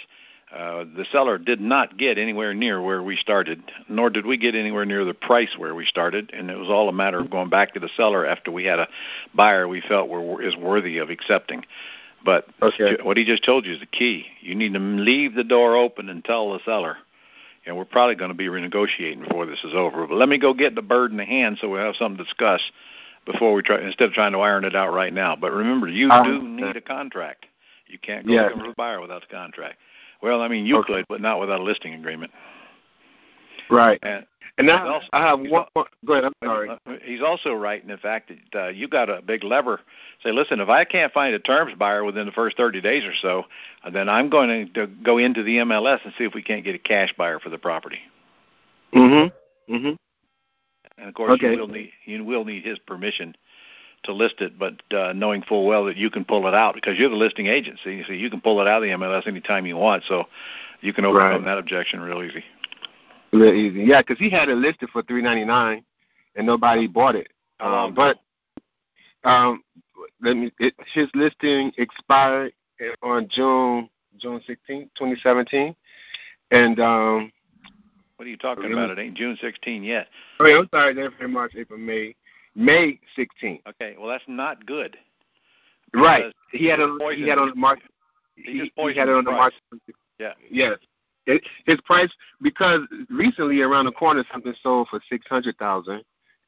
Uh, 0.51 0.83
the 0.97 1.05
seller 1.05 1.37
did 1.37 1.61
not 1.61 1.97
get 1.97 2.17
anywhere 2.17 2.53
near 2.53 2.81
where 2.81 3.01
we 3.01 3.15
started, 3.15 3.61
nor 3.87 4.09
did 4.09 4.25
we 4.25 4.35
get 4.35 4.53
anywhere 4.53 4.85
near 4.85 5.05
the 5.05 5.13
price 5.13 5.57
where 5.57 5.73
we 5.73 5.85
started, 5.85 6.29
and 6.33 6.51
it 6.51 6.57
was 6.57 6.69
all 6.69 6.89
a 6.89 6.93
matter 6.93 7.19
of 7.19 7.29
going 7.29 7.49
back 7.49 7.73
to 7.73 7.79
the 7.79 7.87
seller 7.95 8.25
after 8.25 8.51
we 8.51 8.65
had 8.65 8.77
a 8.77 8.87
buyer 9.33 9.65
we 9.65 9.79
felt 9.79 10.09
were 10.09 10.41
is 10.41 10.57
worthy 10.57 10.97
of 10.97 11.09
accepting. 11.09 11.63
But 12.25 12.47
Okay. 12.61 12.97
what 13.01 13.15
he 13.15 13.23
just 13.23 13.45
told 13.45 13.65
you 13.65 13.73
is 13.73 13.79
the 13.79 13.85
key. 13.85 14.25
You 14.41 14.55
need 14.55 14.73
to 14.73 14.79
leave 14.79 15.35
the 15.35 15.43
door 15.45 15.77
open 15.77 16.09
and 16.09 16.23
tell 16.23 16.51
the 16.51 16.59
seller, 16.65 16.97
and 17.65 17.77
we're 17.77 17.85
probably 17.85 18.15
going 18.15 18.31
to 18.31 18.35
be 18.35 18.47
renegotiating 18.47 19.21
before 19.23 19.45
this 19.45 19.63
is 19.63 19.73
over. 19.73 20.05
But 20.05 20.15
let 20.15 20.27
me 20.27 20.37
go 20.37 20.53
get 20.53 20.75
the 20.75 20.81
bird 20.81 21.11
in 21.11 21.17
the 21.17 21.25
hand 21.25 21.59
so 21.61 21.69
we 21.69 21.79
have 21.79 21.95
something 21.95 22.17
to 22.17 22.23
discuss 22.25 22.61
before 23.25 23.53
we 23.53 23.61
try 23.61 23.79
instead 23.81 24.05
of 24.07 24.13
trying 24.13 24.31
to 24.33 24.39
iron 24.39 24.65
it 24.65 24.75
out 24.75 24.93
right 24.93 25.13
now. 25.13 25.35
But 25.35 25.51
remember, 25.51 25.87
you 25.87 26.09
Um, 26.09 26.23
do 26.57 26.65
need 26.65 26.75
a 26.75 26.81
contract. 26.81 27.45
You 27.87 27.97
can't 27.99 28.25
go 28.25 28.33
Yes. 28.33 28.53
for 28.53 28.69
a 28.69 28.73
buyer 28.73 29.01
without 29.01 29.21
the 29.21 29.27
contract. 29.27 29.77
Well, 30.21 30.41
I 30.41 30.47
mean, 30.47 30.65
you 30.65 30.77
Okay. 30.77 30.93
could, 30.93 31.05
but 31.09 31.21
not 31.21 31.39
without 31.39 31.59
a 31.59 31.63
listing 31.63 31.93
agreement. 31.93 32.31
Right. 33.69 33.99
And 34.03 34.25
And 34.57 34.67
now 34.67 34.85
also- 34.85 35.07
I 35.13 35.21
have 35.21 35.39
one. 35.39 35.65
more 35.75 35.87
Go 36.05 36.13
ahead. 36.13 36.25
I'm 36.25 36.33
sorry. 36.43 36.69
He's 37.03 37.21
also 37.21 37.53
right 37.53 37.81
in 37.81 37.87
the 37.87 37.97
fact 37.97 38.31
that 38.51 38.63
uh, 38.65 38.67
you 38.67 38.87
got 38.87 39.09
a 39.09 39.21
big 39.21 39.43
lever. 39.43 39.79
Say, 40.23 40.31
listen, 40.31 40.59
if 40.59 40.69
I 40.69 40.83
can't 40.83 41.11
find 41.13 41.33
a 41.33 41.39
terms 41.39 41.73
buyer 41.75 42.03
within 42.03 42.25
the 42.25 42.31
first 42.31 42.57
30 42.57 42.81
days 42.81 43.05
or 43.05 43.13
so, 43.15 43.45
then 43.91 44.09
I'm 44.09 44.29
going 44.29 44.71
to 44.73 44.87
go 44.87 45.17
into 45.17 45.41
the 45.43 45.57
MLS 45.59 46.03
and 46.03 46.13
see 46.17 46.25
if 46.25 46.33
we 46.35 46.41
can't 46.43 46.63
get 46.63 46.75
a 46.75 46.79
cash 46.79 47.13
buyer 47.17 47.39
for 47.39 47.49
the 47.49 47.57
property. 47.57 47.99
Mm 48.93 49.09
Mhm. 49.09 49.31
Mm 49.69 49.81
Mhm. 49.85 49.97
And 51.01 51.09
of 51.09 51.15
course, 51.15 51.33
Okay. 51.33 51.53
you 51.53 51.59
will 51.59 51.67
need 51.67 51.91
you 52.05 52.23
will 52.23 52.45
need 52.45 52.63
his 52.63 52.77
permission 52.77 53.35
to 54.03 54.13
list 54.13 54.35
it, 54.39 54.57
but 54.57 54.75
uh, 54.95 55.13
knowing 55.13 55.41
full 55.41 55.65
well 55.65 55.85
that 55.85 55.97
you 55.97 56.09
can 56.11 56.23
pull 56.23 56.47
it 56.47 56.53
out 56.53 56.75
because 56.75 56.97
you're 56.97 57.09
the 57.09 57.15
listing 57.15 57.47
agency, 57.47 58.03
so 58.05 58.13
you 58.13 58.29
can 58.29 58.39
pull 58.39 58.61
it 58.61 58.67
out 58.67 58.83
of 58.83 58.89
the 58.89 58.95
MLS 58.95 59.27
anytime 59.27 59.65
you 59.65 59.77
want. 59.77 60.03
So 60.07 60.25
you 60.81 60.93
can 60.93 61.05
overcome 61.05 61.43
Right. 61.43 61.45
that 61.45 61.57
objection 61.57 61.99
real 61.99 62.23
easy. 62.23 62.43
Real 63.33 63.53
easy. 63.53 63.83
Yeah, 63.83 64.01
because 64.01 64.19
he 64.19 64.29
had 64.29 64.47
it 64.49 64.57
listed 64.57 64.89
for 64.91 65.01
three 65.01 65.23
ninety 65.23 65.43
nine, 65.43 65.83
and 66.35 66.45
nobody 66.45 66.85
bought 66.85 67.15
it. 67.15 67.29
How 67.59 67.85
Um, 67.85 67.93
but 67.95 68.19
um, 69.23 69.63
let 70.21 70.37
me. 70.37 70.51
It, 70.59 70.75
his 70.93 71.09
listing 71.15 71.71
expired 71.77 72.53
on 73.01 73.27
June 73.27 73.89
June 74.19 74.39
sixteenth, 74.45 74.91
twenty 74.95 75.15
seventeen, 75.21 75.75
and 76.51 76.79
um. 76.79 77.31
What 78.21 78.27
are 78.27 78.29
you 78.29 78.37
talking 78.37 78.71
about? 78.71 78.91
It 78.91 78.99
ain't 78.99 79.17
June 79.17 79.35
16 79.41 79.83
yet. 79.83 80.05
Oh, 80.39 80.45
yeah, 80.45 80.59
I'm 80.59 80.69
sorry. 80.69 80.93
That's 80.93 81.11
March, 81.27 81.53
April, 81.55 81.79
May, 81.79 82.15
May 82.53 82.99
sixteenth. 83.15 83.61
Okay, 83.67 83.95
well 83.97 84.09
that's 84.09 84.23
not 84.27 84.63
good. 84.67 84.95
Right. 85.91 86.31
He 86.51 86.67
had 86.67 86.79
on. 86.79 86.99
He 87.15 87.27
had 87.27 87.39
on 87.39 87.49
the 87.49 87.55
mark. 87.55 87.79
He 88.35 88.51
He, 88.51 88.59
just 88.59 88.73
he 88.75 88.93
had 88.93 89.09
it 89.09 89.15
on 89.15 89.23
the 89.23 89.31
price. 89.31 89.53
mark. 89.71 89.81
Yeah. 90.19 90.33
Yes. 90.51 90.77
It, 91.25 91.41
his 91.65 91.81
price 91.81 92.11
because 92.43 92.81
recently 93.09 93.59
around 93.61 93.85
the 93.85 93.91
corner 93.91 94.23
something 94.31 94.53
sold 94.61 94.89
for 94.89 95.01
six 95.09 95.25
hundred 95.25 95.57
thousand, 95.57 96.03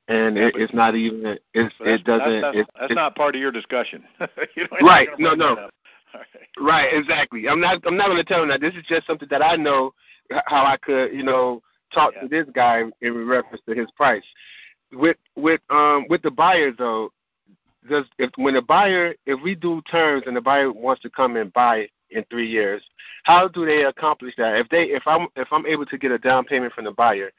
and 0.10 0.38
Yeah, 0.38 0.50
it, 0.50 0.54
it's 0.56 0.74
not 0.76 0.94
even. 0.94 1.40
It's, 1.56 1.74
that's, 1.80 2.02
it 2.02 2.04
doesn't. 2.04 2.42
That's, 2.42 2.56
it's, 2.56 2.70
that's 2.76 2.92
it's, 2.92 2.96
not 2.96 3.16
part 3.16 3.34
of 3.34 3.42
your 3.42 3.52
discussion. 3.52 4.04
you 4.56 4.68
Right. 4.80 5.10
No, 5.18 5.34
no. 5.34 5.70
That 6.14 6.20
up. 6.20 6.26
All 6.60 6.66
right. 6.66 6.84
Right, 6.86 6.94
exactly. 6.94 7.48
I'm 7.48 7.60
not. 7.60 7.82
I'm 7.86 7.98
not 7.98 8.08
going 8.08 8.18
to 8.18 8.24
tell 8.24 8.44
him 8.44 8.50
that. 8.50 8.62
This 8.62 8.74
is 8.76 8.84
just 8.88 9.08
something 9.08 9.28
that 9.30 9.42
I 9.44 9.56
know 9.56 9.94
how 10.46 10.66
I 10.66 10.78
could, 10.78 11.14
you 11.14 11.24
know, 11.24 11.62
talk 11.94 12.14
Yeah. 12.16 12.22
to 12.22 12.28
this 12.28 12.46
guy 12.54 12.84
in 13.02 13.28
reference 13.28 13.62
to 13.68 13.76
his 13.76 13.90
price. 13.92 14.24
With 14.92 15.18
with 15.36 15.62
um 15.70 16.06
with 16.10 16.22
the 16.22 16.32
buyer 16.32 16.72
though, 16.72 17.12
does 17.90 18.06
if 18.20 18.30
when 18.36 18.54
the 18.54 18.62
buyer 18.62 19.16
if 19.26 19.42
we 19.42 19.56
do 19.56 19.82
terms 19.90 20.24
and 20.28 20.36
the 20.36 20.42
buyer 20.42 20.72
wants 20.72 21.02
to 21.02 21.10
come 21.10 21.36
and 21.36 21.52
buy 21.54 21.90
in 22.12 22.24
three 22.30 22.48
years, 22.48 22.82
how 23.24 23.48
do 23.48 23.66
they 23.66 23.84
accomplish 23.86 24.36
that? 24.38 24.58
If 24.60 24.70
they 24.70 24.84
if 24.84 25.04
I'm 25.08 25.28
if 25.36 25.48
I'm 25.52 25.66
able 25.66 25.86
to 25.88 25.98
get 25.98 26.12
a 26.12 26.20
down 26.20 26.46
payment 26.46 26.74
from 26.74 26.86
the 26.86 26.92
buyer, 26.92 27.32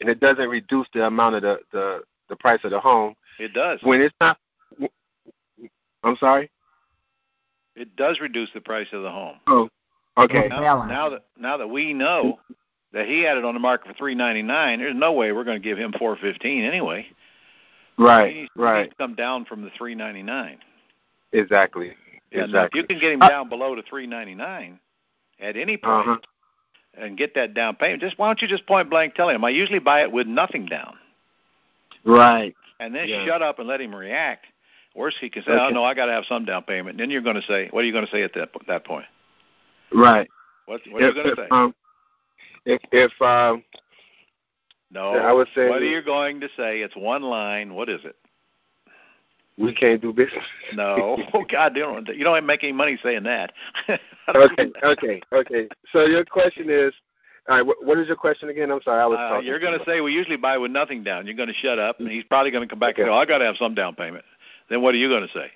and 0.00 0.08
it 0.08 0.20
doesn't 0.20 0.48
reduce 0.48 0.86
the 0.94 1.06
amount 1.06 1.34
of 1.36 1.42
the 1.42 1.58
the 1.72 2.02
the 2.28 2.36
price 2.36 2.60
of 2.62 2.70
the 2.70 2.78
home, 2.80 3.14
It 3.40 3.52
does. 3.52 3.80
when 3.82 4.00
it's 4.00 4.14
not. 4.20 4.38
I'm 6.04 6.16
sorry. 6.16 6.48
It 7.76 7.96
does 7.96 8.20
reduce 8.20 8.50
the 8.52 8.60
price 8.60 8.88
of 8.92 9.02
the 9.02 9.10
home. 9.10 9.36
Oh, 9.46 9.68
okay. 10.18 10.48
Now, 10.48 10.84
now 10.86 11.08
that 11.10 11.24
now 11.38 11.56
that 11.56 11.68
we 11.68 11.94
know 11.94 12.38
that 12.92 13.06
he 13.06 13.22
had 13.22 13.36
it 13.36 13.44
on 13.44 13.54
the 13.54 13.60
market 13.60 13.88
for 13.88 13.94
three 13.94 14.14
ninety 14.14 14.42
nine, 14.42 14.80
there's 14.80 14.94
no 14.94 15.12
way 15.12 15.32
we're 15.32 15.44
going 15.44 15.60
to 15.60 15.68
give 15.68 15.78
him 15.78 15.92
four 15.98 16.16
fifteen 16.16 16.64
anyway. 16.64 17.06
He 17.96 18.02
Right, 18.04 18.34
needs, 18.34 18.50
he 18.54 18.60
right. 18.60 18.82
needs 18.82 18.94
come 18.98 19.14
down 19.14 19.44
from 19.44 19.62
the 19.62 19.70
three 19.76 19.94
ninety 19.94 20.22
nine. 20.22 20.58
Exactly. 21.32 21.92
Yeah, 22.32 22.40
now, 22.40 22.44
if 22.44 22.46
exactly. 22.46 22.80
you 22.80 22.86
can 22.86 22.98
get 22.98 23.12
him 23.12 23.22
Uh, 23.22 23.28
down 23.28 23.48
below 23.48 23.76
the 23.76 23.82
three 23.82 24.06
ninety 24.06 24.34
nine 24.34 24.80
at 25.38 25.56
any 25.56 25.76
price 25.76 26.06
Uh-huh. 26.06 26.18
and 26.94 27.16
get 27.16 27.34
that 27.34 27.54
down 27.54 27.76
payment, 27.76 28.02
just 28.02 28.18
why 28.18 28.26
don't 28.26 28.42
you 28.42 28.48
just 28.48 28.66
point 28.66 28.90
blank 28.90 29.14
tell 29.14 29.28
him 29.28 29.44
I 29.44 29.50
usually 29.50 29.78
buy 29.78 30.02
it 30.02 30.10
with 30.10 30.26
nothing 30.26 30.66
down, 30.66 30.98
Right. 32.04 32.56
and 32.80 32.94
then 32.94 33.08
Yeah. 33.08 33.24
shut 33.24 33.42
up 33.42 33.58
and 33.58 33.68
let 33.68 33.80
him 33.80 33.94
react. 33.94 34.46
Worst 34.94 35.18
he 35.20 35.30
can 35.30 35.42
say, 35.44 35.52
oh 35.52 35.66
Okay. 35.66 35.74
no, 35.74 35.84
I 35.84 35.94
got 35.94 36.06
to 36.06 36.12
have 36.12 36.24
some 36.24 36.44
down 36.44 36.64
payment. 36.64 36.90
And 36.90 37.00
then 37.00 37.10
you're 37.10 37.22
going 37.22 37.36
to 37.36 37.42
say, 37.42 37.68
what 37.70 37.82
are 37.82 37.86
you 37.86 37.92
going 37.92 38.06
to 38.06 38.10
say 38.10 38.22
at 38.22 38.32
that 38.34 38.50
that 38.66 38.84
point? 38.84 39.06
Right. 39.92 40.28
What 40.66 40.80
what 40.90 41.02
are 41.02 41.08
you 41.08 41.14
going 41.14 41.34
to 41.34 41.36
say? 41.36 41.48
um, 41.50 41.74
if 42.66 42.80
if 42.92 43.12
um, 43.22 43.62
no, 44.90 45.14
I 45.14 45.32
would 45.32 45.48
say- 45.54 45.68
what 45.68 45.82
are 45.82 45.84
you 45.84 46.02
going 46.02 46.40
to 46.40 46.48
say? 46.56 46.80
It's 46.80 46.96
one 46.96 47.22
line. 47.22 47.74
What 47.74 47.88
is 47.88 48.04
it? 48.04 48.16
we 49.60 49.74
can't 49.74 50.00
do 50.00 50.12
business. 50.12 50.44
No, 50.74 51.18
oh 51.34 51.44
God, 51.50 51.76
you 51.76 51.82
don't 51.82 52.08
you 52.08 52.24
don't 52.24 52.46
make 52.46 52.64
any 52.64 52.72
money 52.72 52.98
saying 53.02 53.24
that. 53.24 53.52
okay. 54.28 54.70
Okay. 54.82 55.22
Okay. 55.32 55.68
So 55.92 56.06
your 56.06 56.24
question 56.24 56.66
is, 56.70 56.94
all 57.48 57.56
right. 57.56 57.76
What, 57.82 57.98
is 57.98 58.06
your 58.06 58.16
question 58.16 58.48
again? 58.48 58.70
I'm 58.70 58.80
sorry. 58.82 59.02
I 59.02 59.06
was 59.06 59.18
Uh, 59.18 59.28
talking. 59.28 59.46
you're 59.46 59.60
going 59.60 59.78
to 59.78 59.84
say 59.84 60.00
we 60.00 60.12
usually 60.12 60.36
buy 60.36 60.56
with 60.56 60.70
nothing 60.70 61.04
down. 61.04 61.26
You're 61.26 61.36
going 61.36 61.48
to 61.48 61.54
shut 61.54 61.78
up, 61.78 62.00
and 62.00 62.10
he's 62.10 62.24
probably 62.24 62.50
going 62.50 62.66
to 62.66 62.68
come 62.68 62.78
back 62.78 62.94
Okay. 62.94 63.02
and 63.02 63.08
say, 63.08 63.12
"Oh, 63.12 63.18
I 63.18 63.26
got 63.26 63.38
to 63.38 63.44
have 63.44 63.56
some 63.56 63.74
down 63.74 63.94
payment." 63.94 64.24
Then 64.70 64.80
what 64.80 64.94
are 64.94 64.98
you 64.98 65.08
going 65.08 65.26
to 65.26 65.32
say? 65.34 65.50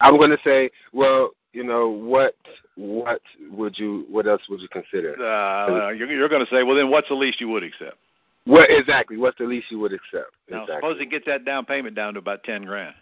I'm 0.00 0.16
going 0.16 0.30
to 0.30 0.38
say, 0.42 0.70
well, 0.92 1.30
you 1.52 1.64
know, 1.64 1.88
what 1.88 2.34
what 2.76 3.20
would 3.50 3.78
you 3.78 4.06
what 4.08 4.26
else 4.26 4.40
would 4.48 4.60
you 4.60 4.68
consider? 4.68 5.20
Uh, 5.22 5.90
you're, 5.90 6.10
you're 6.10 6.28
going 6.28 6.44
to 6.44 6.50
say, 6.50 6.62
"Well, 6.62 6.76
then 6.76 6.90
what's 6.90 7.08
the 7.08 7.14
least 7.14 7.40
you 7.40 7.48
would 7.48 7.62
accept?" 7.62 7.98
What 8.44 8.70
exactly? 8.70 9.18
What's 9.18 9.36
the 9.38 9.44
least 9.44 9.66
you 9.70 9.78
would 9.80 9.92
accept? 9.92 10.32
Now, 10.50 10.62
exactly. 10.62 10.76
suppose 10.76 10.98
he 11.00 11.06
gets 11.06 11.26
that 11.26 11.44
down 11.44 11.66
payment 11.66 11.94
down 11.94 12.14
to 12.14 12.20
about 12.20 12.42
ten 12.44 12.64
grand. 12.64 12.94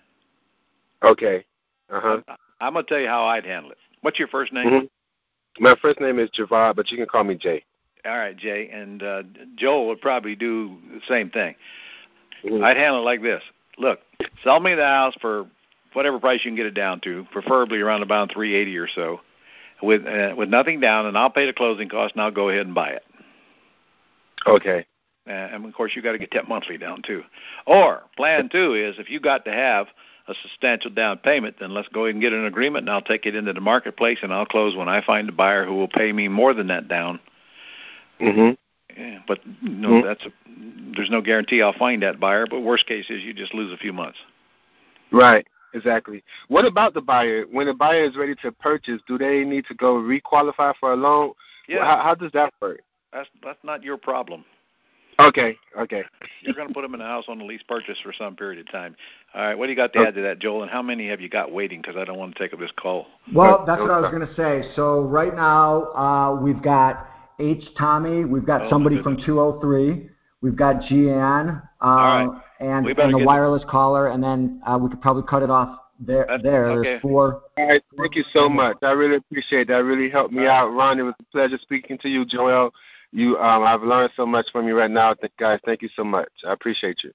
Okay. 1.04 1.44
Uh 1.90 2.00
huh. 2.00 2.36
I'm, 2.60 2.72
going 2.74 2.84
to 2.84 2.88
tell 2.88 3.00
you 3.00 3.06
how 3.06 3.24
I'd 3.24 3.44
handle 3.44 3.70
it. 3.70 3.78
What's 4.02 4.18
your 4.18 4.28
first 4.28 4.52
name? 4.52 4.68
hmm 4.68 5.62
My 5.62 5.74
first 5.80 6.00
name 6.00 6.18
is 6.18 6.28
Javad, 6.30 6.76
but 6.76 6.90
you 6.90 6.96
can 6.96 7.06
call 7.06 7.24
me 7.24 7.36
Jay. 7.36 7.64
All 8.04 8.16
right, 8.16 8.36
Jay, 8.36 8.68
and 8.72 9.02
uh, 9.02 9.22
Joel 9.56 9.86
would 9.88 10.00
probably 10.00 10.34
do 10.34 10.76
the 10.92 11.00
same 11.08 11.30
thing. 11.30 11.54
Mhm. 12.44 12.64
I'd 12.64 12.76
handle 12.76 13.00
it 13.00 13.04
like 13.04 13.22
this: 13.22 13.42
Look, 13.80 14.00
sell 14.44 14.60
me 14.60 14.74
the 14.74 14.84
house 14.84 15.14
for 15.20 15.46
whatever 15.94 16.20
price 16.20 16.40
you 16.44 16.50
can 16.50 16.56
get 16.56 16.66
it 16.66 16.74
down 16.74 17.00
to, 17.00 17.26
preferably 17.32 17.80
around 17.80 18.02
about 18.02 18.30
three 18.30 18.54
eighty 18.54 18.76
or 18.76 18.86
so, 18.86 19.20
with 19.82 20.06
uh, 20.06 20.34
with 20.36 20.50
nothing 20.50 20.80
down, 20.80 21.06
and 21.06 21.16
I'll 21.16 21.30
pay 21.30 21.46
the 21.46 21.54
closing 21.54 21.88
cost, 21.88 22.14
and 22.14 22.22
I'll 22.22 22.30
go 22.30 22.50
ahead 22.50 22.66
and 22.66 22.74
buy 22.74 22.90
it. 22.90 23.02
Okay. 24.46 24.86
Uh, 25.26 25.32
and 25.32 25.64
of 25.64 25.74
course, 25.74 25.92
you 25.96 26.02
got 26.02 26.12
to 26.12 26.18
get 26.18 26.30
that 26.32 26.48
monthly 26.48 26.76
down 26.76 27.02
too. 27.02 27.22
Or 27.66 28.02
plan 28.16 28.50
two 28.50 28.74
is 28.74 28.98
if 28.98 29.10
you 29.10 29.18
got 29.18 29.44
to 29.46 29.52
have 29.52 29.86
a 30.28 30.34
substantial 30.42 30.90
down 30.90 31.18
payment, 31.18 31.56
then 31.58 31.72
let's 31.72 31.88
go 31.88 32.04
ahead 32.04 32.14
and 32.14 32.22
get 32.22 32.32
an 32.34 32.44
agreement, 32.44 32.82
and 32.82 32.90
I'll 32.90 33.02
take 33.02 33.24
it 33.24 33.34
into 33.34 33.52
the 33.52 33.60
marketplace, 33.60 34.18
and 34.22 34.32
I'll 34.32 34.46
close 34.46 34.76
when 34.76 34.88
I 34.88 35.04
find 35.04 35.28
a 35.28 35.32
buyer 35.32 35.64
who 35.64 35.74
will 35.74 35.88
pay 35.88 36.12
me 36.12 36.28
more 36.28 36.52
than 36.52 36.66
that 36.68 36.86
down. 36.86 37.18
Mhm. 38.20 38.58
Yeah, 38.96 39.18
but 39.26 39.40
no, 39.62 40.04
that's 40.04 40.24
a, 40.24 40.30
there's 40.96 41.10
no 41.10 41.20
guarantee 41.20 41.62
I'll 41.62 41.72
find 41.72 42.02
that 42.02 42.20
buyer. 42.20 42.46
But 42.48 42.60
worst 42.60 42.86
case 42.86 43.06
is 43.10 43.22
you 43.22 43.34
just 43.34 43.54
lose 43.54 43.72
a 43.72 43.76
few 43.76 43.92
months. 43.92 44.18
Right. 45.12 45.46
Exactly. 45.72 46.24
What 46.48 46.64
about 46.64 46.94
the 46.94 47.00
buyer? 47.00 47.44
When 47.50 47.66
the 47.66 47.74
buyer 47.74 48.04
is 48.04 48.16
ready 48.16 48.34
to 48.42 48.50
purchase, 48.50 49.00
do 49.06 49.16
they 49.16 49.44
need 49.44 49.66
to 49.66 49.74
go 49.74 49.94
requalify 49.94 50.74
for 50.80 50.92
a 50.92 50.96
loan? 50.96 51.32
Yeah, 51.68 51.84
How, 51.84 52.02
how 52.02 52.14
does 52.14 52.32
that 52.32 52.52
work? 52.60 52.80
that's 53.12 53.28
that's 53.42 53.58
not 53.64 53.82
your 53.82 53.96
problem. 53.96 54.44
Okay. 55.18 55.56
Okay. 55.78 56.02
You're 56.40 56.54
going 56.54 56.68
to 56.68 56.74
put 56.74 56.80
them 56.80 56.94
in 56.94 57.00
a 57.00 57.06
house 57.06 57.24
on 57.28 57.40
a 57.40 57.44
lease 57.44 57.62
purchase 57.68 57.98
for 58.02 58.12
some 58.12 58.36
period 58.36 58.58
of 58.58 58.72
time. 58.72 58.96
All 59.34 59.42
right, 59.42 59.54
what 59.58 59.66
do 59.66 59.70
you 59.70 59.76
got 59.76 59.92
to 59.92 59.98
add 60.00 60.14
to 60.14 60.22
that, 60.22 60.38
Joel? 60.38 60.62
And 60.62 60.70
how 60.70 60.80
many 60.80 61.08
have 61.08 61.20
you 61.20 61.28
got 61.28 61.52
waiting? 61.52 61.82
Because 61.82 61.96
I 61.96 62.04
don't 62.04 62.18
want 62.18 62.34
to 62.34 62.42
take 62.42 62.54
up 62.54 62.58
this 62.58 62.72
call. 62.74 63.06
Well, 63.34 63.64
that's 63.66 63.80
what 63.82 63.90
I 63.90 64.00
was 64.00 64.10
going 64.10 64.26
to 64.26 64.34
say. 64.34 64.66
So 64.74 65.02
right 65.02 65.34
now 65.34 65.92
uh, 65.92 66.40
we've 66.40 66.62
got 66.62 67.09
H. 67.40 67.64
Tommy, 67.78 68.24
we've 68.24 68.44
got 68.46 68.62
Oh, 68.62 68.70
somebody 68.70 69.02
from 69.02 69.16
203, 69.24 70.08
we've 70.42 70.56
got 70.56 70.82
Gian, 70.88 71.62
right. 71.82 72.28
and, 72.60 72.84
We 72.84 72.92
better 72.92 73.06
and 73.06 73.14
the 73.14 73.18
get- 73.18 73.26
wireless 73.26 73.64
caller, 73.68 74.08
and 74.08 74.22
then 74.22 74.60
uh, 74.66 74.78
we 74.80 74.88
could 74.90 75.00
probably 75.00 75.22
cut 75.28 75.42
it 75.42 75.50
off 75.50 75.78
there. 75.98 76.24
That's- 76.26 76.42
there, 76.42 76.66
okay. 76.70 76.88
there's 76.90 77.02
four. 77.02 77.42
All 77.58 77.66
right. 77.68 77.82
Thank 77.98 78.14
you 78.16 78.24
so 78.32 78.48
much. 78.48 78.76
I 78.82 78.92
really 78.92 79.16
appreciate 79.16 79.68
that. 79.68 79.78
Really 79.84 80.08
helped 80.10 80.32
me 80.32 80.40
All 80.40 80.46
right. 80.46 80.58
out, 80.60 80.68
Ron. 80.74 80.98
It 80.98 81.02
was 81.02 81.14
a 81.20 81.24
pleasure 81.24 81.58
speaking 81.60 81.98
to 81.98 82.08
you, 82.08 82.24
Joel. 82.24 82.72
You, 83.12 83.36
um, 83.38 83.64
I've 83.64 83.82
learned 83.82 84.12
so 84.16 84.24
much 84.24 84.46
from 84.52 84.66
you 84.68 84.78
right 84.78 84.90
now. 84.90 85.14
Th- 85.14 85.32
guys, 85.38 85.58
thank 85.66 85.82
you 85.82 85.88
so 85.96 86.04
much. 86.04 86.28
I 86.46 86.52
appreciate 86.52 87.02
you. 87.02 87.10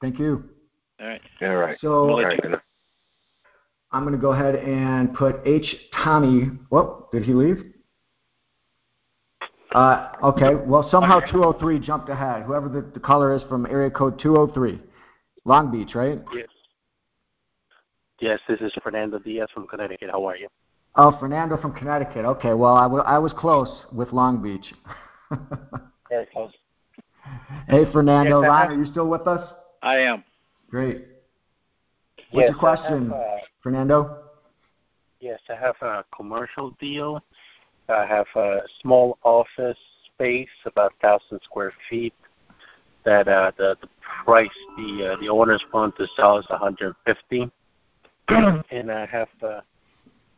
Thank 0.00 0.18
you. 0.18 0.44
All 1.00 1.06
right. 1.06 1.20
All 1.42 1.56
right. 1.56 1.78
So 1.80 1.92
All 2.10 2.16
let 2.16 2.24
right. 2.24 2.40
I'm 3.92 4.02
going 4.04 4.14
to 4.14 4.20
go 4.20 4.32
ahead 4.32 4.56
and 4.56 5.14
put 5.14 5.36
H. 5.46 5.64
Tommy. 6.02 6.44
Whoop, 6.70 7.10
did 7.12 7.22
he 7.24 7.34
leave? 7.34 7.71
Uh, 9.74 10.12
okay, 10.22 10.54
well, 10.54 10.88
somehow 10.90 11.20
203 11.20 11.78
jumped 11.80 12.08
ahead. 12.08 12.42
Whoever 12.42 12.68
the, 12.68 12.82
the 12.92 13.00
caller 13.00 13.34
is 13.34 13.42
from 13.48 13.66
area 13.66 13.90
code 13.90 14.18
203. 14.20 14.80
Long 15.44 15.70
Beach, 15.70 15.94
right? 15.94 16.20
Yes. 16.34 16.48
Yes, 18.20 18.40
this 18.48 18.60
is 18.60 18.72
Fernando 18.82 19.18
Diaz 19.18 19.48
from 19.52 19.66
Connecticut. 19.66 20.10
How 20.10 20.24
are 20.24 20.36
you? 20.36 20.48
Oh, 20.94 21.16
Fernando 21.18 21.56
from 21.56 21.72
Connecticut. 21.72 22.24
Okay, 22.24 22.52
well, 22.52 22.74
I, 22.74 22.82
w- 22.82 23.02
I 23.02 23.18
was 23.18 23.32
close 23.36 23.68
with 23.92 24.12
Long 24.12 24.42
Beach. 24.42 24.66
very 26.08 26.26
close. 26.26 26.52
Hey, 27.68 27.90
Fernando. 27.92 28.42
Yes, 28.42 28.48
Ron, 28.48 28.68
are 28.68 28.84
you 28.84 28.90
still 28.90 29.08
with 29.08 29.26
us? 29.26 29.48
I 29.82 29.96
am. 29.96 30.22
Great. 30.70 31.06
What's 32.30 32.44
yes, 32.44 32.50
your 32.50 32.58
question, 32.58 33.10
have, 33.10 33.18
uh, 33.18 33.36
Fernando? 33.62 34.18
yes, 35.20 35.40
I 35.48 35.54
have 35.54 35.76
a 35.82 36.04
commercial 36.14 36.76
deal. 36.80 37.22
I 37.92 38.06
have 38.06 38.26
a 38.34 38.60
small 38.80 39.18
office 39.22 39.78
space, 40.14 40.48
about 40.66 40.92
thousand 41.00 41.40
square 41.44 41.72
feet. 41.88 42.14
That 43.04 43.26
uh, 43.26 43.52
the 43.58 43.76
the 43.80 43.88
price 44.24 44.48
the 44.76 45.12
uh, 45.12 45.20
the 45.20 45.28
owners 45.28 45.62
want 45.72 45.96
to 45.96 46.06
sell 46.16 46.38
is 46.38 46.46
150, 46.48 47.50
and 48.70 48.92
I 48.92 49.06
have 49.06 49.28
uh, 49.42 49.60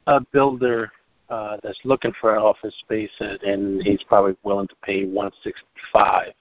a 0.07 0.21
builder 0.33 0.91
uh, 1.29 1.59
that's 1.63 1.79
looking 1.85 2.13
for 2.21 2.35
an 2.35 2.43
office 2.43 2.75
space, 2.81 3.11
and 3.21 3.83
he's 3.83 4.03
probably 4.05 4.37
willing 4.45 4.69
to 4.69 4.77
pay 4.83 5.05
165. 5.05 6.33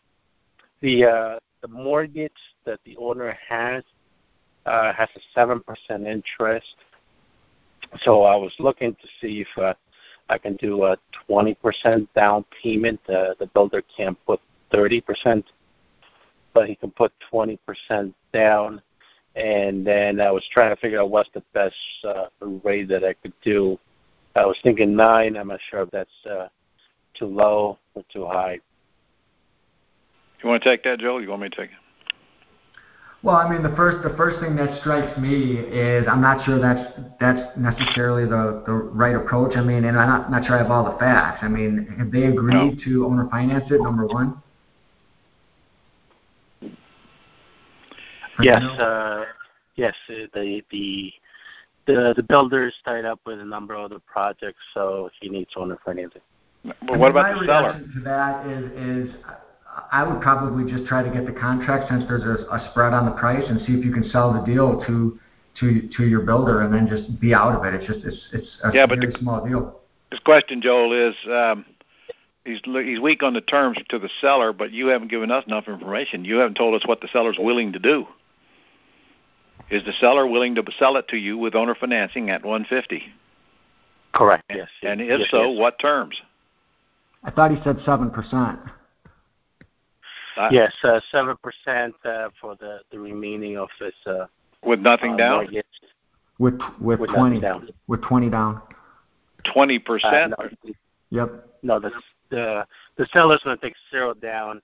The 0.82 1.06
uh, 1.06 1.40
the 1.62 1.68
mortgage 1.68 2.32
that 2.66 2.80
the 2.86 2.96
owner 2.98 3.38
has 3.50 3.84
uh, 4.66 4.94
has 4.94 5.10
a 5.16 5.20
seven 5.34 5.62
percent 5.62 6.08
interest. 6.08 6.76
So 8.02 8.24
I 8.24 8.36
was 8.36 8.54
looking 8.60 8.94
to 8.96 9.08
see 9.22 9.42
if 9.42 9.48
uh, 9.58 9.74
I 10.30 10.38
can 10.38 10.56
do 10.56 10.86
a 10.86 10.98
twenty 11.28 11.54
percent 11.56 12.14
down 12.14 12.46
payment. 12.62 13.00
Uh, 13.08 13.34
the 13.40 13.48
builder 13.54 13.84
can't 13.96 14.18
put 14.26 14.40
thirty 14.72 15.02
percent, 15.02 15.46
but 16.54 16.68
he 16.68 16.76
can 16.76 16.92
put 16.92 17.12
twenty 17.30 17.58
percent 17.66 18.16
down. 18.32 18.82
And 19.36 19.86
then 19.86 20.22
I 20.22 20.32
was 20.32 20.48
trying 20.52 20.76
to 20.76 20.80
figure 20.80 21.02
out 21.02 21.10
what's 21.10 21.30
the 21.34 21.44
best 21.54 21.76
uh, 22.08 22.26
rate 22.64 22.88
that 22.90 23.04
I 23.04 23.14
could 23.14 23.34
do. 23.44 23.80
I 24.36 24.46
was 24.46 24.58
thinking 24.64 24.96
nine. 24.96 25.38
I'm 25.38 25.48
not 25.48 25.60
sure 25.70 25.82
if 25.82 25.92
that's 25.92 26.26
uh, 26.30 26.48
too 27.14 27.26
low 27.26 27.78
or 27.96 28.04
too 28.12 28.26
high. 28.26 28.60
You 30.42 30.50
want 30.50 30.62
to 30.64 30.70
take 30.70 30.84
that, 30.84 31.00
Joel? 31.00 31.22
You 31.22 31.30
want 31.30 31.42
me 31.42 31.50
to 31.50 31.56
take 31.56 31.70
it? 31.72 31.83
Well, 33.24 33.38
I 33.38 33.50
mean, 33.50 33.64
the 33.64 33.74
first 33.78 34.04
the 34.04 34.14
first 34.18 34.42
thing 34.42 34.58
that 34.58 34.82
strikes 34.82 35.18
me 35.18 35.56
is 35.58 36.06
I'm 36.10 36.20
not 36.20 36.46
sure 36.46 36.60
that's 36.60 36.92
that's 37.22 37.58
necessarily 37.58 38.26
the 38.26 38.64
the 38.66 38.74
right 38.74 39.16
approach. 39.16 39.56
I 39.56 39.62
mean, 39.62 39.86
and 39.86 39.98
I'm 39.98 40.10
not 40.10 40.30
not 40.30 40.46
sure 40.46 40.56
I 40.56 40.62
have 40.62 40.70
all 40.70 40.84
the 40.84 40.98
facts. 41.00 41.40
I 41.42 41.48
mean, 41.48 41.88
have 41.98 42.12
they 42.12 42.26
agreed 42.26 42.82
to 42.84 43.06
owner 43.06 43.30
finance 43.32 43.64
it? 43.72 43.82
Number 43.82 44.06
one. 44.08 44.42
Yes, 48.42 48.62
uh, 48.62 49.24
yes. 49.76 49.94
uh, 50.10 50.14
The 50.34 50.62
the 50.70 51.14
the 51.88 52.14
the 52.18 52.26
builder's 52.28 52.76
tied 52.84 53.06
up 53.06 53.22
with 53.26 53.40
a 53.40 53.46
number 53.46 53.74
of 53.74 53.86
other 53.86 54.00
projects, 54.06 54.60
so 54.74 55.10
he 55.22 55.30
needs 55.30 55.52
owner 55.56 55.78
financing. 55.86 56.22
But 56.66 57.00
what 57.00 57.12
about 57.12 57.40
the 57.40 57.46
seller? 57.46 57.80
to 57.80 58.00
that 58.04 58.48
is 58.48 59.08
is 59.08 59.16
I 59.92 60.04
would 60.04 60.22
probably 60.22 60.70
just 60.72 60.88
try 60.88 61.04
to 61.04 61.10
get 61.10 61.26
the 61.26 61.40
contract 61.40 61.90
since 61.90 62.04
there's 62.08 62.24
a, 62.24 62.44
a 62.54 62.70
spread 62.72 62.94
on 62.94 63.06
the 63.06 63.12
price 63.12 63.44
and 63.48 63.60
see 63.62 63.74
if 63.74 63.86
you 63.86 63.92
can 63.92 64.08
sell 64.10 64.34
the 64.34 64.42
deal 64.42 64.84
to 64.86 65.20
to 65.60 65.90
to 65.98 66.04
your 66.06 66.22
builder 66.22 66.62
and 66.62 66.74
then 66.74 66.88
just 66.88 67.20
be 67.20 67.34
out 67.34 67.56
of 67.56 67.64
it. 67.66 67.74
It's 67.76 67.86
just 67.88 68.06
it's 68.06 68.18
it's 68.34 68.58
a 68.64 68.72
Yeah, 68.74 68.86
but 68.86 69.00
very 69.00 69.14
the- 69.14 69.20
small 69.20 69.46
deal. 69.46 69.80
His 70.12 70.20
question, 70.20 70.62
Joel, 70.62 71.10
is 71.10 71.16
um, 71.28 71.66
he's 72.46 72.60
he's 72.64 73.00
weak 73.00 73.24
on 73.24 73.34
the 73.34 73.42
terms 73.42 73.80
to 73.90 73.98
the 73.98 74.10
seller, 74.22 74.54
but 74.54 74.72
you 74.72 74.88
haven't 74.88 75.10
given 75.10 75.32
us 75.32 75.44
enough 75.48 75.68
information. 75.68 76.24
You 76.24 76.36
haven't 76.36 76.56
told 76.56 76.76
us 76.80 76.88
what 76.88 77.02
the 77.02 77.08
seller's 77.12 77.38
willing 77.40 77.74
to 77.74 77.80
do. 77.80 78.06
Is 79.72 79.84
the 79.86 79.94
seller 79.94 80.28
willing 80.28 80.54
to 80.56 80.64
sell 80.78 80.98
it 80.98 81.08
to 81.08 81.18
you 81.18 81.38
with 81.38 81.56
owner 81.56 81.74
financing 81.74 82.30
at 82.30 82.44
150? 82.44 83.02
Correct. 84.14 84.44
Yes. 84.54 84.68
And 84.84 85.02
if 85.02 85.20
yes, 85.22 85.28
so, 85.32 85.50
yes. 85.52 85.60
what 85.60 85.80
terms? 85.80 86.22
I 87.24 87.32
thought 87.32 87.50
he 87.50 87.58
said 87.64 87.78
seven 87.86 88.12
percent. 88.12 88.60
I- 90.38 90.50
Yes, 90.52 90.74
uh, 90.84 91.00
seven 91.12 91.36
percent 91.44 91.96
uh, 92.06 92.30
for 92.40 92.56
the 92.56 92.80
the 92.92 93.00
remaining 93.00 93.58
of 93.58 93.70
his 93.80 93.94
uh, 94.06 94.26
With 94.64 94.80
nothing 94.80 95.14
uh, 95.14 95.18
down, 95.18 95.44
mortgage 95.44 95.66
With 96.40 96.60
with, 96.80 97.00
with 97.00 97.10
twenty 97.12 97.40
down. 97.40 97.70
with 97.88 98.02
twenty 98.02 98.30
down. 98.30 98.62
twenty 99.54 99.78
Uh, 99.78 99.80
percent. 99.86 100.34
no, 100.38 100.50
Yep. 101.12 101.48
no, 101.64 101.80
the 101.80 101.92
the 102.30 102.66
the 102.98 103.06
seller's 103.14 103.42
going 103.44 103.58
to 103.58 103.62
take 103.62 103.76
zero 103.92 104.14
down. 104.14 104.62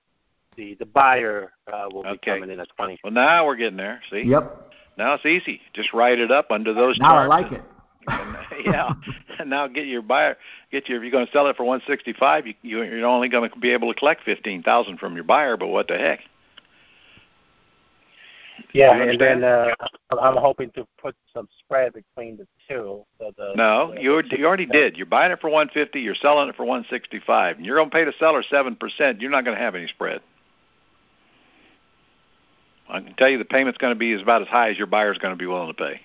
The 0.56 0.74
the 0.80 0.86
buyer 0.86 1.52
uh, 1.72 1.88
will 1.92 2.02
be 2.02 2.08
Okay. 2.10 2.34
coming 2.40 2.50
in 2.50 2.60
at 2.60 2.68
twenty. 2.76 2.98
Well, 3.04 3.12
now 3.12 3.46
we're 3.46 3.56
getting 3.56 3.76
there. 3.76 4.00
See, 4.10 4.22
Yep. 4.22 4.72
now 4.98 5.14
it's 5.14 5.24
easy. 5.26 5.60
Just 5.74 5.92
write 5.92 6.18
it 6.18 6.30
up 6.32 6.50
under 6.50 6.74
those 6.74 6.98
Now 6.98 7.16
I 7.16 7.20
terms. 7.20 7.28
like 7.28 7.52
it. 7.52 7.62
And, 8.08 8.36
yeah, 8.64 8.92
and 9.38 9.50
now 9.50 9.66
get 9.66 9.86
your 9.86 10.02
buyer, 10.02 10.36
get 10.70 10.88
your. 10.88 10.98
If 10.98 11.02
you're 11.02 11.12
going 11.12 11.26
to 11.26 11.32
sell 11.32 11.46
it 11.46 11.56
for 11.56 11.64
165, 11.64 12.46
you, 12.46 12.54
you 12.62 12.82
you're 12.82 13.06
only 13.06 13.28
going 13.28 13.48
to 13.48 13.58
be 13.58 13.70
able 13.70 13.92
to 13.92 13.98
collect 13.98 14.24
15,000 14.24 14.98
from 14.98 15.14
your 15.14 15.24
buyer. 15.24 15.56
But 15.56 15.68
what 15.68 15.88
the 15.88 15.98
heck? 15.98 16.20
Yeah, 18.72 19.02
and 19.02 19.20
then 19.20 19.42
uh, 19.42 19.74
I'm 20.20 20.36
hoping 20.36 20.70
to 20.72 20.86
put 21.00 21.16
some 21.34 21.48
spread 21.58 21.92
between 21.92 22.36
the 22.36 22.46
two. 22.68 23.04
So 23.18 23.32
the 23.36 23.54
No, 23.56 23.92
the- 23.94 24.02
you 24.02 24.22
you 24.30 24.46
already 24.46 24.66
did. 24.66 24.96
You're 24.96 25.06
buying 25.06 25.32
it 25.32 25.40
for 25.40 25.48
150. 25.48 26.00
You're 26.00 26.14
selling 26.14 26.48
it 26.48 26.56
for 26.56 26.64
165. 26.64 27.56
And 27.56 27.66
you're 27.66 27.76
going 27.76 27.90
to 27.90 27.94
pay 27.94 28.04
the 28.04 28.12
seller 28.18 28.42
seven 28.48 28.76
percent. 28.76 29.20
You're 29.20 29.30
not 29.30 29.44
going 29.44 29.56
to 29.56 29.62
have 29.62 29.74
any 29.74 29.86
spread. 29.88 30.20
I 32.88 33.00
can 33.00 33.14
tell 33.14 33.28
you 33.28 33.38
the 33.38 33.44
payment's 33.44 33.78
going 33.78 33.94
to 33.94 33.98
be 33.98 34.12
is 34.12 34.22
about 34.22 34.42
as 34.42 34.48
high 34.48 34.70
as 34.70 34.78
your 34.78 34.88
buyer's 34.88 35.18
going 35.18 35.32
to 35.32 35.38
be 35.38 35.46
willing 35.46 35.68
to 35.68 35.74
pay. 35.74 36.00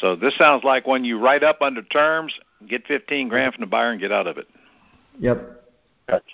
So 0.00 0.14
this 0.16 0.36
sounds 0.36 0.64
like 0.64 0.86
when 0.86 1.04
you 1.04 1.18
write 1.18 1.42
up 1.42 1.62
under 1.62 1.82
terms, 1.82 2.32
get 2.68 2.86
15 2.86 3.28
grand 3.28 3.54
from 3.54 3.62
the 3.62 3.66
buyer 3.66 3.90
and 3.90 4.00
get 4.00 4.12
out 4.12 4.26
of 4.26 4.36
it. 4.38 4.46
Yep. 5.18 5.64
Gotcha. 6.08 6.24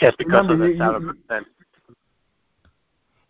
Just 0.00 0.18
because 0.18 0.32
Remember, 0.32 0.52
of 0.54 0.58
the 0.60 0.66
you- 0.66 0.72
you- 0.72 0.78
seven 0.78 1.06
percent. 1.28 1.46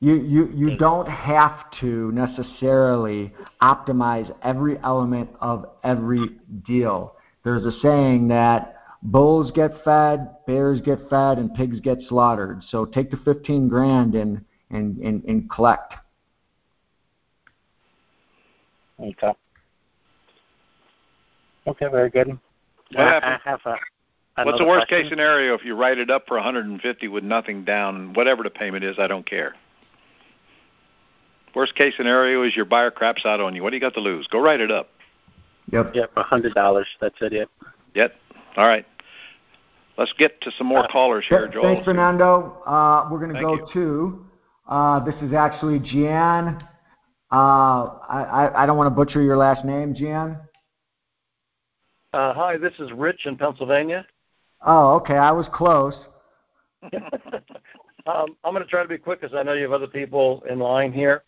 You 0.00 0.14
you 0.16 0.48
you 0.52 0.76
don't 0.78 1.08
have 1.08 1.70
to 1.78 2.10
necessarily 2.10 3.32
optimize 3.62 4.34
every 4.42 4.76
element 4.82 5.30
of 5.40 5.64
every 5.84 6.40
deal. 6.66 7.14
There's 7.44 7.64
a 7.64 7.70
saying 7.78 8.26
that 8.28 8.78
bulls 9.04 9.52
get 9.52 9.84
fed, 9.84 10.28
bears 10.44 10.80
get 10.80 11.08
fed, 11.08 11.38
and 11.38 11.54
pigs 11.54 11.78
get 11.78 11.98
slaughtered. 12.08 12.64
So 12.68 12.84
take 12.84 13.12
the 13.12 13.16
fifteen 13.18 13.68
grand 13.68 14.16
and 14.16 14.44
and 14.70 14.96
and, 14.98 15.22
and 15.22 15.48
collect. 15.48 15.94
Okay. 19.02 19.32
Okay, 21.66 21.86
very 21.90 22.10
good. 22.10 22.28
What 22.28 23.00
I- 23.00 23.10
happened? 23.10 23.40
I 23.44 23.50
have 23.50 23.60
a, 23.66 23.70
What's 23.70 24.58
the 24.58 24.64
another 24.64 24.66
worst 24.66 24.88
question. 24.88 25.02
case 25.04 25.10
scenario 25.10 25.54
if 25.54 25.64
you 25.64 25.76
write 25.76 25.98
it 25.98 26.10
up 26.10 26.26
for 26.26 26.36
150 26.36 27.08
with 27.08 27.22
nothing 27.22 27.64
down, 27.64 28.14
whatever 28.14 28.42
the 28.42 28.50
payment 28.50 28.82
is, 28.82 28.98
I 28.98 29.06
don't 29.06 29.26
care. 29.26 29.54
Worst 31.54 31.74
case 31.74 31.94
scenario 31.98 32.42
is 32.42 32.56
your 32.56 32.64
buyer 32.64 32.90
craps 32.90 33.26
out 33.26 33.40
on 33.40 33.54
you. 33.54 33.62
What 33.62 33.70
do 33.70 33.76
you 33.76 33.80
got 33.80 33.92
to 33.94 34.00
lose? 34.00 34.26
Go 34.28 34.40
write 34.40 34.60
it 34.60 34.70
up. 34.70 34.88
Yep. 35.70 35.94
Yep, 35.94 36.12
a 36.16 36.22
hundred 36.22 36.54
dollars. 36.54 36.86
That's 37.00 37.14
it. 37.20 37.32
Yep. 37.32 37.48
Yet. 37.94 38.12
All 38.56 38.66
right. 38.66 38.86
Let's 39.98 40.14
get 40.14 40.40
to 40.40 40.50
some 40.52 40.66
more 40.66 40.84
Uh, 40.84 40.88
callers 40.88 41.26
here, 41.28 41.40
Th- 41.40 41.52
Joel. 41.52 41.62
Thanks, 41.64 41.84
Fernando. 41.84 42.56
Uh, 42.66 43.08
we're 43.10 43.18
going 43.18 43.34
to 43.34 43.40
go 43.40 43.54
you. 43.54 43.66
to. 43.74 44.24
Uh, 44.66 45.00
this 45.00 45.14
is 45.22 45.34
actually 45.34 45.78
Gian. 45.80 46.64
Uh, 47.32 47.96
I, 48.10 48.22
I 48.22 48.62
I 48.62 48.66
don't 48.66 48.76
want 48.76 48.88
to 48.88 48.94
butcher 48.94 49.22
your 49.22 49.38
last 49.38 49.64
name, 49.64 49.94
Jan. 49.94 50.36
Uh, 52.12 52.34
hi, 52.34 52.58
this 52.58 52.74
is 52.78 52.92
Rich 52.92 53.24
in 53.24 53.38
Pennsylvania. 53.38 54.06
Oh, 54.66 54.96
okay. 54.96 55.14
I 55.14 55.32
was 55.32 55.46
close. 55.52 55.94
um, 56.92 58.36
I'm 58.44 58.52
going 58.52 58.62
to 58.62 58.68
try 58.68 58.82
to 58.82 58.88
be 58.88 58.98
quick 58.98 59.22
because 59.22 59.34
I 59.34 59.42
know 59.42 59.54
you 59.54 59.62
have 59.62 59.72
other 59.72 59.86
people 59.86 60.42
in 60.48 60.58
line 60.58 60.92
here. 60.92 61.22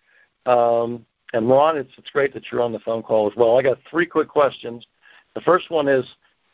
Um, 0.44 1.07
and 1.32 1.48
Ron, 1.48 1.78
it's, 1.78 1.90
it's 1.96 2.11
great 2.11 2.34
that 2.34 2.44
you're 2.52 2.61
on 2.61 2.72
the 2.72 2.80
phone 2.80 3.02
call 3.02 3.30
as 3.30 3.34
well. 3.34 3.59
I 3.59 3.62
got 3.62 3.78
three 3.90 4.05
quick 4.05 4.28
questions. 4.28 4.86
The 5.34 5.40
first 5.40 5.70
one 5.70 5.88
is 5.88 6.05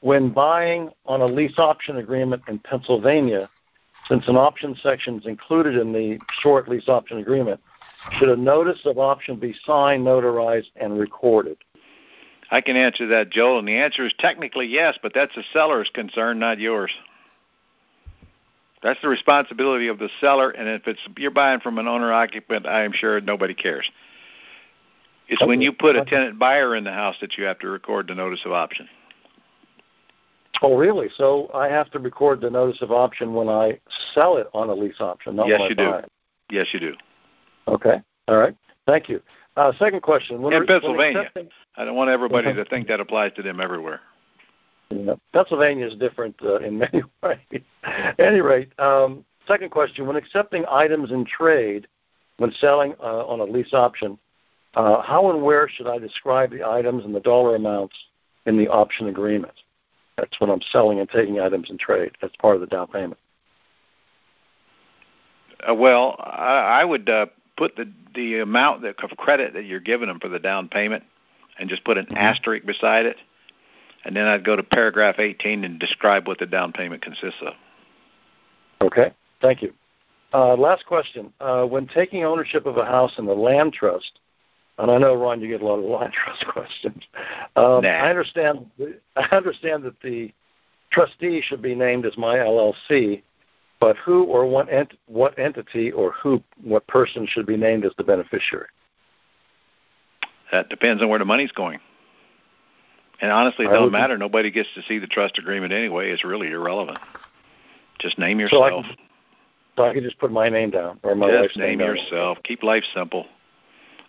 when 0.01 0.31
buying 0.31 0.91
on 1.07 1.23
a 1.23 1.27
lease 1.27 1.59
option 1.59 1.97
agreement 1.97 2.43
in 2.47 2.61
Pennsylvania, 2.61 3.51
since 4.09 4.29
an 4.29 4.37
option 4.37 4.77
section 4.81 5.19
is 5.19 5.27
included 5.27 5.77
in 5.77 5.93
the 5.93 6.19
short 6.41 6.69
lease 6.69 6.89
option 6.89 7.19
agreement, 7.19 7.61
should 8.19 8.29
a 8.29 8.37
notice 8.37 8.81
of 8.85 8.99
option 8.99 9.37
be 9.37 9.55
signed, 9.65 10.07
notarized, 10.07 10.71
and 10.77 10.99
recorded? 10.99 11.57
I 12.51 12.61
can 12.61 12.77
answer 12.77 13.07
that, 13.09 13.31
Joel, 13.31 13.61
and 13.61 13.69
the 13.69 13.77
answer 13.77 14.05
is 14.05 14.13
technically 14.19 14.67
yes, 14.67 14.99
but 15.03 15.13
that's 15.15 15.35
the 15.35 15.45
seller's 15.53 15.91
concern, 15.95 16.39
not 16.39 16.59
yours. 16.59 16.91
That's 18.83 19.01
the 19.03 19.09
responsibility 19.09 19.89
of 19.89 19.99
the 19.99 20.09
seller, 20.21 20.51
and 20.51 20.69
if 20.69 20.87
it's 20.87 21.01
you're 21.19 21.31
buying 21.31 21.61
from 21.61 21.79
an 21.79 21.87
owner 21.87 22.13
occupant, 22.13 22.67
I 22.67 22.83
am 22.83 22.93
sure 22.93 23.21
nobody 23.21 23.55
cares. 23.55 23.89
It's 25.29 25.45
when 25.47 25.61
you 25.61 25.73
put 25.73 25.95
a 25.95 26.05
tenant 26.05 26.39
buyer 26.41 26.75
in 26.75 26.83
the 26.83 26.93
house 26.93 27.15
that 27.21 27.39
you 27.39 27.45
have 27.45 27.59
to 27.61 27.69
record 27.69 28.09
the 28.09 28.15
notice 28.17 28.41
of 28.45 28.53
option. 28.53 28.89
Oh, 30.63 30.77
really? 30.77 31.09
So 31.17 31.51
I 31.55 31.69
have 31.69 31.91
to 31.93 31.99
record 31.99 32.41
the 32.41 32.51
notice 32.51 32.83
of 32.83 32.91
option 32.91 33.33
when 33.33 33.49
I 33.49 33.79
sell 34.13 34.39
it 34.39 34.49
on 34.53 34.69
a 34.69 34.75
lease 34.75 35.01
option, 35.01 35.37
not 35.37 35.47
Yes, 35.47 35.61
when 35.61 35.67
I 35.67 35.69
you 35.69 35.75
do. 35.77 35.91
buy 35.91 35.99
it. 36.01 36.13
Yes, 36.51 36.67
you 36.73 36.81
do. 36.81 36.95
Okay. 37.71 38.01
All 38.29 38.37
right. 38.37 38.57
Thank 38.87 39.09
you. 39.09 39.23
Uh, 39.57 39.73
second 39.79 40.03
question. 40.03 40.43
When 40.43 40.53
In 40.53 40.67
Pennsylvania. 40.67 41.21
accepting- 41.21 41.51
I 41.77 41.85
don't 41.85 41.97
want 41.97 42.11
everybody 42.11 42.53
to 42.53 42.65
think 42.65 42.89
that 42.89 43.01
applies 43.01 43.33
to 43.35 43.43
them 43.43 43.61
everywhere. 43.61 44.01
Know, 44.91 45.21
Pennsylvania 45.33 45.87
is 45.87 45.95
different 45.95 46.35
uh, 46.43 46.57
in 46.57 46.79
many 46.93 47.03
ways. 47.23 47.63
At 47.85 48.19
any 48.19 48.41
rate, 48.41 48.73
um, 48.81 49.25
second 49.47 49.71
question: 49.71 50.07
When 50.07 50.17
accepting 50.17 50.65
items 50.69 51.13
in 51.13 51.25
trade, 51.25 51.87
when 52.39 52.51
selling 52.53 52.95
uh, 53.01 53.25
on 53.27 53.39
a 53.39 53.45
lease 53.45 53.73
option, 53.73 54.19
uh, 54.75 55.01
how 55.01 55.31
and 55.31 55.43
where 55.43 55.69
should 55.69 55.87
I 55.87 55.99
describe 55.99 56.51
the 56.51 56.69
items 56.69 57.05
and 57.05 57.15
the 57.15 57.21
dollar 57.21 57.55
amounts 57.55 57.95
in 58.47 58.57
the 58.57 58.67
option 58.69 59.07
agreement? 59.09 59.55
That's 60.17 60.41
when 60.41 60.51
I'm 60.51 60.63
selling 60.73 60.99
and 60.99 61.09
taking 61.09 61.39
items 61.41 61.71
in 61.71 61.79
trade. 61.79 62.11
That's 62.21 62.35
part 62.37 62.57
of 62.57 62.61
the 62.61 62.67
down 62.67 62.89
payment. 62.89 63.19
Uh, 65.69 65.75
well, 65.75 66.17
I, 66.19 66.81
I 66.81 66.85
would 66.85 67.09
uh, 67.09 67.27
put 67.61 67.77
the 67.77 67.93
the 68.15 68.39
amount 68.39 68.83
of 68.87 68.97
credit 69.19 69.53
that 69.53 69.67
you're 69.67 69.81
giving 69.81 70.09
them 70.09 70.19
for 70.19 70.29
the 70.29 70.39
down 70.39 70.67
payment, 70.67 71.05
and 71.59 71.69
just 71.69 71.85
put 71.85 71.99
an 71.99 72.07
mm-hmm. 72.07 72.17
asterisk 72.17 72.65
beside 72.65 73.05
it, 73.05 73.19
and 74.03 74.17
then 74.17 74.27
I'd 74.27 74.47
go 74.47 74.57
to 74.57 74.63
paragraph 74.63 75.17
18 75.19 75.63
and 75.63 75.79
describe 75.79 76.27
what 76.27 76.39
the 76.39 76.47
down 76.47 76.73
payment 76.73 77.03
consists 77.03 77.43
of. 77.43 77.53
Okay, 78.81 79.13
thank 79.43 79.61
you. 79.61 79.75
Uh, 80.33 80.57
last 80.57 80.87
question: 80.87 81.35
uh, 81.39 81.65
When 81.65 81.87
taking 81.87 82.25
ownership 82.25 82.65
of 82.65 82.79
a 82.79 82.85
house 82.87 83.13
in 83.19 83.27
the 83.27 83.35
land 83.35 83.75
trust, 83.75 84.21
and 84.79 84.91
I 84.91 84.97
know 84.97 85.15
Ron, 85.15 85.43
you 85.43 85.49
get 85.49 85.61
a 85.61 85.67
lot 85.67 85.81
of 85.81 85.85
land 85.85 86.15
trust 86.25 86.47
questions. 86.47 87.03
Um, 87.57 87.83
nah. 87.83 87.91
I 87.91 88.09
understand. 88.09 88.71
I 89.17 89.37
understand 89.37 89.83
that 89.83 90.01
the 90.01 90.33
trustee 90.91 91.43
should 91.43 91.61
be 91.61 91.75
named 91.75 92.07
as 92.07 92.17
my 92.17 92.37
LLC, 92.37 93.23
but 93.81 93.97
who 93.97 94.25
or 94.25 94.47
what, 94.47 94.71
ent- 94.71 94.99
what 95.07 95.39
entity 95.39 95.91
or 95.91 96.13
who, 96.13 96.43
what 96.63 96.87
person 96.87 97.27
should 97.27 97.47
be 97.47 97.57
named 97.57 97.85
as 97.85 97.93
the 97.97 98.05
beneficiary? 98.05 98.69
That 100.53 100.69
depends 100.69 101.03
on 101.03 101.09
where 101.09 101.19
the 101.19 101.25
money's 101.25 101.53
going. 101.53 101.81
And 103.21 103.31
honestly, 103.31 103.67
it 103.67 103.69
don't 103.69 103.93
matter. 103.93 104.17
Nobody 104.17 104.51
gets 104.51 104.69
to 104.75 104.83
see 104.83 104.99
the 104.99 105.07
trust 105.07 105.39
agreement 105.39 105.73
anyway. 105.73 106.11
It's 106.11 106.25
really 106.25 106.49
irrelevant. 106.49 106.99
Just 107.99 108.19
name 108.19 108.41
yourself. 108.41 108.61
So 108.61 108.65
I 108.65 108.71
can, 108.83 108.97
so 109.77 109.85
I 109.85 109.95
can 109.95 110.03
just 110.03 110.19
put 110.19 110.33
my 110.33 110.49
name 110.49 110.71
down 110.71 110.99
or 111.03 111.15
my 111.15 111.29
just 111.29 111.41
wife's 111.41 111.57
name, 111.57 111.79
name 111.79 111.87
yourself. 111.87 112.39
Keep 112.45 112.63
life 112.63 112.85
simple. 112.95 113.27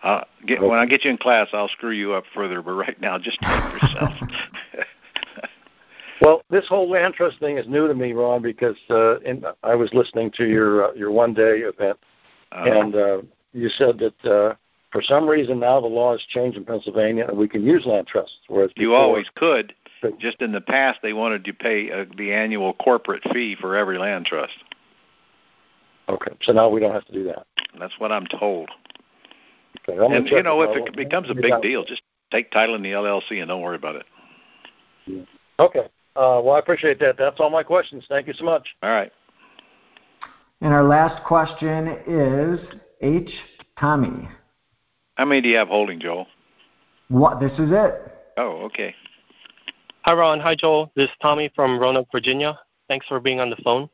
Uh, 0.02 0.24
get, 0.48 0.60
okay. 0.60 0.68
When 0.68 0.80
I 0.80 0.86
get 0.86 1.04
you 1.04 1.12
in 1.12 1.18
class, 1.18 1.50
I'll 1.54 1.68
screw 1.68 1.92
you 1.92 2.14
up 2.14 2.24
further. 2.34 2.62
But 2.62 2.72
right 2.72 3.00
now, 3.00 3.20
just 3.20 3.42
name 3.42 3.72
yourself. 3.72 4.14
well, 6.22 6.44
this 6.50 6.68
whole 6.68 6.90
land 6.90 7.16
trust 7.16 7.40
thing 7.40 7.58
is 7.58 7.68
new 7.68 7.88
to 7.88 7.94
me, 7.94 8.14
Ron, 8.14 8.42
because 8.42 8.78
uh, 8.90 9.20
in, 9.22 9.44
I 9.64 9.76
was 9.76 9.92
listening 9.94 10.32
to 10.38 10.46
your 10.46 10.90
uh, 10.90 10.94
your 10.94 11.12
one 11.12 11.34
day 11.34 11.60
event, 11.60 11.98
uh 12.52 12.64
and 12.64 12.96
uh, 12.96 13.22
you 13.54 13.70
said 13.70 14.00
that 14.00 14.32
uh, 14.32 14.56
for 14.92 15.02
some 15.02 15.28
reason 15.28 15.60
now 15.60 15.82
the 15.82 15.88
law 15.88 16.12
has 16.12 16.22
changed 16.30 16.58
in 16.58 16.66
Pennsylvania, 16.66 17.26
and 17.28 17.38
we 17.38 17.48
can 17.48 17.64
use 17.64 17.86
land 17.86 18.08
trusts. 18.08 18.38
Whereas 18.48 18.72
you 18.76 18.94
always 18.94 19.28
could. 19.36 19.74
But, 20.02 20.18
Just 20.18 20.42
in 20.42 20.52
the 20.52 20.62
past, 20.62 21.00
they 21.04 21.14
wanted 21.14 21.46
to 21.46 21.54
pay 21.54 21.92
uh, 21.92 22.06
the 22.18 22.34
annual 22.34 22.74
corporate 22.74 23.22
fee 23.32 23.56
for 23.60 23.76
every 23.76 24.00
land 24.00 24.26
trust. 24.26 24.58
Okay, 26.10 26.32
so 26.42 26.54
now 26.54 26.70
we 26.70 26.80
don't 26.80 26.94
have 26.94 27.06
to 27.06 27.14
do 27.14 27.24
that. 27.26 27.46
That's 27.80 27.94
what 28.00 28.12
I'm 28.12 28.26
told. 28.26 28.70
Okay, 29.88 30.04
I'm 30.04 30.12
and 30.12 30.28
you 30.28 30.44
know, 30.44 30.62
if 30.64 30.88
it 30.88 30.96
becomes 30.96 31.30
a 31.30 31.36
big 31.36 31.54
deal, 31.62 31.86
just 31.86 32.02
take 32.32 32.52
title 32.52 32.76
in 32.76 32.82
the 32.82 32.92
LLC 32.92 33.40
and 33.40 33.48
don't 33.48 33.62
worry 33.62 33.76
about 33.76 33.96
it. 33.96 34.06
Yeah. 35.06 35.24
Okay. 35.60 35.88
Uh, 36.16 36.41
well, 36.43 36.55
I 36.55 36.59
appreciate 36.59 36.99
that. 36.99 37.18
That's 37.18 37.39
all 37.39 37.49
my 37.49 37.64
questions. 37.64 38.05
Thank 38.09 38.28
you 38.28 38.34
so 38.34 38.43
much. 38.43 38.68
All 38.84 38.89
right. 38.89 39.12
And 40.62 40.74
our 40.74 40.84
last 40.84 41.24
question 41.24 41.97
is 42.05 42.59
H. 43.01 43.32
Tommy. 43.80 44.30
How 45.16 45.26
many 45.26 45.41
do 45.41 45.49
you 45.49 45.57
have 45.57 45.70
holding, 45.70 45.99
Joel? 45.99 46.28
What? 47.07 47.39
This 47.39 47.51
is 47.53 47.72
it. 47.72 48.14
Oh, 48.38 48.64
okay. 48.64 48.93
Hi, 50.03 50.14
Ron. 50.14 50.39
Hi, 50.39 50.55
Joel. 50.55 50.91
This 50.95 51.05
is 51.05 51.16
Tommy 51.22 51.51
from 51.55 51.80
Roanoke, 51.80 52.07
Virginia. 52.12 52.59
Thanks 52.88 53.07
for 53.07 53.20
being 53.20 53.39
on 53.39 53.49
the 53.49 53.55
phone. 53.64 53.89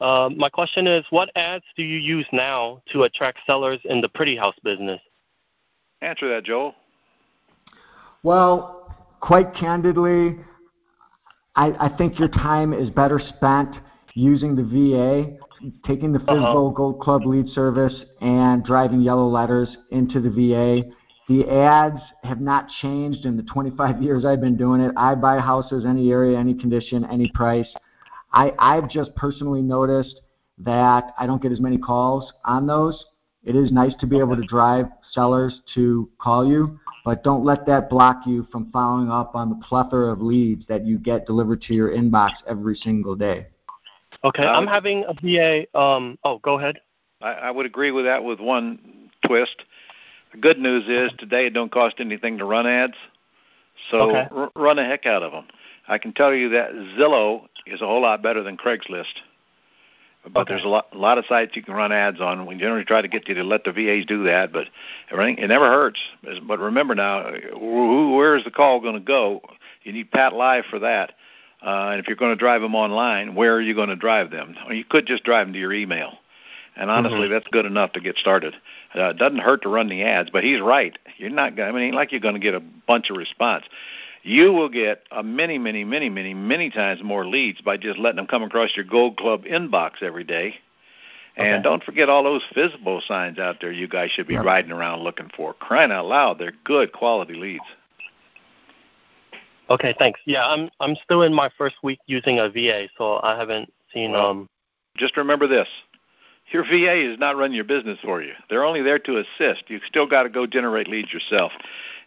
Uh, 0.00 0.30
my 0.36 0.48
question 0.48 0.86
is, 0.86 1.04
what 1.10 1.30
ads 1.36 1.64
do 1.76 1.82
you 1.82 1.98
use 1.98 2.26
now 2.32 2.80
to 2.92 3.02
attract 3.02 3.40
sellers 3.46 3.80
in 3.84 4.00
the 4.00 4.08
pretty 4.08 4.36
house 4.36 4.54
business? 4.62 5.00
Answer 6.00 6.28
that, 6.28 6.44
Joel. 6.44 6.74
Well, 8.22 8.94
quite 9.20 9.54
candidly, 9.54 10.36
I, 11.58 11.86
I 11.86 11.96
think 11.96 12.18
your 12.18 12.28
time 12.28 12.72
is 12.72 12.88
better 12.90 13.20
spent 13.36 13.76
using 14.14 14.56
the 14.56 14.62
VA, 14.62 15.36
taking 15.86 16.12
the 16.12 16.20
uh-huh. 16.20 16.52
Gold 16.52 17.00
Club 17.00 17.26
lead 17.26 17.48
service, 17.50 17.94
and 18.20 18.64
driving 18.64 19.02
yellow 19.02 19.28
letters 19.28 19.68
into 19.90 20.20
the 20.20 20.30
VA 20.30 20.90
the 21.28 21.46
ads 21.46 22.00
have 22.24 22.40
not 22.40 22.68
changed 22.80 23.26
in 23.26 23.36
the 23.36 23.42
25 23.42 24.02
years 24.02 24.24
I've 24.24 24.40
been 24.40 24.56
doing 24.56 24.80
it. 24.80 24.92
I 24.96 25.14
buy 25.14 25.38
houses 25.38 25.84
any 25.86 26.10
area, 26.10 26.38
any 26.38 26.54
condition, 26.54 27.06
any 27.10 27.30
price. 27.34 27.68
I, 28.32 28.52
I've 28.58 28.90
just 28.90 29.14
personally 29.14 29.62
noticed 29.62 30.20
that 30.58 31.14
I 31.18 31.26
don't 31.26 31.40
get 31.40 31.52
as 31.52 31.60
many 31.60 31.78
calls 31.78 32.32
on 32.44 32.66
those. 32.66 33.04
It 33.44 33.54
is 33.54 33.70
nice 33.70 33.92
to 34.00 34.06
be 34.06 34.18
able 34.18 34.36
to 34.36 34.42
drive 34.42 34.86
sellers 35.12 35.60
to 35.74 36.10
call 36.18 36.46
you, 36.46 36.78
but 37.04 37.24
don't 37.24 37.44
let 37.44 37.66
that 37.66 37.88
block 37.88 38.22
you 38.26 38.46
from 38.50 38.70
following 38.70 39.10
up 39.10 39.34
on 39.34 39.48
the 39.48 39.56
plethora 39.66 40.12
of 40.12 40.20
leads 40.20 40.66
that 40.66 40.86
you 40.86 40.98
get 40.98 41.26
delivered 41.26 41.62
to 41.62 41.74
your 41.74 41.90
inbox 41.90 42.30
every 42.46 42.76
single 42.76 43.14
day. 43.14 43.46
Okay, 44.24 44.42
I'm 44.42 44.66
having 44.66 45.04
a 45.06 45.14
VA. 45.14 45.78
Um, 45.78 46.18
oh, 46.24 46.38
go 46.38 46.58
ahead. 46.58 46.80
I, 47.20 47.32
I 47.32 47.50
would 47.50 47.66
agree 47.66 47.90
with 47.90 48.04
that 48.04 48.22
with 48.24 48.40
one 48.40 49.10
twist. 49.26 49.64
The 50.32 50.38
good 50.38 50.58
news 50.58 50.84
is 50.88 51.16
today 51.18 51.46
it 51.46 51.54
don't 51.54 51.70
cost 51.70 51.96
anything 51.98 52.38
to 52.38 52.44
run 52.44 52.66
ads, 52.66 52.94
so 53.90 54.10
okay. 54.10 54.28
r- 54.30 54.50
run 54.56 54.78
a 54.78 54.84
heck 54.84 55.06
out 55.06 55.22
of 55.22 55.32
them. 55.32 55.46
I 55.86 55.98
can 55.98 56.12
tell 56.12 56.34
you 56.34 56.50
that 56.50 56.72
Zillow 56.98 57.46
is 57.66 57.80
a 57.80 57.86
whole 57.86 58.02
lot 58.02 58.22
better 58.22 58.42
than 58.42 58.56
Craigslist. 58.56 59.04
But 60.24 60.42
okay. 60.42 60.54
there's 60.54 60.64
a 60.64 60.68
lot, 60.68 60.88
a 60.92 60.98
lot 60.98 61.18
of 61.18 61.24
sites 61.26 61.56
you 61.56 61.62
can 61.62 61.74
run 61.74 61.92
ads 61.92 62.20
on. 62.20 62.44
We 62.46 62.56
generally 62.56 62.84
try 62.84 63.00
to 63.00 63.08
get 63.08 63.28
you 63.28 63.34
to 63.34 63.44
let 63.44 63.64
the 63.64 63.72
VAs 63.72 64.04
do 64.04 64.24
that, 64.24 64.52
but 64.52 64.66
everything 65.10 65.38
it 65.38 65.46
never 65.48 65.66
hurts. 65.66 66.00
But 66.46 66.58
remember 66.58 66.94
now, 66.94 67.30
who, 67.52 68.14
where 68.14 68.36
is 68.36 68.44
the 68.44 68.50
call 68.50 68.80
going 68.80 68.94
to 68.94 69.00
go? 69.00 69.40
You 69.84 69.92
need 69.92 70.10
PATLive 70.10 70.64
for 70.68 70.80
that. 70.80 71.12
Uh, 71.62 71.90
and 71.92 72.00
if 72.00 72.06
you're 72.06 72.16
going 72.16 72.32
to 72.32 72.36
drive 72.36 72.60
them 72.60 72.74
online, 72.74 73.34
where 73.34 73.54
are 73.54 73.60
you 73.60 73.74
going 73.74 73.88
to 73.88 73.96
drive 73.96 74.30
them? 74.30 74.54
Or 74.66 74.74
you 74.74 74.84
could 74.84 75.06
just 75.06 75.24
drive 75.24 75.46
them 75.46 75.54
to 75.54 75.58
your 75.58 75.72
email. 75.72 76.12
And 76.76 76.90
honestly, 76.90 77.22
mm-hmm. 77.22 77.32
that's 77.32 77.48
good 77.50 77.66
enough 77.66 77.92
to 77.92 78.00
get 78.00 78.16
started. 78.16 78.54
Uh, 78.94 79.08
it 79.08 79.18
doesn't 79.18 79.38
hurt 79.38 79.62
to 79.62 79.68
run 79.68 79.88
the 79.88 80.04
ads, 80.04 80.30
but 80.30 80.44
he's 80.44 80.60
right. 80.60 80.96
You're 81.16 81.30
not 81.30 81.56
going. 81.56 81.68
I 81.68 81.72
mean, 81.72 81.94
like 81.94 82.12
you're 82.12 82.20
going 82.20 82.34
to 82.34 82.40
get 82.40 82.54
a 82.54 82.60
bunch 82.60 83.10
of 83.10 83.16
response. 83.16 83.64
You 84.22 84.52
will 84.52 84.68
get 84.68 85.02
a 85.10 85.22
many, 85.22 85.58
many, 85.58 85.84
many, 85.84 86.10
many, 86.10 86.34
many 86.34 86.70
times 86.70 87.02
more 87.02 87.26
leads 87.26 87.60
by 87.60 87.76
just 87.76 87.98
letting 87.98 88.16
them 88.16 88.26
come 88.26 88.42
across 88.42 88.70
your 88.76 88.84
Gold 88.84 89.16
Club 89.16 89.44
inbox 89.44 90.02
every 90.02 90.24
day. 90.24 90.54
And 91.38 91.62
don't 91.62 91.84
forget 91.84 92.08
all 92.08 92.24
those 92.24 92.42
visible 92.52 93.00
signs 93.06 93.38
out 93.38 93.58
there 93.60 93.70
you 93.70 93.86
guys 93.86 94.10
should 94.10 94.26
be 94.26 94.34
yep. 94.34 94.44
riding 94.44 94.72
around 94.72 95.02
looking 95.02 95.30
for. 95.36 95.54
Crying 95.54 95.92
out 95.92 96.06
loud, 96.06 96.38
they're 96.38 96.52
good 96.64 96.92
quality 96.92 97.34
leads. 97.34 97.64
Okay, 99.70 99.94
thanks. 99.98 100.18
Yeah, 100.26 100.44
I'm 100.46 100.68
I'm 100.80 100.96
still 101.04 101.22
in 101.22 101.32
my 101.32 101.48
first 101.56 101.76
week 101.82 102.00
using 102.06 102.40
a 102.40 102.50
VA, 102.50 102.88
so 102.96 103.20
I 103.22 103.38
haven't 103.38 103.72
seen 103.94 104.12
well, 104.12 104.26
um 104.26 104.48
just 104.96 105.16
remember 105.16 105.46
this. 105.46 105.68
Your 106.50 106.64
VA 106.64 107.12
is 107.12 107.18
not 107.18 107.36
running 107.36 107.54
your 107.54 107.64
business 107.64 107.98
for 108.02 108.22
you. 108.22 108.32
They're 108.48 108.64
only 108.64 108.82
there 108.82 108.98
to 109.00 109.18
assist. 109.18 109.64
You've 109.68 109.82
still 109.86 110.06
got 110.06 110.22
to 110.22 110.28
go 110.30 110.46
generate 110.46 110.88
leads 110.88 111.12
yourself. 111.12 111.52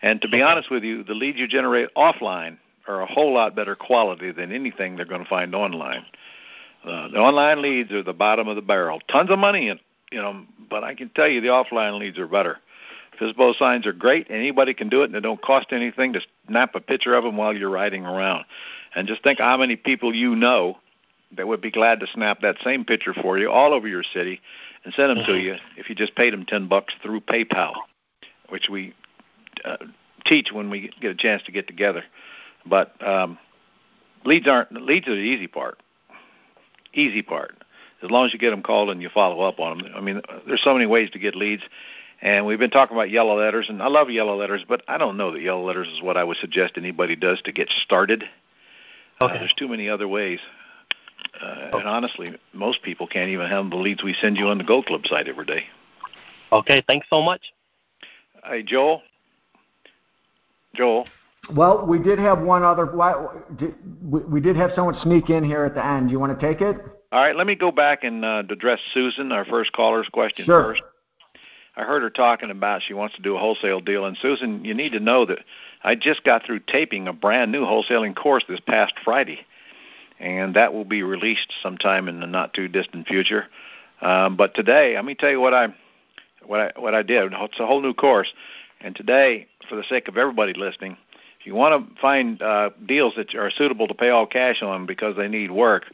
And 0.01 0.21
to 0.21 0.29
be 0.29 0.41
honest 0.41 0.71
with 0.71 0.83
you, 0.83 1.03
the 1.03 1.13
leads 1.13 1.37
you 1.37 1.47
generate 1.47 1.93
offline 1.95 2.57
are 2.87 3.01
a 3.01 3.05
whole 3.05 3.33
lot 3.33 3.55
better 3.55 3.75
quality 3.75 4.31
than 4.31 4.51
anything 4.51 4.95
they're 4.95 5.05
going 5.05 5.23
to 5.23 5.29
find 5.29 5.53
online. 5.53 6.05
Uh, 6.83 7.09
the 7.09 7.19
online 7.19 7.61
leads 7.61 7.91
are 7.91 8.01
the 8.01 8.13
bottom 8.13 8.47
of 8.47 8.55
the 8.55 8.61
barrel. 8.61 8.99
Tons 9.11 9.29
of 9.29 9.37
money 9.37 9.69
in, 9.69 9.79
you 10.11 10.19
know, 10.19 10.43
but 10.69 10.83
I 10.83 10.95
can 10.95 11.09
tell 11.09 11.27
you 11.27 11.39
the 11.39 11.47
offline 11.47 11.99
leads 11.99 12.17
are 12.17 12.27
better. 12.27 12.57
FSBO 13.19 13.55
signs 13.57 13.85
are 13.85 13.93
great. 13.93 14.27
Anybody 14.31 14.73
can 14.73 14.89
do 14.89 15.03
it, 15.03 15.05
and 15.05 15.15
it 15.15 15.21
don't 15.21 15.41
cost 15.41 15.67
anything 15.71 16.13
to 16.13 16.21
snap 16.47 16.73
a 16.73 16.79
picture 16.79 17.13
of 17.13 17.23
them 17.23 17.37
while 17.37 17.55
you're 17.55 17.69
riding 17.69 18.05
around. 18.05 18.45
And 18.95 19.07
just 19.07 19.21
think 19.21 19.37
how 19.37 19.57
many 19.57 19.75
people 19.75 20.15
you 20.15 20.35
know 20.35 20.77
that 21.37 21.47
would 21.47 21.61
be 21.61 21.71
glad 21.71 21.99
to 21.99 22.07
snap 22.07 22.41
that 22.41 22.55
same 22.63 22.85
picture 22.85 23.13
for 23.13 23.37
you 23.37 23.49
all 23.49 23.73
over 23.73 23.87
your 23.87 24.03
city 24.03 24.41
and 24.83 24.93
send 24.93 25.09
them 25.09 25.19
mm-hmm. 25.19 25.31
to 25.31 25.37
you 25.39 25.55
if 25.77 25.89
you 25.89 25.95
just 25.95 26.15
paid 26.15 26.33
them 26.33 26.45
10 26.45 26.67
bucks 26.67 26.93
through 27.01 27.21
PayPal, 27.21 27.73
which 28.49 28.67
we 28.69 28.93
uh, 29.63 29.77
teach 30.25 30.49
when 30.51 30.69
we 30.69 30.91
get 31.01 31.11
a 31.11 31.15
chance 31.15 31.41
to 31.43 31.51
get 31.51 31.67
together. 31.67 32.03
But 32.65 32.93
um, 33.05 33.37
leads 34.25 34.47
aren't 34.47 34.71
leads 34.73 35.07
are 35.07 35.15
the 35.15 35.21
easy 35.21 35.47
part. 35.47 35.81
Easy 36.93 37.21
part. 37.21 37.55
As 38.03 38.09
long 38.09 38.25
as 38.25 38.33
you 38.33 38.39
get 38.39 38.49
them 38.49 38.63
called 38.63 38.89
and 38.89 39.01
you 39.01 39.09
follow 39.09 39.41
up 39.41 39.59
on 39.59 39.77
them. 39.77 39.91
I 39.95 40.01
mean, 40.01 40.21
there's 40.47 40.63
so 40.63 40.73
many 40.73 40.85
ways 40.85 41.09
to 41.11 41.19
get 41.19 41.35
leads. 41.35 41.63
And 42.21 42.45
we've 42.45 42.59
been 42.59 42.69
talking 42.69 42.95
about 42.95 43.09
yellow 43.09 43.37
letters, 43.39 43.67
and 43.67 43.81
I 43.81 43.87
love 43.87 44.11
yellow 44.11 44.35
letters, 44.35 44.63
but 44.67 44.83
I 44.87 44.99
don't 44.99 45.17
know 45.17 45.31
that 45.31 45.41
yellow 45.41 45.65
letters 45.65 45.87
is 45.87 46.03
what 46.03 46.17
I 46.17 46.23
would 46.23 46.37
suggest 46.37 46.73
anybody 46.77 47.15
does 47.15 47.41
to 47.43 47.51
get 47.51 47.69
started. 47.83 48.23
Okay. 49.19 49.35
Uh, 49.35 49.39
there's 49.39 49.53
too 49.57 49.67
many 49.67 49.89
other 49.89 50.07
ways. 50.07 50.39
Uh, 51.39 51.77
And 51.77 51.87
honestly, 51.87 52.35
most 52.53 52.83
people 52.83 53.07
can't 53.07 53.29
even 53.29 53.47
handle 53.47 53.69
the 53.77 53.83
leads 53.83 54.03
we 54.03 54.13
send 54.13 54.37
you 54.37 54.47
on 54.47 54.57
the 54.57 54.63
Gold 54.63 54.85
Club 54.85 55.01
site 55.05 55.27
every 55.27 55.45
day. 55.45 55.63
Okay, 56.51 56.83
thanks 56.87 57.07
so 57.09 57.21
much. 57.21 57.53
Hey, 58.43 58.63
Joel. 58.63 59.01
Joel. 60.75 61.07
Well, 61.55 61.85
we 61.85 61.99
did 61.99 62.19
have 62.19 62.41
one 62.41 62.63
other. 62.63 62.85
We 64.03 64.19
we 64.21 64.41
did 64.41 64.55
have 64.55 64.71
someone 64.75 64.95
sneak 65.01 65.29
in 65.29 65.43
here 65.43 65.65
at 65.65 65.73
the 65.73 65.85
end. 65.85 66.07
Do 66.07 66.11
you 66.11 66.19
want 66.19 66.37
to 66.39 66.47
take 66.47 66.61
it? 66.61 66.77
All 67.11 67.21
right, 67.21 67.35
let 67.35 67.45
me 67.45 67.55
go 67.55 67.71
back 67.71 68.03
and 68.03 68.23
uh, 68.23 68.43
address 68.49 68.79
Susan, 68.93 69.31
our 69.31 69.43
first 69.43 69.73
caller's 69.73 70.07
question 70.07 70.45
Sure. 70.45 70.63
first. 70.63 70.81
I 71.75 71.83
heard 71.83 72.03
her 72.03 72.09
talking 72.09 72.51
about 72.51 72.81
she 72.83 72.93
wants 72.93 73.15
to 73.15 73.21
do 73.21 73.35
a 73.35 73.39
wholesale 73.39 73.79
deal, 73.79 74.05
and 74.05 74.17
Susan, 74.17 74.63
you 74.63 74.73
need 74.73 74.91
to 74.91 74.99
know 74.99 75.25
that 75.25 75.39
I 75.83 75.95
just 75.95 76.23
got 76.23 76.45
through 76.45 76.59
taping 76.67 77.07
a 77.07 77.13
brand 77.13 77.51
new 77.51 77.61
wholesaling 77.65 78.15
course 78.15 78.43
this 78.47 78.59
past 78.59 78.93
Friday, 79.03 79.39
and 80.21 80.55
that 80.55 80.73
will 80.73 80.85
be 80.85 81.03
released 81.03 81.51
sometime 81.61 82.07
in 82.07 82.19
the 82.19 82.27
not 82.27 82.53
too 82.53 82.67
distant 82.67 83.07
future. 83.07 83.47
Um, 84.01 84.37
but 84.37 84.53
today, 84.53 84.95
let 84.95 85.03
me 85.03 85.15
tell 85.15 85.31
you 85.31 85.41
what 85.41 85.53
I 85.53 85.73
what 86.45 86.59
I 86.59 86.79
what 86.79 86.93
I 86.93 87.03
did. 87.03 87.33
It's 87.33 87.59
a 87.59 87.65
whole 87.65 87.81
new 87.81 87.93
course, 87.93 88.31
and 88.79 88.95
today, 88.95 89.47
for 89.67 89.75
the 89.75 89.83
sake 89.83 90.07
of 90.07 90.17
everybody 90.17 90.53
listening, 90.53 90.97
if 91.39 91.45
you 91.45 91.55
want 91.55 91.89
to 91.89 92.01
find 92.01 92.41
uh, 92.41 92.69
deals 92.85 93.15
that 93.15 93.33
are 93.35 93.49
suitable 93.51 93.87
to 93.87 93.93
pay 93.93 94.09
all 94.09 94.27
cash 94.27 94.61
on 94.61 94.85
because 94.85 95.17
they 95.17 95.27
need 95.27 95.51
work, 95.51 95.85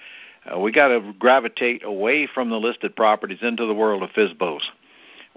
uh, 0.46 0.60
we 0.60 0.72
got 0.72 0.90
to 0.90 1.14
gravitate 1.18 1.84
away 1.84 2.28
from 2.28 2.50
the 2.50 2.58
listed 2.58 2.96
properties 2.96 3.40
into 3.42 3.66
the 3.66 3.74
world 3.74 4.04
of 4.04 4.10
FISBOs. 4.12 4.62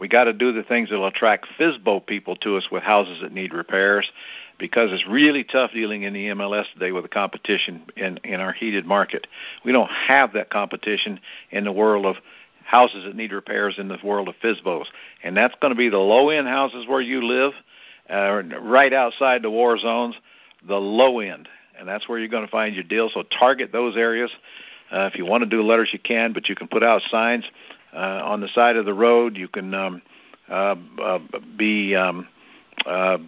We 0.00 0.08
got 0.08 0.24
to 0.24 0.32
do 0.32 0.50
the 0.50 0.62
things 0.62 0.88
that 0.88 0.96
will 0.96 1.08
attract 1.08 1.46
FISBO 1.58 2.06
people 2.06 2.34
to 2.36 2.56
us 2.56 2.66
with 2.72 2.82
houses 2.82 3.18
that 3.20 3.32
need 3.32 3.52
repairs 3.52 4.10
because 4.58 4.90
it's 4.92 5.06
really 5.06 5.44
tough 5.44 5.72
dealing 5.72 6.04
in 6.04 6.14
the 6.14 6.28
MLS 6.28 6.64
today 6.72 6.90
with 6.90 7.04
the 7.04 7.08
competition 7.08 7.82
in, 7.96 8.16
in 8.24 8.40
our 8.40 8.52
heated 8.52 8.86
market. 8.86 9.26
We 9.62 9.72
don't 9.72 9.90
have 9.90 10.32
that 10.32 10.48
competition 10.48 11.20
in 11.50 11.64
the 11.64 11.72
world 11.72 12.06
of 12.06 12.16
houses 12.64 13.04
that 13.04 13.14
need 13.14 13.30
repairs 13.30 13.74
in 13.76 13.88
the 13.88 13.98
world 14.02 14.28
of 14.28 14.36
FISBOs. 14.42 14.86
And 15.22 15.36
that's 15.36 15.54
going 15.60 15.72
to 15.72 15.78
be 15.78 15.90
the 15.90 15.98
low 15.98 16.30
end 16.30 16.48
houses 16.48 16.86
where 16.88 17.02
you 17.02 17.22
live, 17.22 17.52
uh, 18.08 18.42
right 18.62 18.94
outside 18.94 19.42
the 19.42 19.50
war 19.50 19.76
zones, 19.76 20.14
the 20.66 20.78
low 20.78 21.20
end. 21.20 21.46
And 21.78 21.86
that's 21.86 22.08
where 22.08 22.18
you're 22.18 22.28
going 22.28 22.46
to 22.46 22.50
find 22.50 22.74
your 22.74 22.84
deal. 22.84 23.10
So 23.12 23.22
target 23.38 23.70
those 23.70 23.98
areas. 23.98 24.30
Uh, 24.90 25.10
if 25.12 25.18
you 25.18 25.26
want 25.26 25.44
to 25.44 25.48
do 25.48 25.62
letters, 25.62 25.90
you 25.92 25.98
can, 25.98 26.32
but 26.32 26.48
you 26.48 26.54
can 26.54 26.68
put 26.68 26.82
out 26.82 27.02
signs 27.10 27.44
uh, 27.92 28.22
on 28.24 28.40
the 28.40 28.48
side 28.48 28.76
of 28.76 28.84
the 28.86 28.94
road. 28.94 29.36
You 29.36 29.48
can 29.48 29.74
um, 29.74 30.02
uh, 30.48 30.76
uh, 31.02 31.18
be 31.56 31.94
um, 31.94 32.26
uh, 32.86 33.18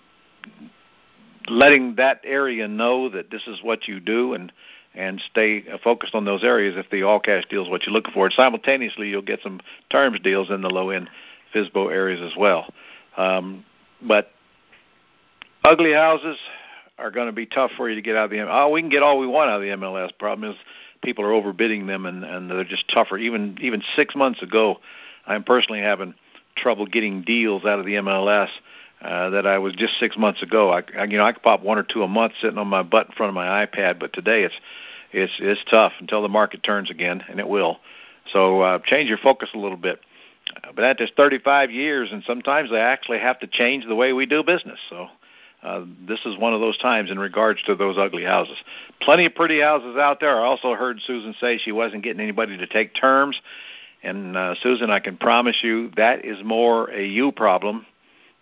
letting 1.48 1.96
that 1.96 2.20
area 2.24 2.68
know 2.68 3.08
that 3.08 3.30
this 3.30 3.46
is 3.46 3.62
what 3.62 3.88
you 3.88 4.00
do 4.00 4.34
and 4.34 4.52
and 4.94 5.22
stay 5.30 5.64
focused 5.82 6.14
on 6.14 6.26
those 6.26 6.44
areas 6.44 6.74
if 6.76 6.90
the 6.90 7.02
all 7.02 7.18
cash 7.18 7.44
deal 7.48 7.62
is 7.62 7.70
what 7.70 7.86
you're 7.86 7.94
looking 7.94 8.12
for. 8.12 8.26
And 8.26 8.34
simultaneously, 8.34 9.08
you'll 9.08 9.22
get 9.22 9.40
some 9.42 9.60
terms 9.90 10.20
deals 10.20 10.50
in 10.50 10.60
the 10.60 10.68
low 10.68 10.90
end 10.90 11.08
FISBO 11.54 11.90
areas 11.90 12.20
as 12.20 12.36
well. 12.36 12.66
Um, 13.16 13.64
but 14.02 14.28
ugly 15.64 15.92
houses 15.92 16.36
are 16.98 17.10
going 17.10 17.26
to 17.26 17.32
be 17.32 17.46
tough 17.46 17.70
for 17.76 17.88
you 17.88 17.94
to 17.94 18.02
get 18.02 18.16
out 18.16 18.26
of 18.26 18.30
the. 18.30 18.46
Oh, 18.48 18.70
we 18.70 18.80
can 18.80 18.90
get 18.90 19.02
all 19.02 19.18
we 19.18 19.26
want 19.26 19.50
out 19.50 19.56
of 19.56 19.62
the 19.62 19.68
MLS. 19.68 20.10
Problem 20.18 20.50
is, 20.50 20.56
people 21.02 21.24
are 21.24 21.30
overbidding 21.30 21.86
them, 21.86 22.06
and 22.06 22.24
and 22.24 22.50
they're 22.50 22.64
just 22.64 22.88
tougher. 22.88 23.18
Even 23.18 23.58
even 23.60 23.82
six 23.96 24.14
months 24.14 24.42
ago, 24.42 24.78
I'm 25.26 25.44
personally 25.44 25.80
having 25.80 26.14
trouble 26.56 26.86
getting 26.86 27.22
deals 27.22 27.64
out 27.64 27.78
of 27.78 27.86
the 27.86 27.94
MLS. 27.94 28.48
Uh, 29.00 29.30
that 29.30 29.48
I 29.48 29.58
was 29.58 29.74
just 29.74 29.98
six 29.98 30.16
months 30.16 30.44
ago. 30.44 30.70
I, 30.70 30.84
I, 30.96 31.04
you 31.06 31.16
know, 31.16 31.24
I 31.24 31.32
could 31.32 31.42
pop 31.42 31.60
one 31.60 31.76
or 31.76 31.82
two 31.82 32.04
a 32.04 32.08
month 32.08 32.34
sitting 32.40 32.56
on 32.56 32.68
my 32.68 32.84
butt 32.84 33.08
in 33.08 33.12
front 33.14 33.30
of 33.30 33.34
my 33.34 33.66
iPad, 33.66 33.98
but 33.98 34.12
today 34.12 34.44
it's 34.44 34.54
it's 35.12 35.32
it's 35.40 35.60
tough 35.68 35.92
until 35.98 36.22
the 36.22 36.28
market 36.28 36.62
turns 36.62 36.88
again, 36.88 37.24
and 37.28 37.40
it 37.40 37.48
will. 37.48 37.78
So 38.32 38.60
uh, 38.60 38.78
change 38.84 39.08
your 39.08 39.18
focus 39.18 39.50
a 39.54 39.58
little 39.58 39.76
bit. 39.76 39.98
But 40.74 40.82
that 40.82 41.00
is 41.00 41.10
35 41.16 41.70
years, 41.70 42.10
and 42.12 42.22
sometimes 42.24 42.70
they 42.70 42.80
actually 42.80 43.18
have 43.18 43.40
to 43.40 43.46
change 43.46 43.86
the 43.86 43.94
way 43.94 44.12
we 44.12 44.26
do 44.26 44.42
business. 44.42 44.78
So 44.88 45.08
uh, 45.62 45.84
this 46.08 46.20
is 46.26 46.36
one 46.38 46.52
of 46.52 46.60
those 46.60 46.76
times 46.78 47.10
in 47.10 47.18
regards 47.18 47.62
to 47.64 47.74
those 47.74 47.96
ugly 47.96 48.24
houses. 48.24 48.56
Plenty 49.00 49.26
of 49.26 49.34
pretty 49.34 49.60
houses 49.60 49.96
out 49.96 50.18
there. 50.20 50.40
I 50.40 50.44
also 50.44 50.74
heard 50.74 50.98
Susan 51.06 51.34
say 51.40 51.58
she 51.58 51.72
wasn't 51.72 52.02
getting 52.02 52.20
anybody 52.20 52.56
to 52.58 52.66
take 52.66 52.94
terms. 52.94 53.40
And 54.02 54.36
uh, 54.36 54.54
Susan, 54.60 54.90
I 54.90 54.98
can 54.98 55.16
promise 55.16 55.58
you 55.62 55.90
that 55.96 56.24
is 56.24 56.38
more 56.44 56.90
a 56.90 57.06
you 57.06 57.30
problem 57.30 57.86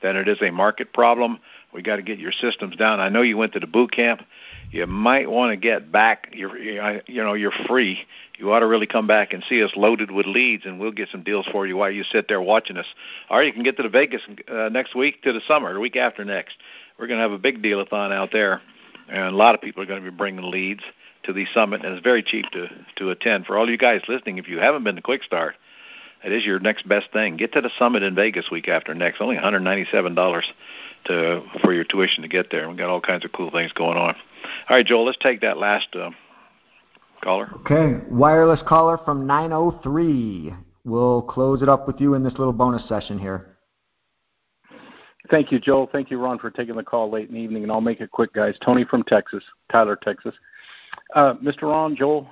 than 0.02 0.16
it 0.16 0.28
is 0.28 0.38
a 0.40 0.50
market 0.50 0.92
problem. 0.94 1.38
We 1.74 1.82
got 1.82 1.96
to 1.96 2.02
get 2.02 2.18
your 2.18 2.32
systems 2.32 2.74
down. 2.76 3.00
I 3.00 3.10
know 3.10 3.22
you 3.22 3.36
went 3.36 3.52
to 3.52 3.60
the 3.60 3.66
boot 3.66 3.92
camp. 3.92 4.22
You 4.70 4.86
might 4.86 5.30
want 5.30 5.52
to 5.52 5.56
get 5.56 5.92
back. 5.92 6.32
You're, 6.32 6.56
you 6.58 7.22
know, 7.22 7.34
you're 7.34 7.52
free. 7.68 7.98
You 8.38 8.52
ought 8.52 8.60
to 8.60 8.66
really 8.66 8.86
come 8.86 9.06
back 9.06 9.32
and 9.32 9.44
see 9.48 9.62
us 9.62 9.72
loaded 9.76 10.10
with 10.10 10.26
leads, 10.26 10.64
and 10.64 10.80
we'll 10.80 10.92
get 10.92 11.10
some 11.10 11.22
deals 11.22 11.46
for 11.52 11.66
you 11.66 11.76
while 11.76 11.90
you 11.90 12.02
sit 12.04 12.28
there 12.28 12.40
watching 12.40 12.76
us. 12.76 12.86
Or 13.30 13.42
you 13.42 13.52
can 13.52 13.62
get 13.62 13.76
to 13.76 13.82
the 13.82 13.88
Vegas 13.88 14.22
uh, 14.48 14.68
next 14.70 14.94
week 14.94 15.22
to 15.22 15.32
the 15.32 15.40
summer, 15.46 15.74
the 15.74 15.80
week 15.80 15.96
after 15.96 16.24
next. 16.24 16.56
We're 17.00 17.06
going 17.06 17.16
to 17.16 17.22
have 17.22 17.32
a 17.32 17.38
big 17.38 17.62
deal-a-thon 17.62 18.12
out 18.12 18.28
there, 18.30 18.60
and 19.08 19.20
a 19.22 19.30
lot 19.36 19.54
of 19.54 19.62
people 19.62 19.82
are 19.82 19.86
going 19.86 20.04
to 20.04 20.10
be 20.10 20.14
bringing 20.14 20.50
leads 20.50 20.82
to 21.22 21.32
the 21.32 21.46
summit, 21.54 21.82
and 21.82 21.94
it's 21.94 22.04
very 22.04 22.22
cheap 22.22 22.44
to 22.52 22.68
to 22.96 23.08
attend. 23.08 23.46
For 23.46 23.56
all 23.56 23.70
you 23.70 23.78
guys 23.78 24.02
listening, 24.06 24.36
if 24.36 24.48
you 24.48 24.58
haven't 24.58 24.84
been 24.84 24.96
to 24.96 25.02
Quick 25.02 25.22
Start, 25.22 25.54
it 26.22 26.30
is 26.30 26.44
your 26.44 26.60
next 26.60 26.86
best 26.86 27.10
thing. 27.10 27.38
Get 27.38 27.54
to 27.54 27.62
the 27.62 27.70
summit 27.78 28.02
in 28.02 28.14
Vegas 28.14 28.50
week 28.52 28.68
after 28.68 28.94
next. 28.94 29.22
Only 29.22 29.36
$197 29.36 30.42
to 31.06 31.42
for 31.62 31.72
your 31.72 31.84
tuition 31.84 32.20
to 32.20 32.28
get 32.28 32.50
there. 32.50 32.68
We've 32.68 32.76
got 32.76 32.90
all 32.90 33.00
kinds 33.00 33.24
of 33.24 33.32
cool 33.32 33.50
things 33.50 33.72
going 33.72 33.96
on. 33.96 34.14
All 34.68 34.76
right, 34.76 34.84
Joel, 34.84 35.06
let's 35.06 35.16
take 35.22 35.40
that 35.40 35.56
last 35.56 35.88
uh, 35.96 36.10
caller. 37.22 37.50
Okay, 37.60 38.04
wireless 38.10 38.60
caller 38.68 38.98
from 39.06 39.26
903. 39.26 40.52
We'll 40.84 41.22
close 41.22 41.62
it 41.62 41.68
up 41.70 41.86
with 41.86 41.98
you 41.98 42.12
in 42.12 42.24
this 42.24 42.34
little 42.34 42.52
bonus 42.52 42.86
session 42.86 43.18
here. 43.18 43.56
Thank 45.30 45.52
you, 45.52 45.60
Joel. 45.60 45.88
Thank 45.92 46.10
you, 46.10 46.18
Ron, 46.18 46.38
for 46.38 46.50
taking 46.50 46.74
the 46.74 46.82
call 46.82 47.10
late 47.10 47.28
in 47.28 47.34
the 47.34 47.40
evening, 47.40 47.62
and 47.62 47.70
I'll 47.70 47.80
make 47.80 48.00
it 48.00 48.10
quick, 48.10 48.32
guys. 48.32 48.56
Tony 48.64 48.84
from 48.84 49.04
Texas, 49.04 49.44
Tyler, 49.70 49.96
Texas. 49.96 50.34
Uh, 51.14 51.34
Mr. 51.34 51.62
Ron, 51.62 51.94
Joel, 51.94 52.28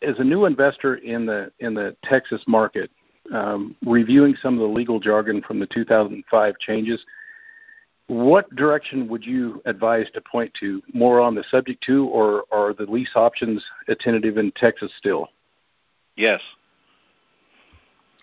as 0.00 0.18
a 0.18 0.24
new 0.24 0.46
investor 0.46 0.96
in 0.96 1.26
the 1.26 1.52
in 1.60 1.74
the 1.74 1.94
Texas 2.04 2.42
market, 2.46 2.90
um, 3.34 3.76
reviewing 3.84 4.34
some 4.42 4.54
of 4.54 4.60
the 4.60 4.66
legal 4.66 4.98
jargon 4.98 5.42
from 5.42 5.60
the 5.60 5.66
2005 5.66 6.54
changes, 6.58 7.04
what 8.06 8.54
direction 8.56 9.08
would 9.08 9.24
you 9.24 9.62
advise 9.66 10.06
to 10.14 10.20
point 10.20 10.52
to? 10.60 10.82
More 10.92 11.20
on 11.20 11.34
the 11.34 11.44
subject 11.50 11.82
to, 11.84 12.06
or 12.08 12.44
are 12.50 12.72
the 12.72 12.84
lease 12.84 13.12
options 13.14 13.64
tentative 14.00 14.38
in 14.38 14.52
Texas 14.52 14.90
still? 14.98 15.28
Yes. 16.16 16.40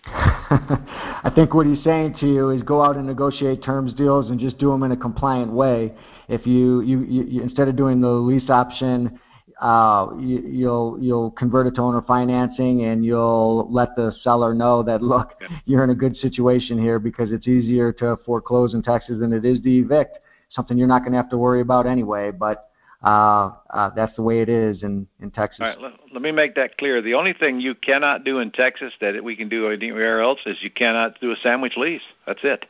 I 0.06 1.30
think 1.34 1.54
what 1.54 1.66
he's 1.66 1.82
saying 1.84 2.16
to 2.20 2.26
you 2.26 2.50
is 2.50 2.62
go 2.62 2.82
out 2.82 2.96
and 2.96 3.06
negotiate 3.06 3.62
terms 3.62 3.92
deals 3.94 4.30
and 4.30 4.40
just 4.40 4.58
do 4.58 4.70
them 4.70 4.82
in 4.82 4.92
a 4.92 4.96
compliant 4.96 5.52
way. 5.52 5.92
If 6.28 6.46
you, 6.46 6.80
you, 6.80 7.00
you, 7.02 7.24
you 7.24 7.42
instead 7.42 7.68
of 7.68 7.76
doing 7.76 8.00
the 8.00 8.08
lease 8.08 8.48
option, 8.48 9.20
uh, 9.60 10.08
you, 10.18 10.40
you'll 10.48 10.96
you'll 11.00 11.30
convert 11.32 11.66
it 11.66 11.74
to 11.74 11.82
owner 11.82 12.00
financing 12.02 12.84
and 12.84 13.04
you'll 13.04 13.70
let 13.70 13.94
the 13.94 14.14
seller 14.22 14.54
know 14.54 14.82
that 14.82 15.02
look, 15.02 15.32
you're 15.66 15.84
in 15.84 15.90
a 15.90 15.94
good 15.94 16.16
situation 16.16 16.80
here 16.80 16.98
because 16.98 17.30
it's 17.30 17.46
easier 17.46 17.92
to 17.92 18.16
foreclose 18.24 18.72
in 18.72 18.82
Texas 18.82 19.16
than 19.20 19.32
it 19.32 19.44
is 19.44 19.60
to 19.60 19.68
evict. 19.68 20.18
Something 20.50 20.78
you're 20.78 20.88
not 20.88 21.00
going 21.00 21.12
to 21.12 21.18
have 21.18 21.30
to 21.30 21.38
worry 21.38 21.60
about 21.60 21.86
anyway, 21.86 22.30
but 22.30 22.69
uh, 23.02 23.52
uh, 23.70 23.90
that's 23.90 24.14
the 24.16 24.22
way 24.22 24.40
it 24.40 24.48
is 24.48 24.82
in 24.82 25.06
in 25.20 25.30
Texas. 25.30 25.58
All 25.60 25.68
right, 25.68 25.80
let, 25.80 25.92
let 26.12 26.22
me 26.22 26.32
make 26.32 26.54
that 26.56 26.76
clear. 26.76 27.00
The 27.00 27.14
only 27.14 27.32
thing 27.32 27.60
you 27.60 27.74
cannot 27.74 28.24
do 28.24 28.38
in 28.38 28.50
Texas 28.50 28.92
that 29.00 29.22
we 29.24 29.36
can 29.36 29.48
do 29.48 29.68
anywhere 29.70 30.20
else 30.20 30.40
is 30.46 30.58
you 30.60 30.70
cannot 30.70 31.20
do 31.20 31.30
a 31.30 31.36
sandwich 31.36 31.76
lease. 31.76 32.02
That's 32.26 32.40
it. 32.42 32.66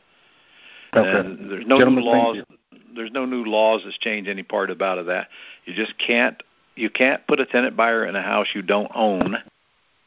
Okay. 0.95 1.09
Uh, 1.09 1.23
there's 1.49 1.65
no 1.65 1.77
Gentlemen, 1.77 2.03
new 2.03 2.09
laws. 2.09 2.37
There's 2.95 3.11
no 3.11 3.25
new 3.25 3.43
laws 3.45 3.81
that's 3.83 3.97
changed 3.97 4.29
any 4.29 4.43
part 4.43 4.69
about 4.69 4.97
of 4.97 5.05
that. 5.07 5.27
You 5.65 5.73
just 5.73 5.95
can't 5.97 6.41
you 6.75 6.89
can't 6.89 7.25
put 7.27 7.39
a 7.39 7.45
tenant 7.45 7.75
buyer 7.75 8.05
in 8.05 8.15
a 8.15 8.21
house 8.21 8.47
you 8.53 8.61
don't 8.61 8.91
own. 8.95 9.37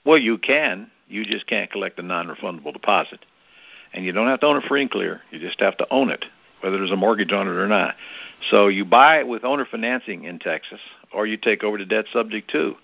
Well, 0.04 0.18
you 0.18 0.38
can. 0.38 0.90
You 1.06 1.24
just 1.24 1.46
can't 1.46 1.70
collect 1.70 1.98
a 1.98 2.02
non-refundable 2.02 2.72
deposit, 2.72 3.24
and 3.92 4.04
you 4.04 4.12
don't 4.12 4.26
have 4.26 4.40
to 4.40 4.46
own 4.46 4.56
it 4.56 4.64
free 4.64 4.82
and 4.82 4.90
clear. 4.90 5.20
You 5.30 5.38
just 5.38 5.60
have 5.60 5.76
to 5.78 5.86
own 5.90 6.10
it, 6.10 6.24
whether 6.64 6.78
there's 6.78 6.90
a 6.90 6.96
mortgage 6.96 7.30
on 7.30 7.46
it 7.46 7.50
or 7.50 7.68
not. 7.68 7.94
So 8.50 8.68
you 8.68 8.86
buy 8.86 9.18
it 9.18 9.28
with 9.28 9.44
owner 9.44 9.66
financing 9.70 10.24
in 10.24 10.38
Texas, 10.38 10.80
or 11.12 11.26
you 11.26 11.36
take 11.36 11.62
over 11.62 11.76
the 11.76 11.84
debt 11.84 12.06
subject 12.10 12.50
to, 12.52 12.74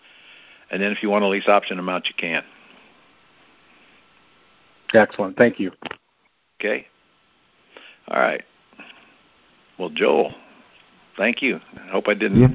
and 0.70 0.82
then 0.82 0.92
if 0.92 1.02
you 1.02 1.08
want 1.08 1.24
a 1.24 1.28
lease 1.28 1.48
option 1.48 1.78
amount, 1.78 2.06
you 2.06 2.14
can. 2.14 2.44
Excellent. 4.92 5.38
Thank 5.38 5.58
you. 5.58 5.72
Okay. 6.60 6.86
All 8.08 8.20
right. 8.20 8.42
Well, 9.78 9.88
Joel, 9.88 10.34
thank 11.16 11.40
you. 11.40 11.58
I 11.74 11.90
hope 11.90 12.06
I 12.06 12.14
didn't 12.14 12.40
Yeah. 12.40 12.48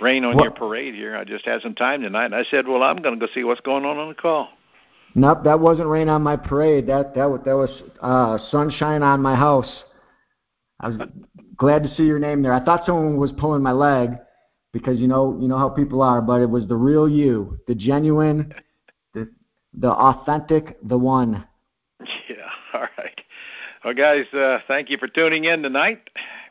rain 0.00 0.24
on 0.26 0.36
Well- 0.36 0.44
your 0.44 0.52
parade 0.52 0.94
here. 0.94 1.16
I 1.16 1.24
just 1.24 1.46
had 1.46 1.62
some 1.62 1.74
time 1.74 2.02
tonight, 2.02 2.26
and 2.26 2.34
I 2.34 2.42
said, 2.42 2.68
"Well, 2.68 2.82
I'm 2.82 2.96
going 2.96 3.18
to 3.18 3.26
go 3.26 3.32
see 3.32 3.42
what's 3.42 3.62
going 3.62 3.86
on 3.86 3.96
on 3.96 4.08
the 4.08 4.14
call." 4.14 4.50
Nope, 5.14 5.44
that 5.44 5.60
wasn't 5.60 5.88
rain 5.88 6.10
on 6.10 6.22
my 6.22 6.36
parade. 6.36 6.86
That 6.88 7.14
that 7.14 7.30
was 7.30 7.40
that 7.44 7.56
was 7.56 7.82
uh, 8.02 8.36
sunshine 8.50 9.02
on 9.02 9.22
my 9.22 9.34
house. 9.34 9.84
I 10.82 10.88
was 10.88 10.96
glad 11.56 11.84
to 11.84 11.94
see 11.94 12.02
your 12.02 12.18
name 12.18 12.42
there. 12.42 12.52
I 12.52 12.62
thought 12.64 12.84
someone 12.84 13.16
was 13.16 13.32
pulling 13.38 13.62
my 13.62 13.72
leg 13.72 14.18
because 14.72 14.98
you 14.98 15.06
know 15.06 15.38
you 15.40 15.48
know 15.48 15.58
how 15.58 15.68
people 15.68 16.02
are, 16.02 16.20
but 16.20 16.40
it 16.40 16.50
was 16.50 16.66
the 16.66 16.76
real 16.76 17.08
you, 17.08 17.58
the 17.68 17.74
genuine, 17.74 18.52
the 19.14 19.30
the 19.72 19.90
authentic, 19.90 20.76
the 20.86 20.98
one. 20.98 21.44
Yeah. 22.28 22.48
All 22.74 22.86
right. 22.98 23.20
Well, 23.84 23.94
guys, 23.94 24.26
uh, 24.32 24.58
thank 24.68 24.90
you 24.90 24.98
for 24.98 25.08
tuning 25.08 25.44
in 25.44 25.62
tonight. 25.62 26.08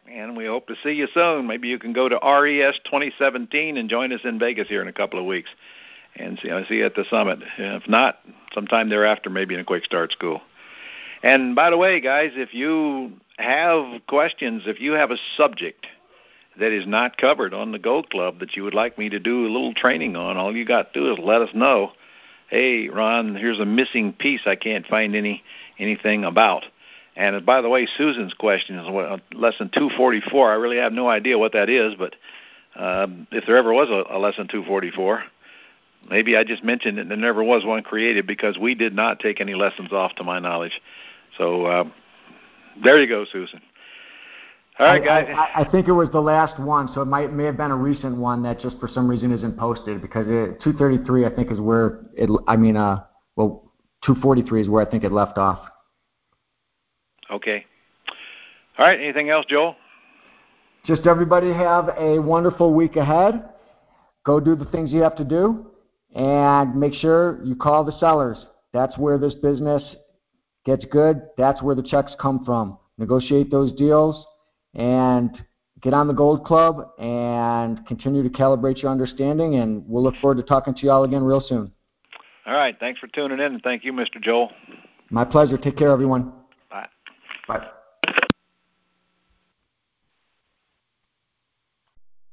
and 0.09 0.35
we 0.35 0.45
hope 0.45 0.67
to 0.67 0.75
see 0.83 0.91
you 0.91 1.07
soon. 1.13 1.47
Maybe 1.47 1.67
you 1.67 1.79
can 1.79 1.93
go 1.93 2.09
to 2.09 2.15
RES 2.15 2.79
2017 2.85 3.77
and 3.77 3.89
join 3.89 4.11
us 4.11 4.21
in 4.23 4.39
Vegas 4.39 4.67
here 4.67 4.81
in 4.81 4.87
a 4.87 4.93
couple 4.93 5.19
of 5.19 5.25
weeks, 5.25 5.49
and 6.15 6.39
see 6.41 6.51
I 6.51 6.63
see 6.65 6.75
you 6.75 6.85
at 6.85 6.95
the 6.95 7.05
summit. 7.09 7.39
If 7.57 7.87
not, 7.87 8.19
sometime 8.53 8.89
thereafter, 8.89 9.29
maybe 9.29 9.55
in 9.55 9.61
a 9.61 9.65
quick 9.65 9.85
start 9.85 10.11
school. 10.11 10.41
And 11.23 11.55
by 11.55 11.69
the 11.69 11.77
way, 11.77 11.99
guys, 11.99 12.31
if 12.35 12.53
you 12.53 13.13
have 13.37 14.05
questions, 14.07 14.63
if 14.65 14.79
you 14.79 14.93
have 14.93 15.11
a 15.11 15.17
subject 15.37 15.85
that 16.59 16.71
is 16.71 16.87
not 16.87 17.17
covered 17.17 17.53
on 17.53 17.71
the 17.71 17.79
Gold 17.79 18.09
Club 18.09 18.39
that 18.39 18.55
you 18.55 18.63
would 18.63 18.73
like 18.73 18.97
me 18.97 19.09
to 19.09 19.19
do 19.19 19.45
a 19.45 19.51
little 19.51 19.73
training 19.73 20.15
on, 20.15 20.37
all 20.37 20.55
you 20.55 20.65
got 20.65 20.93
to 20.93 20.99
do 20.99 21.11
is 21.13 21.19
let 21.19 21.41
us 21.41 21.49
know. 21.53 21.91
Hey, 22.49 22.89
Ron, 22.89 23.35
here's 23.35 23.59
a 23.59 23.65
missing 23.65 24.13
piece 24.13 24.41
I 24.45 24.55
can't 24.55 24.85
find 24.85 25.15
any 25.15 25.43
anything 25.79 26.25
about. 26.25 26.63
And 27.15 27.45
by 27.45 27.61
the 27.61 27.69
way, 27.69 27.87
Susan's 27.97 28.33
question 28.33 28.77
is 28.77 28.87
lesson 29.33 29.69
244. 29.73 30.51
I 30.51 30.55
really 30.55 30.77
have 30.77 30.93
no 30.93 31.09
idea 31.09 31.37
what 31.37 31.53
that 31.53 31.69
is, 31.69 31.93
but 31.97 32.15
uh, 32.75 33.07
if 33.31 33.45
there 33.45 33.57
ever 33.57 33.73
was 33.73 33.89
a, 33.89 34.15
a 34.15 34.19
lesson 34.19 34.47
244, 34.47 35.23
maybe 36.09 36.37
I 36.37 36.43
just 36.43 36.63
mentioned 36.63 36.97
it. 36.97 37.01
And 37.01 37.11
there 37.11 37.17
never 37.17 37.43
was 37.43 37.65
one 37.65 37.83
created 37.83 38.27
because 38.27 38.57
we 38.57 38.75
did 38.75 38.95
not 38.95 39.19
take 39.19 39.41
any 39.41 39.53
lessons 39.55 39.91
off, 39.91 40.15
to 40.15 40.23
my 40.23 40.39
knowledge. 40.39 40.79
So 41.37 41.65
uh, 41.65 41.83
there 42.83 42.99
you 42.99 43.07
go, 43.07 43.25
Susan. 43.31 43.61
All 44.79 44.87
right, 44.87 45.03
guys. 45.03 45.27
I, 45.29 45.33
I, 45.33 45.61
I, 45.61 45.71
think 45.71 45.87
it 45.87 45.91
was 45.91 46.09
the 46.11 46.21
last 46.21 46.59
one, 46.59 46.89
so 46.95 47.01
it 47.01 47.05
might 47.05 47.31
may 47.31 47.43
have 47.43 47.57
been 47.57 47.71
a 47.71 47.75
recent 47.75 48.15
one 48.15 48.41
that 48.43 48.59
just 48.59 48.79
for 48.79 48.89
some 48.91 49.07
reason 49.07 49.31
isn't 49.31 49.57
posted 49.57 50.01
because 50.01 50.25
it, 50.27 50.61
233 50.63 51.25
I 51.25 51.29
think 51.29 51.51
is 51.51 51.59
where 51.59 51.99
it. 52.15 52.29
I 52.47 52.55
mean, 52.55 52.77
uh, 52.77 53.03
well, 53.35 53.71
243 54.05 54.63
is 54.63 54.69
where 54.69 54.85
I 54.85 54.89
think 54.89 55.03
it 55.03 55.11
left 55.11 55.37
off. 55.37 55.67
Okay. 57.29 57.65
All 58.77 58.85
right. 58.85 58.99
Anything 58.99 59.29
else, 59.29 59.45
Joel? 59.47 59.75
Just 60.85 61.05
everybody 61.05 61.53
have 61.53 61.89
a 61.97 62.17
wonderful 62.19 62.73
week 62.73 62.95
ahead. 62.95 63.49
Go 64.25 64.39
do 64.39 64.55
the 64.55 64.65
things 64.65 64.91
you 64.91 65.01
have 65.01 65.15
to 65.17 65.23
do, 65.23 65.67
and 66.15 66.75
make 66.75 66.93
sure 66.93 67.39
you 67.43 67.55
call 67.55 67.83
the 67.83 67.97
sellers. 67.99 68.37
That's 68.73 68.97
where 68.97 69.17
this 69.17 69.33
business 69.35 69.83
gets 70.65 70.85
good. 70.85 71.21
That's 71.37 71.61
where 71.61 71.75
the 71.75 71.83
checks 71.83 72.13
come 72.19 72.43
from. 72.45 72.77
Negotiate 72.97 73.49
those 73.49 73.71
deals 73.73 74.25
and 74.75 75.29
get 75.81 75.93
on 75.93 76.07
the 76.07 76.13
Gold 76.13 76.45
Club 76.45 76.91
and 76.99 77.85
continue 77.87 78.23
to 78.23 78.29
calibrate 78.29 78.81
your 78.81 78.91
understanding. 78.91 79.55
And 79.55 79.83
we'll 79.87 80.03
look 80.03 80.15
forward 80.21 80.37
to 80.37 80.43
talking 80.43 80.73
to 80.75 80.81
you 80.83 80.91
all 80.91 81.03
again 81.03 81.23
real 81.23 81.41
soon. 81.41 81.71
All 82.45 82.53
right. 82.53 82.75
Thanks 82.79 82.99
for 82.99 83.07
tuning 83.07 83.39
in, 83.39 83.53
and 83.53 83.63
thank 83.63 83.83
you, 83.83 83.93
Mr. 83.93 84.21
Joel. 84.21 84.51
My 85.09 85.25
pleasure. 85.25 85.57
Take 85.57 85.77
care, 85.77 85.91
everyone. 85.91 86.31
Bye. 86.69 86.87
Bye. 87.47 87.67